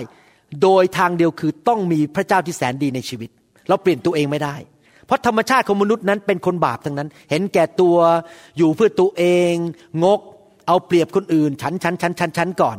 [0.63, 3.31] โดยทางเดียวคือต้องมีพระเจ้าที่แสนดีในชีวิต
[3.69, 4.57] เราเปลี่ยนตัวเองไม่ได้
[5.07, 7.97] เพราะธรรมชาติของมนุษย์นั้นเป็นคนบาปทั้งนั้น เห็นแก่ตัว
[8.59, 9.53] อยู่เพื่อตัวเอง
[10.05, 10.21] งก
[10.67, 12.77] เอาเปรียบคนอื่นฉันฉันฉันฉันฉันก่อน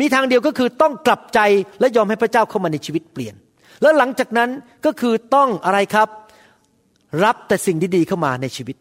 [0.00, 1.40] มีทางเดียวก็คือต้องกลับใจ
[1.80, 3.34] และยอมให้พระเจ้าเข้ามาในชีวิตเปลี่ยน
[3.82, 4.50] แล้วหลังจากนั้น
[4.86, 6.08] ก็คือต้องอะไรครับ
[7.24, 8.76] รับแต่สิ่งดีๆเข้ามาในชีวิต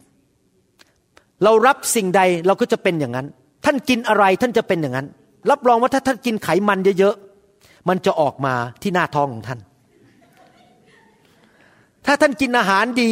[1.44, 3.28] เรารับสิ่งใดเราก็จะเป็นอย่างนั้น
[3.66, 5.08] ท่านกินอะไรท่านจะเป็นอย่างนั้น
[5.52, 7.16] รับรองว่าถ้าท่านกินไขมันเยอะ
[7.88, 9.60] มันจะออกมาที่หน้าท้องของท่าน
[12.06, 13.10] ถ้าท่านกินอาหารดี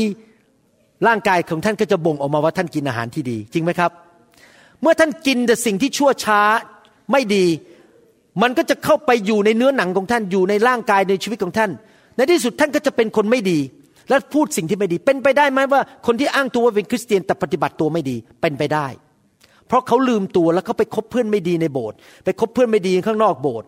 [1.08, 3.92] ร่างกายของท่านก็จะบ่งออกมาว่าท่านกินอาหารที่ดี จริงไหมครับ
[4.82, 6.42] เมื่อท่านกินแต่สิ่งที่ชั่วช้า
[7.12, 7.46] ไม่ดี
[8.42, 11.72] มันก็จะเข้าไปอยู่ในเนื้อหนังของท่านอยู่ในร่างกายในชีวิตของท่าน
[12.16, 13.60] ในที่สุดท่านก็จะเป็นคนไม่ดี
[14.10, 18.88] และพูดสิ่งที่ไม่ดี เป็นไปได้ไหมว่า คนที่อ้างตัวว่าเป็นคริสเตียนแต่ปฏิบัติตัวไม่ดีเป็นไปได้
[19.68, 23.68] เพราะเขาลืมตัวแล้วเขาไปคบเพื่อนไม่ดีในโบสถ์ไปคบเพื่อนไม่ดีข้างนอกโบสถ์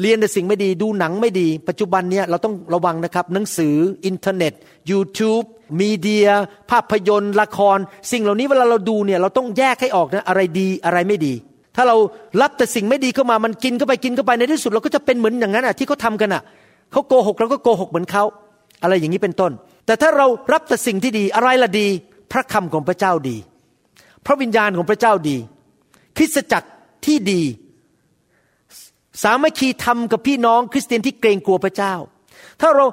[0.00, 3.74] เรียนแต่สิ่งไม่ดีดูหนังไม่ดี ปัจจุบันเนี้ยเราต้องระวังนะครับ หนังสือ
[4.06, 4.52] อินเทอร์เน็ต
[4.90, 5.44] YouTube
[5.80, 6.28] media
[6.70, 7.78] ภาพยนตร์ ละคร
[8.12, 11.34] สิ่งเหล่านี้เวลาเราดูเนี่ยเราต้องแยกให้ออกนะอะไรดีอะไรไม่ดี
[11.76, 11.96] ถ้าเรา
[12.42, 16.42] รับแต่สิ่งไม่ดีเข้ามามันกินเข้าไปกินเข้าไปในที่สุดเราก็จะเป็นเหมือนอย่างนั้นอะที่เขาทำกันอะ
[16.92, 18.24] เขาโกหกเราก็โกหกเหมือนเขา
[18.82, 19.52] อะไรอย่างนี้เป็นต้น
[19.86, 21.86] แต่ถ้าเรารับแต่สิ่งที่ดีอะไรละดี
[22.32, 23.36] พระคำของพระเจ้าดี
[24.26, 25.36] พระวิญญาณของพระเจ้าดี
[26.16, 26.68] คริสตจักร
[27.06, 27.42] ที่ดี
[29.22, 31.94] สามัคคีธรรมกับพี่น้องคริสเตียนที่เกรงกลัวพระเจ้า
[32.60, 32.86] ถ้าเรา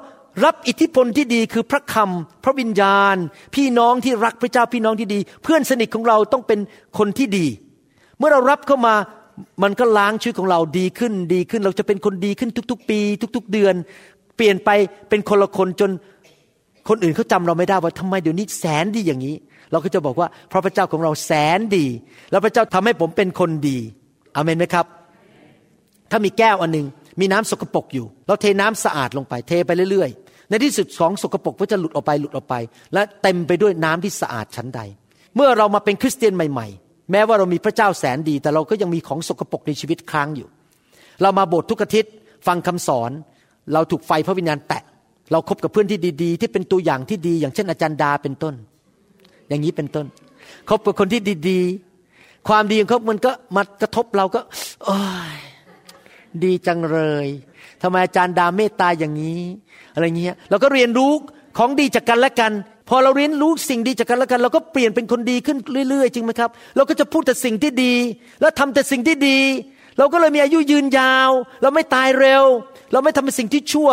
[0.44, 3.16] รับอิทธิพลที่ดีคือพระคำพระวิญญาณ
[3.54, 6.60] พี่น้องที่รักพระเจ้าพี่น้องที่ดี เพื่อนสนิทของเราต้องเป็น
[6.98, 7.46] คนที่ดี
[8.18, 8.94] เมื่อเรารับเข้ามา
[9.62, 13.00] มันก็ล้างชีวิตของเราดีขึ้นดีขึ้น เราจะเป็นคนดีขึ้นทุก ๆ ปี
[13.36, 13.74] ทุก ๆ เดือน
[14.36, 14.70] เปลี่ยนไป
[15.08, 15.90] เป็นคนละคนจน
[16.88, 19.34] คนอื่นเขาจำเราไม่ได้ว่าทำไมเดี๋ยวนี้แสนดีอย่างนี้
[19.72, 21.86] เราก็จะบอกว่าเพราะพระเจ้าของเราแสนดี
[22.30, 23.78] แล้วพระเจ้าทำให้ผมเป็นคนดี
[24.36, 24.86] อเมนไหมครับ
[26.10, 26.86] ถ้ามีแก้วอันหนึ่ง
[27.20, 32.54] มีน้ำสกปรกอยู่ เราเทน้ำสะอาดลงไปเทไปเรื่อยๆ ในที่สุดของสกปรกก็จะหลุดออกไปหลุดออกไป
[32.94, 34.80] และเต็มไปด้วยน้ำที่สะอาดชั้นใด
[35.36, 40.48] เมื่อเรามาเป็นคริสเตียนใหม่ๆ แม้ว่าเรามีพระเจ้าแสนดี แต่เราก็ยังมีของสกปรกในชีวิตค้างอยู่
[41.22, 42.12] เรามาโบสถ์ทุกอาทิตย์
[42.46, 43.10] ฟังคำสอน
[43.72, 44.82] เราถูกไฟพระวิญญาณแตะ
[45.32, 48.54] เราคบกับเพื่อนที่ดีๆ ที่เป็นตัวอย่างที่ดี อย่างเช่นอาจารย์ดาเป็นต้น
[49.48, 50.06] อย่างนี้เป็นต้น
[50.68, 54.40] คบกับคนที่ดีๆ ความดีของเขามันก็มากระทบเราก็
[54.84, 54.98] โอ้
[55.34, 55.36] ย
[56.44, 57.26] ดีจังเลย
[57.82, 59.42] ทำไมอาจารย์ดาเมตตาอย่างนี้
[59.94, 61.12] อะไรเงี้ยเราก็เรียนรู้
[61.58, 62.52] ของดีจากกันและกัน
[62.88, 65.58] พอเราเรียนรู้สิ่งดีจากกันและกัน เราก็เปลี่ยนเป็นคนดีขึ้น
[65.88, 67.94] เรื่อยๆ จริงไหมครับ เราก็จะพูดแต่สิ่งที่ดี
[68.40, 69.38] แล้วทำแต่สิ่งที่ดี
[69.98, 71.30] เราก็เลยมีอายุยืนยาว
[71.62, 72.44] เราไม่ตายเร็ว
[72.92, 73.90] เราไม่ทำเป็นสิ่งที่ชั่ว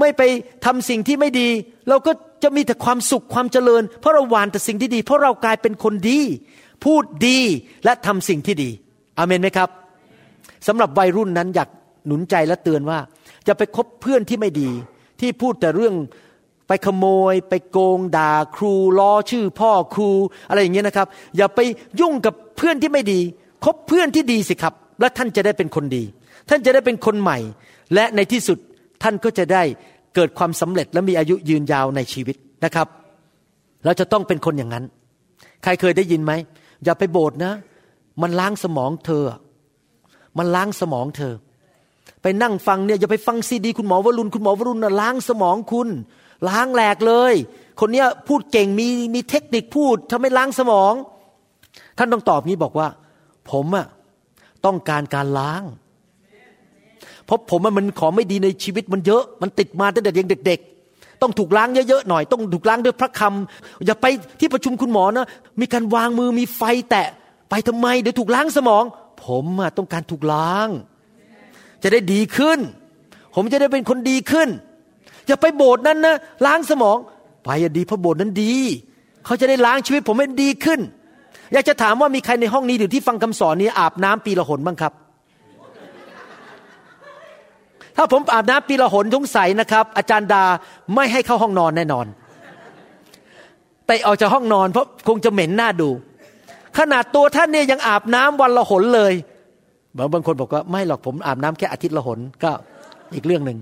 [0.00, 0.22] ไม่ไป
[0.64, 1.48] ทำสิ่งที่ไม่ดี
[1.88, 6.20] เราก็จะมีแต่ความสุขความเจริญ เพราะเราหวานแต่สิ่งที่ดี เพราะเรากลายเป็นคนดี
[6.84, 7.40] พูดดี
[7.84, 8.70] และทำสิ่งที่ดี
[9.18, 9.68] อเมนไหมครับ
[10.66, 11.68] สำหรับวัยรุ่นนั้นอยาก
[12.06, 12.98] หนุนใจและเตือนว่า
[13.46, 14.70] จะไปคบเพื่อนที่ไม่ดี
[15.20, 15.94] ที่พูดแต่เรื่อง
[16.68, 20.10] ไปขโมย ไปโกงด่าครูล้อชื่อพ่อครู
[20.48, 21.60] อะไรอย่างเงี้ยนะครับ อย่าไป
[22.00, 23.20] ยุ่งกับเพื่อนที่ไม่ดี
[23.64, 26.04] คบเพื่อนที่ดีสิครับ และท่านจะได้เป็นคนดี
[26.48, 27.38] ท่านจะได้เป็นคนใหม่
[27.94, 28.58] และในที่สุด
[29.02, 29.62] ท่านก็จะได้
[30.14, 32.86] เกิดความสำเร็จและมีอายุยืนยาวในชีวิตนะครับ
[33.84, 34.84] เราจะต้องเป็นคนอย่างนั้น
[35.62, 36.32] ใครเคยได้ยินไหม
[36.84, 37.52] อย่าไปโบสถ์นะ
[38.22, 39.24] มันล้างสมองเธอ
[40.38, 41.34] มันล้างสมองเธอ
[42.24, 45.88] ไปนั่งฟังเนี่ยอย่าไปฟังซีดี คุณหมอวรุณคุณหมอวรุณนะล้างสมองคุณ
[46.48, 47.34] ล้างแหลกเลย
[47.80, 50.92] คนเนี้ยพูดเก่งมีมีเทคนิคพูดทำให้ล้างสมอง
[51.98, 52.88] ท่านต้องตอบงี้บอกว่า
[53.50, 53.86] ผมอะ
[54.64, 55.62] ต้องการการล้าง
[57.26, 60.60] เพราะผมมันของไม่ดีในชีวิตมันเยอะ มันติดมาตั้งแต่ยังเด็ก
[60.90, 64.06] ๆ ต้องถูกล้างเยอะๆหน่อย ต้องถูกล้างด้วยพระคำอย่าไป
[64.40, 65.26] ที่ประชุมคุณหมอนะ
[65.60, 67.08] มีการวางมือมีไฟแตะ
[67.50, 68.84] ไปทำไมเดี๋ยวถูกล้างสมอง
[69.24, 70.68] ผมอะต้องการถูกล้าง
[71.84, 72.58] จะได้ดีขึ้น
[73.34, 74.48] ผมจะได้เป็นคนดีขึ้น
[75.26, 76.16] อย่าไปโบสถ์นั้นนะ
[76.46, 76.96] ล้างสมอง
[77.44, 78.52] ไปอะดีเพราะโบสถ์นั้นดี
[79.24, 80.80] เขาจะได้ล้างชีวิตผมให้ดีขึ้น
[81.52, 84.92] อยากจะถามว่ามีใครในห้องนี้หรือที่ฟังคำสอนนี้อาบน้ำปีละหนบ้างครับ
[87.96, 90.44] ถ้าผมอาบน้ำปีละหนสงสัยนะครับ อาจารย์ดา
[90.94, 92.06] ไม่ให้เข้าห้องนอนแน่นอน
[93.86, 95.90] แต่ออกจากห้องนอนเพราะคงจะเหม็นหน้าดู
[96.78, 99.14] ขนาดตัวท่านเนี่ยยังอาบน้ำวันละหนเลย
[99.96, 102.50] บางบางคนบอกว่าไม่หรอกผมอาบน้ำแค่อาทิตย์ละหนก็
[103.14, 103.58] อีกเรื่องหนึ่ง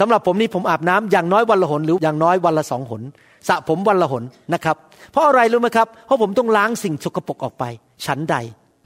[0.00, 3.02] สำหรับผมนี่ผมอาบน้ำอย่างน้อยวันละหนหรืออย่างน้อยวันละสองหน
[3.48, 4.22] สระผมวันละหน
[4.54, 4.76] นะครับ
[5.12, 7.64] เพราะอะไรรู้ไหมครับเพราะผมต้องล้างสิ่งสกปรกออกไป
[8.06, 8.36] ฉันใด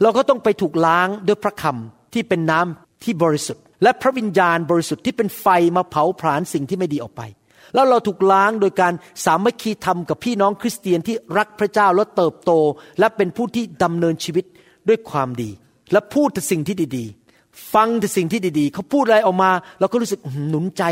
[0.02, 7.22] เราก็ต้องไปถูกล้างด้วยพระคำที่เป็นน้ำที่บริสุทธิ์ และพระวิญญาณบริสุทธิ์ที่เป็นไฟมาเผาผลาญสิ่งที่ไม่ดีออกไป
[7.74, 8.92] แล้วเราถูกล้างโดยการ
[9.24, 12.52] สามัคคีธรรมกับพี่น้องคริสเตียนที่รักพระเจ้าและเติบโต
[12.98, 14.44] และเป็นผู้ที่ดำเนินชีวิต
[14.88, 15.50] ด้วยความดี
[15.92, 17.21] และพูดแต่สิ่งที่ดีๆ
[17.74, 19.50] ฟังแต่สิ่งที่ดีๆ เขาพูดอะไรออกมา
[19.80, 20.84] เราก็รู้สึกหนุนใจ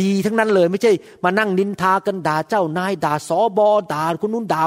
[0.00, 0.92] ดีทั้งนั้นเลย ไม่ใช่
[1.24, 4.64] มานั่งนินทากันด่าเจ้านายด่าสอบอด่าคนนู้นด่า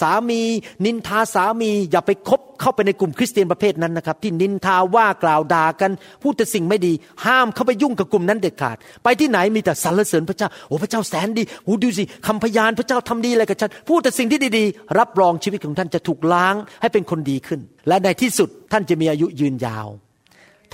[0.00, 0.40] สามี
[0.84, 5.90] นินทาสามี อย่าไปคบเข้าไปในกลุ่มคริสเตียนประเภทนั้นนะครับ ที่นินทาว่ากล่าวด่ากัน
[6.22, 6.92] พูดแต่สิ่งไม่ดี
[7.26, 19.88] ห้ามเข้าไปยุ่งกับกลุ่มนั้นเด็ดขาด ไปที่ไหนมีแต่สรรเสริญพระเจ้าโอ้พระเจ้าแสนดีโอ้ดูสิคำพยานพระเจ้าทำดีอะไรกับฉันพูดแต่สิ่งที่ดีๆ รับรองชีวิตของท่านจะถูกล้างให้เป็นคนดีขึ้น และในที่สุดท่านจะมีอายุยืนยาว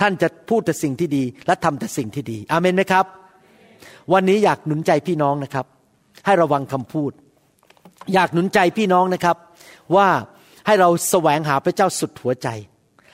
[0.01, 3.05] ท่านจะพูดแต่สิ่งที่ดี และทำแต่สิ่งที่ดีอาเมนไหมครับ
[4.13, 5.65] วันนี้อยากหนุนใจพี่น้องนะครับ
[6.25, 7.11] ให้ระวังคำพูด
[8.13, 9.37] อยากหนุนใจพี่น้องนะครับ
[9.95, 10.07] ว่า
[10.65, 12.47] ให้เราแสวงหาพระเจ้าสุดหัวใจ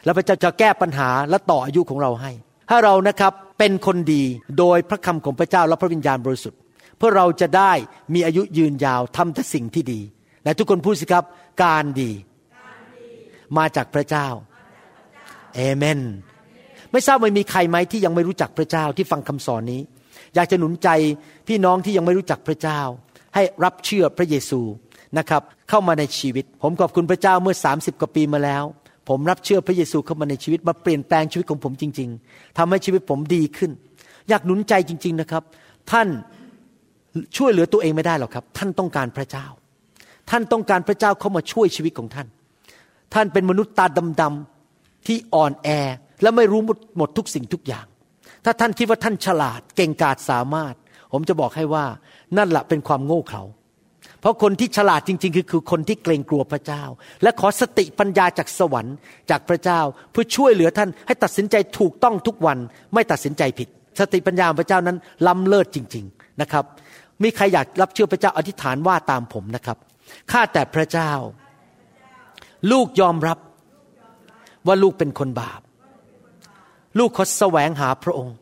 [0.04, 2.32] แล้วพระเจ้าจะแก้ปัญหาและต่ออายุของเราให้
[2.70, 4.24] ถ้าเรานะครับเป็นคนดี
[4.60, 6.60] โดยพระคำของพระเจ้าและพระวิญญาณบริสุทธิ์
[6.98, 7.72] เพื่อเราจะได้
[8.14, 10.02] มีอายุยืนยาวทำแต่สิ่งที่ดี
[10.44, 11.24] และทุกคนพูดสิครับ
[11.64, 12.12] การดี
[13.58, 14.28] มาจากพระเจ้า
[15.56, 16.00] เอเมน
[16.96, 19.82] ไม่ทราบว่ามีใครไหมที่ยังไม่รู้จักพระเจ้าที่ฟังคำสอนนี้
[20.36, 20.90] อยากจะหนุนใจ
[21.48, 22.80] พี่น้องที่ยังไม่รู้จักพระเจ้า
[23.36, 24.62] ให้รับเชื่อพระเยซู
[25.18, 28.64] นะครับเข้ามาในชีวิต ผมขอบคุณพระเจ้าเมื่อ 30 กว่าปีมาแล้ว
[29.10, 33.72] ผมรับเชื่อพระเยซูเข้ามาในชีวิตมาเปลี่ยนแปลงชีวิตของผมจริง ๆทำให้ชีวิตผมดีขึ้น
[34.30, 35.44] อยากหนุนใจจริง ๆนะครับ
[35.92, 36.08] ท่าน
[37.38, 39.46] ช่วยเหลือตัวเองไม่ได้หรอกครับ ท่านต้องการพระเจ้า
[40.30, 42.28] ท่านต้องการพระเจ้าเข้ามาช่วยชีวิตของท่าน
[43.14, 43.86] ท่านเป็นมนุษย์ตา
[44.22, 45.70] ดำๆที่อ่อนแอ
[46.22, 47.86] และไม่รู้หมดหมดทุกสิ่งทุกอย่าง
[48.46, 50.74] ถ้าท่านคิดว่าท่านฉลาดเก่งกาจสามารถ
[51.12, 51.86] ผมจะบอกให้ว่า
[52.38, 53.44] นั่นแหละเป็นความโง่เขลา
[54.20, 56.84] เพราะคนที่ฉลาดจริง ๆ คือคือคนที่เกรงกลัวพระเจ้า
[57.24, 58.96] และขอสติปัญญาจากสวรรค์
[59.30, 59.80] จากพระเจ้า
[60.12, 62.58] เพื่อช่วยเหลือท่านให้ตัดสินใจถูกต้องทุกวัน
[62.94, 64.98] ไม่ตัดสินใจผิด สติปัญญาของพระเจ้านั้น
[65.28, 66.64] ล้ำเลิศจริง ๆนะครับ
[67.24, 69.78] มีใครอยากรับเชื่อพระเจ้าอธิษฐานว่าตามผมนะครับ
[70.32, 71.12] ข้าแต่พระเจ้า
[72.72, 73.38] ลูกยอมรับ
[74.68, 75.62] ว่าลูกเป็นคนบาป
[77.00, 78.36] ลูกขอแสวงหาพระองค์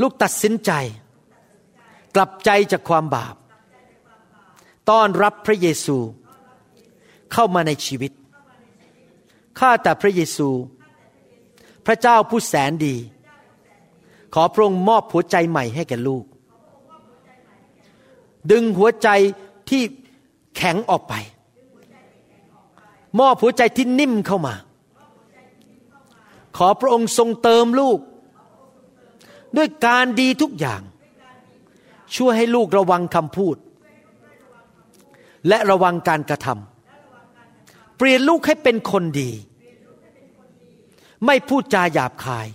[0.00, 0.72] ลูกตัดสินใจ
[2.14, 3.34] กลับใจจากความบาป
[4.90, 5.96] ต้อนรับพระเยซู
[7.32, 8.12] เข้ามาในชีวิต
[9.58, 10.48] ข้าแต่พระเยซู
[11.86, 12.96] พระเจ้าผู้แสนดี
[14.34, 16.24] ขอพระองค์มอบหัวใจใหม่ให้แก่ลูก
[18.50, 19.08] ดึงหัวใจ
[19.70, 19.82] ที่
[20.56, 21.14] แข็งออกไป
[23.20, 24.54] มอบหัวใจที่นิ่มเข้ามา
[26.56, 27.98] ขอพระองค์ทรงเติมลูก
[29.56, 30.82] ด้วยการดีทุกอย่าง
[32.16, 33.56] ช่วยให้ลูกระวังคำพูด
[35.48, 39.30] และระวังการกระทำเปลี่ยนลูกให้เป็นคนดี
[41.26, 42.48] ไม่พูดจาหยาบคาย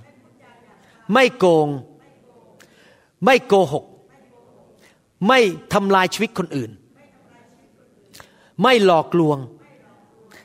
[1.14, 1.68] ไม่โกง
[3.26, 3.86] ไม่โกหก
[5.28, 5.40] ไม่
[5.74, 6.72] ทำลายชีวิตคนอื่น
[8.62, 9.38] ไม่หลอกลวง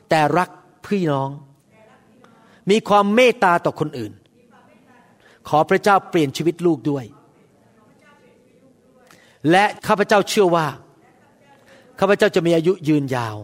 [0.09, 0.49] แต่รัก
[0.85, 1.29] พี่น้อง
[2.69, 4.13] มีความเมตตาต่อคนอื่น
[5.49, 7.05] ขอพระเจ้าเปลี่ยนชีวิตลูกด้วย
[9.51, 10.67] และข้าพเจ้าเชื่อว่า
[11.99, 13.35] ข้าพเจ้าจะมีอายุยืนยาว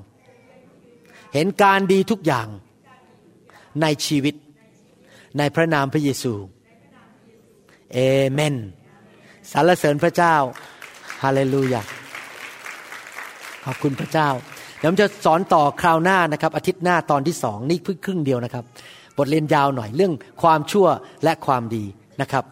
[1.33, 2.47] เห็นการดีทุกอย่าง
[3.81, 4.35] ในชีวิต
[5.37, 6.33] ในพระนามพระเยซู
[7.93, 7.99] เอ
[8.31, 8.55] เมน
[9.51, 10.35] สรรเสริญพระเจ้า
[11.23, 11.81] ฮาเลลูยา
[13.65, 14.29] ขอบคุณพระเจ้า
[14.79, 18.65] เดี๋ยวผมจะสอนต่อคราวหน้านะครับ อาทิตย์หน้าตอนที่สองนี่เพิ่งครึ่งเดียวนะครับ
[19.19, 20.87] บทเรียนยาวหน่อยเรื่องความชั่ว
[21.23, 21.85] และความดี
[22.21, 22.43] นะครับ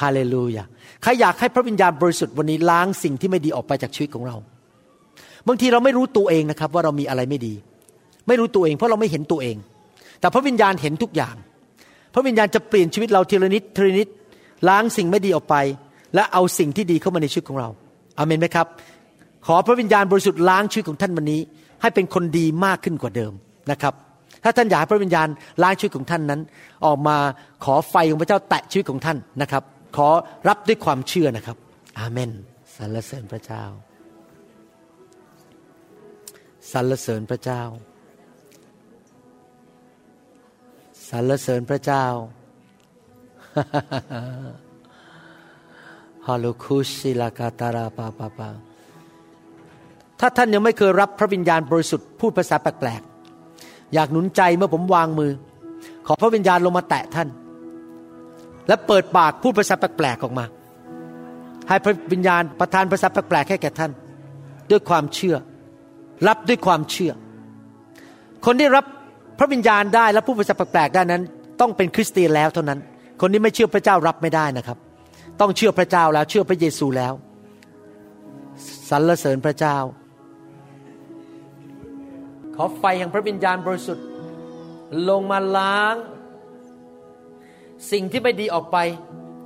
[0.00, 0.64] ฮาเลลูยา
[1.02, 4.36] ใครอยากให้พระวิญญาณบริสุทธิ์วันนี้ล้างสิ่งที่ไม่ดีออกไปจากชีวิตของเรา
[5.48, 7.54] บางทีเราไม่รู้ตัวเองนะครับว่าเรามีอะไรไม่ดี
[8.28, 9.56] ไม่รู้ตัวเองเพราะเราไม่เห็นตัวเอง
[10.20, 11.34] แต่พระวิญญาณเห็นทุกอย่าง
[12.14, 14.08] พระวิญญาณจะเปลี่ยนชีวิตเราทีละนิดทีละนิด
[14.68, 15.56] ล้างสิ่งไม่ดีออกไป
[16.14, 17.68] และเอาสิ่งที่ดีเข้ามาในชีวิตของเรา
[18.18, 18.66] อาเมนไหมครับ
[19.46, 21.40] ขอพระวิญญาณบริสุทธิ์ล้างชีวิตของท่านวันนี้
[21.82, 23.32] ให้เป็นคนดีมากขึ้นกว่าเดิม
[23.70, 23.94] นะครับ
[24.44, 25.28] ถ้าท่านอยากให้พระวิญญาณ
[25.62, 26.40] ล้างชีวิตของท่านนั้น
[26.86, 27.16] ออกมา
[27.64, 29.62] ขอไฟของพระเจ้าแตะชีวิตของท่านนะครับ
[29.96, 30.08] ขอ
[30.48, 31.56] รับด้วยความเชื่อนะครับ
[31.98, 32.30] อาเมน
[32.76, 33.64] สรรเสริญพระเจ้า
[36.72, 37.62] สรรเสริญพระเจ้า
[41.08, 42.04] สรรเสริญพระเจ้า
[46.26, 48.50] ฮาลูคุชิลากาตาราปาปาปา
[50.20, 53.02] ถ้าท่านยังไม่เคยรับพระวิญญาณบริสุทธิ์พูดภาษาแปลก
[53.94, 55.32] อยากหนุนใจเมื่อผมวางมือ
[56.06, 57.28] ขอพระวิญญาณลงมาแตะท่าน
[58.68, 60.44] และเปิดปากพูดภาษาแปลกๆออกมา
[61.68, 63.90] ให้พระวิญญาณประทานภาษาแปลกๆให้แก่ท่าน
[64.70, 65.36] ด้วยความเชื่อ
[66.28, 67.12] รับด้วยความเชื่อ
[68.46, 68.84] คนที่รับ
[69.38, 71.22] พระวิญญาณได้และพูดภาษาแปลกๆได้นั้น
[71.60, 72.78] ต้องเป็นคริสเตียนแล้วเท่านั้น
[73.20, 74.78] คนที่ไม่เชื่อพระเจ้ารับไม่ได้นะครับ
[75.40, 77.12] ต้องเชื่อพระเจ้าแล้วเชื่อพระเยซูแล้ว
[78.90, 79.76] สรรเสริญพระเจ้า
[82.54, 84.06] ขอไฟแห่งพระวิญญาณบริสุทธิ์
[85.08, 85.96] ลงมาล้าง
[87.90, 88.78] สิ่งที่ไม่ดีออกไป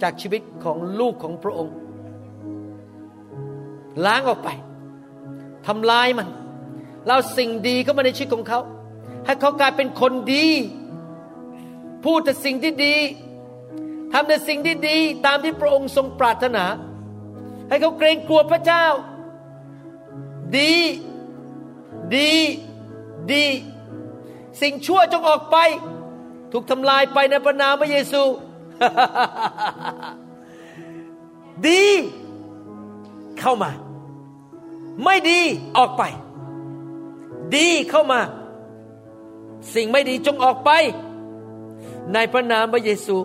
[0.02, 1.74] จากชีวิตของลูกของพระองค์
[4.06, 4.48] ล้างออกไป
[5.66, 6.28] ทำลายมัน
[7.06, 8.60] เราสิ่งดีเข้ามาในชีวิตของเขา
[9.24, 10.46] ให้เขากลายเป็นคนดี
[12.04, 12.94] พูดแต่สิ่งที่ดี
[14.12, 14.96] ทำแต่สิ่งที่ดี
[15.26, 16.64] ตามที่พระองค์ทรงปรารถนา
[17.68, 18.86] ให้เขาเกรงกลัวพระเจ้า
[20.58, 20.74] ดี
[22.16, 22.32] ดี
[23.32, 23.44] ดี
[24.60, 25.56] สิ่งชั่วจงออกไป
[26.52, 28.22] ถูกทำลายไปในพระนามพระเยซู
[31.66, 31.84] ดี
[33.40, 33.70] เข้ามา
[35.04, 35.40] ไม่ดี
[35.76, 36.02] ออกไป
[37.56, 38.20] ดีเข้ามา
[39.74, 40.70] สิ่งไม่ดีจงออกไป
[42.12, 43.16] ในพระนามพระเยซู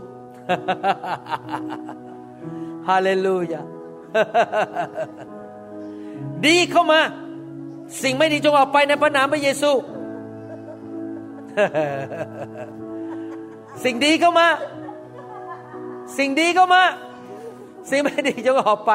[2.89, 3.61] ฮาเลลูยา
[6.45, 7.01] ดีเข้ามา
[8.01, 9.71] สิ่งไม่ดีจงออกไปในพระนามพระเยซู
[13.83, 14.47] สิ่งดีเข้ามา
[16.17, 16.83] สิ่งดีเข้ามา
[17.89, 18.91] สิ่งไม่ดีจงออกไป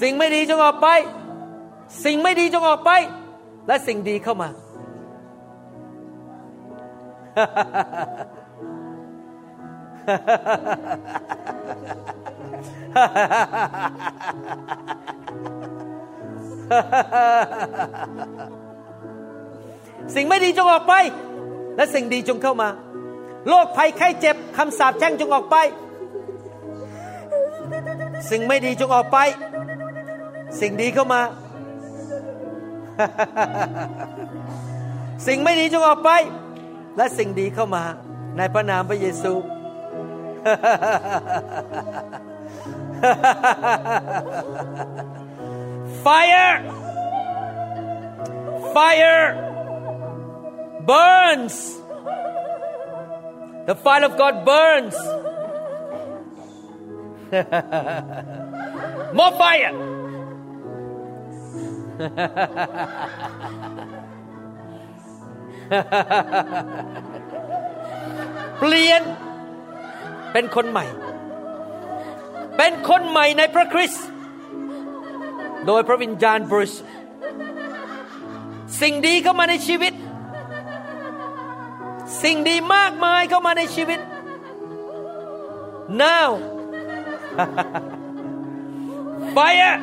[0.00, 0.88] สิ่งไม่ดีจงออกไป
[2.04, 2.90] สิ่งไม่ดีจงออกไป
[3.66, 4.48] และสิ่งดีเข้ามา
[20.14, 20.94] สิ่งไม่ดีจงออกไป
[21.76, 22.68] และสิ่งดีจงเข้ามา
[23.48, 25.56] โรคภัยไข้เจ็บคำสาปแช่งจงออกไป
[28.30, 29.18] สิ่งไม่ดีจงออกไป
[30.60, 31.20] สิ่งดีเข้ามา
[35.26, 36.10] สิ่งไม่ดีจงออกไป
[36.96, 37.84] และสิ่งดีเข้ามา
[38.36, 39.32] ในพระนามพระเยซู
[46.05, 46.53] Fire
[48.75, 49.25] Fire
[50.91, 51.55] burns
[53.67, 54.95] The fire of God burns
[59.17, 59.73] More fire
[68.59, 69.01] เปลี่ยน
[70.33, 70.85] เป็นคนใหม่
[72.57, 74.05] เป็นคนใหม่ในพระคริสต์
[75.66, 76.92] โดยพระวิญญาณบริสุทธิ์
[78.80, 79.92] สิ่งดีเข้ามาในชีวิต
[82.22, 84.00] สิ่งดีมากมายเข้ามาในชีวิต
[86.02, 86.28] now
[89.34, 89.76] fire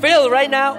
[0.00, 0.70] fill right now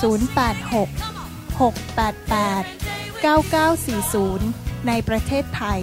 [0.00, 5.82] 086 688 9940 ในประเทศไทย